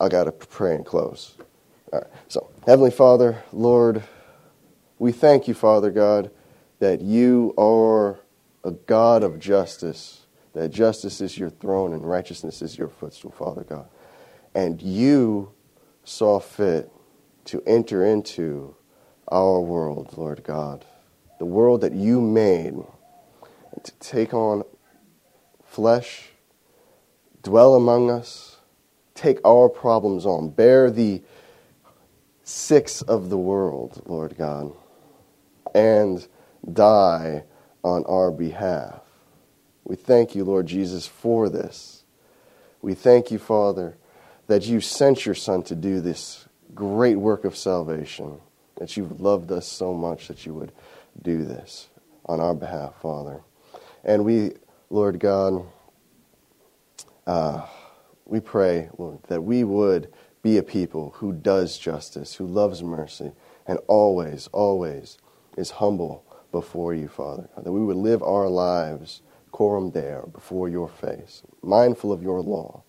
I 0.00 0.08
got 0.08 0.24
to 0.24 0.32
pray 0.32 0.74
and 0.74 0.86
close. 0.86 1.36
All 1.92 2.00
right, 2.00 2.08
so 2.28 2.48
Heavenly 2.64 2.90
Father, 2.90 3.42
Lord, 3.52 4.02
we 4.98 5.12
thank 5.12 5.46
you, 5.46 5.54
Father 5.54 5.90
God, 5.90 6.30
that 6.78 7.02
you 7.02 7.52
are 7.58 8.18
a 8.64 8.70
God 8.70 9.22
of 9.22 9.38
justice, 9.38 10.26
that 10.54 10.70
justice 10.70 11.20
is 11.20 11.36
your 11.36 11.50
throne 11.50 11.92
and 11.92 12.08
righteousness 12.08 12.62
is 12.62 12.78
your 12.78 12.88
footstool, 12.88 13.32
Father 13.32 13.64
God. 13.64 13.86
And 14.54 14.80
you 14.80 15.52
saw 16.04 16.40
fit 16.40 16.90
to 17.46 17.62
enter 17.66 18.06
into 18.06 18.75
our 19.30 19.60
world, 19.60 20.14
Lord 20.16 20.42
God, 20.44 20.84
the 21.38 21.44
world 21.44 21.80
that 21.82 21.92
you 21.92 22.20
made, 22.20 22.74
to 23.82 23.92
take 24.00 24.32
on 24.32 24.62
flesh, 25.64 26.30
dwell 27.42 27.74
among 27.74 28.10
us, 28.10 28.56
take 29.14 29.38
our 29.44 29.68
problems 29.68 30.24
on, 30.24 30.50
bear 30.50 30.90
the 30.90 31.22
six 32.42 33.02
of 33.02 33.28
the 33.28 33.38
world, 33.38 34.02
Lord 34.06 34.36
God, 34.38 34.72
and 35.74 36.26
die 36.72 37.44
on 37.82 38.04
our 38.06 38.30
behalf. 38.30 39.00
We 39.84 39.96
thank 39.96 40.34
you, 40.34 40.44
Lord 40.44 40.66
Jesus, 40.66 41.06
for 41.06 41.48
this. 41.48 42.04
We 42.82 42.94
thank 42.94 43.30
you, 43.30 43.38
Father, 43.38 43.96
that 44.46 44.66
you 44.66 44.80
sent 44.80 45.26
your 45.26 45.34
Son 45.34 45.62
to 45.64 45.74
do 45.74 46.00
this 46.00 46.46
great 46.74 47.16
work 47.16 47.44
of 47.44 47.56
salvation, 47.56 48.40
that 48.76 48.96
you've 48.96 49.20
loved 49.20 49.50
us 49.52 49.66
so 49.66 49.94
much 49.94 50.28
that 50.28 50.46
you 50.46 50.54
would 50.54 50.72
do 51.22 51.44
this 51.44 51.88
on 52.26 52.40
our 52.40 52.54
behalf, 52.54 52.94
Father. 53.00 53.40
And 54.04 54.24
we, 54.24 54.52
Lord 54.90 55.18
God, 55.18 55.66
uh, 57.26 57.66
we 58.24 58.40
pray, 58.40 58.88
Lord, 58.98 59.18
that 59.28 59.42
we 59.42 59.64
would 59.64 60.12
be 60.42 60.58
a 60.58 60.62
people 60.62 61.12
who 61.16 61.32
does 61.32 61.78
justice, 61.78 62.34
who 62.34 62.46
loves 62.46 62.82
mercy, 62.82 63.32
and 63.66 63.78
always, 63.88 64.48
always 64.48 65.18
is 65.56 65.70
humble 65.72 66.24
before 66.52 66.94
you, 66.94 67.08
Father. 67.08 67.48
That 67.56 67.72
we 67.72 67.84
would 67.84 67.96
live 67.96 68.22
our 68.22 68.48
lives 68.48 69.22
coram 69.50 69.90
deo 69.90 70.28
before 70.32 70.68
your 70.68 70.88
face, 70.88 71.42
mindful 71.62 72.12
of 72.12 72.22
your 72.22 72.42
law, 72.42 72.82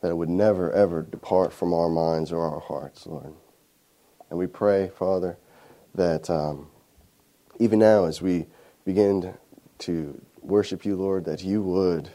that 0.00 0.10
it 0.10 0.16
would 0.16 0.28
never, 0.28 0.72
ever 0.72 1.02
depart 1.02 1.52
from 1.52 1.74
our 1.74 1.88
minds 1.88 2.32
or 2.32 2.42
our 2.44 2.60
hearts, 2.60 3.06
Lord. 3.06 3.34
And 4.30 4.38
we 4.38 4.46
pray, 4.46 4.90
Father, 4.96 5.36
that 5.94 6.30
um, 6.30 6.68
even 7.58 7.78
now 7.78 8.06
as 8.06 8.22
we 8.22 8.46
begin 8.84 9.34
to 9.78 10.20
worship 10.40 10.84
you, 10.84 10.96
Lord, 10.96 11.24
that 11.26 11.42
you 11.42 11.62
would 11.62 12.10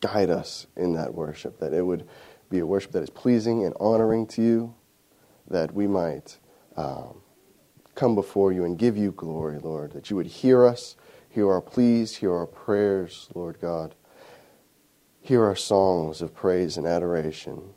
guide 0.00 0.30
us 0.30 0.66
in 0.76 0.92
that 0.94 1.14
worship, 1.14 1.58
that 1.60 1.72
it 1.72 1.82
would 1.82 2.06
be 2.50 2.58
a 2.58 2.66
worship 2.66 2.92
that 2.92 3.02
is 3.02 3.10
pleasing 3.10 3.64
and 3.64 3.74
honoring 3.80 4.26
to 4.26 4.42
you, 4.42 4.74
that 5.48 5.72
we 5.72 5.86
might 5.86 6.38
um, 6.76 7.22
come 7.94 8.14
before 8.14 8.52
you 8.52 8.64
and 8.64 8.78
give 8.78 8.96
you 8.96 9.12
glory, 9.12 9.58
Lord, 9.58 9.92
that 9.92 10.10
you 10.10 10.16
would 10.16 10.26
hear 10.26 10.66
us, 10.66 10.96
hear 11.28 11.50
our 11.50 11.60
pleas, 11.60 12.16
hear 12.16 12.32
our 12.34 12.46
prayers, 12.46 13.28
Lord 13.34 13.60
God, 13.60 13.94
hear 15.20 15.44
our 15.44 15.56
songs 15.56 16.20
of 16.20 16.34
praise 16.34 16.76
and 16.76 16.86
adoration, 16.86 17.74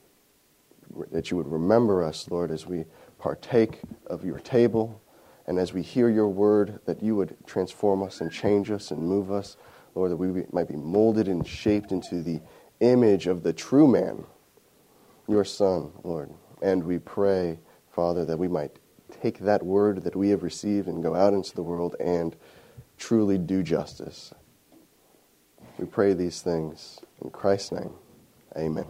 that 1.11 1.29
you 1.31 1.37
would 1.37 1.47
remember 1.47 2.03
us, 2.03 2.29
Lord, 2.29 2.51
as 2.51 2.65
we 2.65 2.85
partake 3.25 3.79
of 4.05 4.23
your 4.23 4.37
table 4.37 5.01
and 5.47 5.57
as 5.57 5.73
we 5.73 5.81
hear 5.81 6.09
your 6.09 6.27
word, 6.27 6.79
that 6.85 7.01
you 7.01 7.15
would 7.15 7.35
transform 7.47 8.03
us 8.03 8.21
and 8.21 8.31
change 8.31 8.69
us 8.69 8.91
and 8.91 9.01
move 9.01 9.31
us, 9.31 9.57
Lord, 9.95 10.11
that 10.11 10.17
we 10.17 10.43
might 10.51 10.67
be 10.67 10.75
molded 10.75 11.27
and 11.27 11.45
shaped 11.45 11.91
into 11.91 12.21
the 12.21 12.39
image 12.81 13.25
of 13.25 13.41
the 13.41 13.51
true 13.51 13.87
man, 13.87 14.25
your 15.27 15.43
Son, 15.43 15.91
Lord. 16.03 16.29
And 16.61 16.83
we 16.83 16.99
pray, 16.99 17.57
Father, 17.91 18.25
that 18.25 18.37
we 18.37 18.47
might 18.47 18.77
take 19.09 19.39
that 19.39 19.63
word 19.63 20.03
that 20.03 20.15
we 20.15 20.29
have 20.29 20.43
received 20.43 20.87
and 20.87 21.01
go 21.01 21.15
out 21.15 21.33
into 21.33 21.55
the 21.55 21.63
world 21.63 21.95
and 21.99 22.35
truly 22.99 23.39
do 23.39 23.63
justice. 23.63 24.35
We 25.79 25.85
pray 25.85 26.13
these 26.13 26.43
things 26.43 26.99
in 27.23 27.31
Christ's 27.31 27.71
name. 27.71 27.93
Amen. 28.55 28.85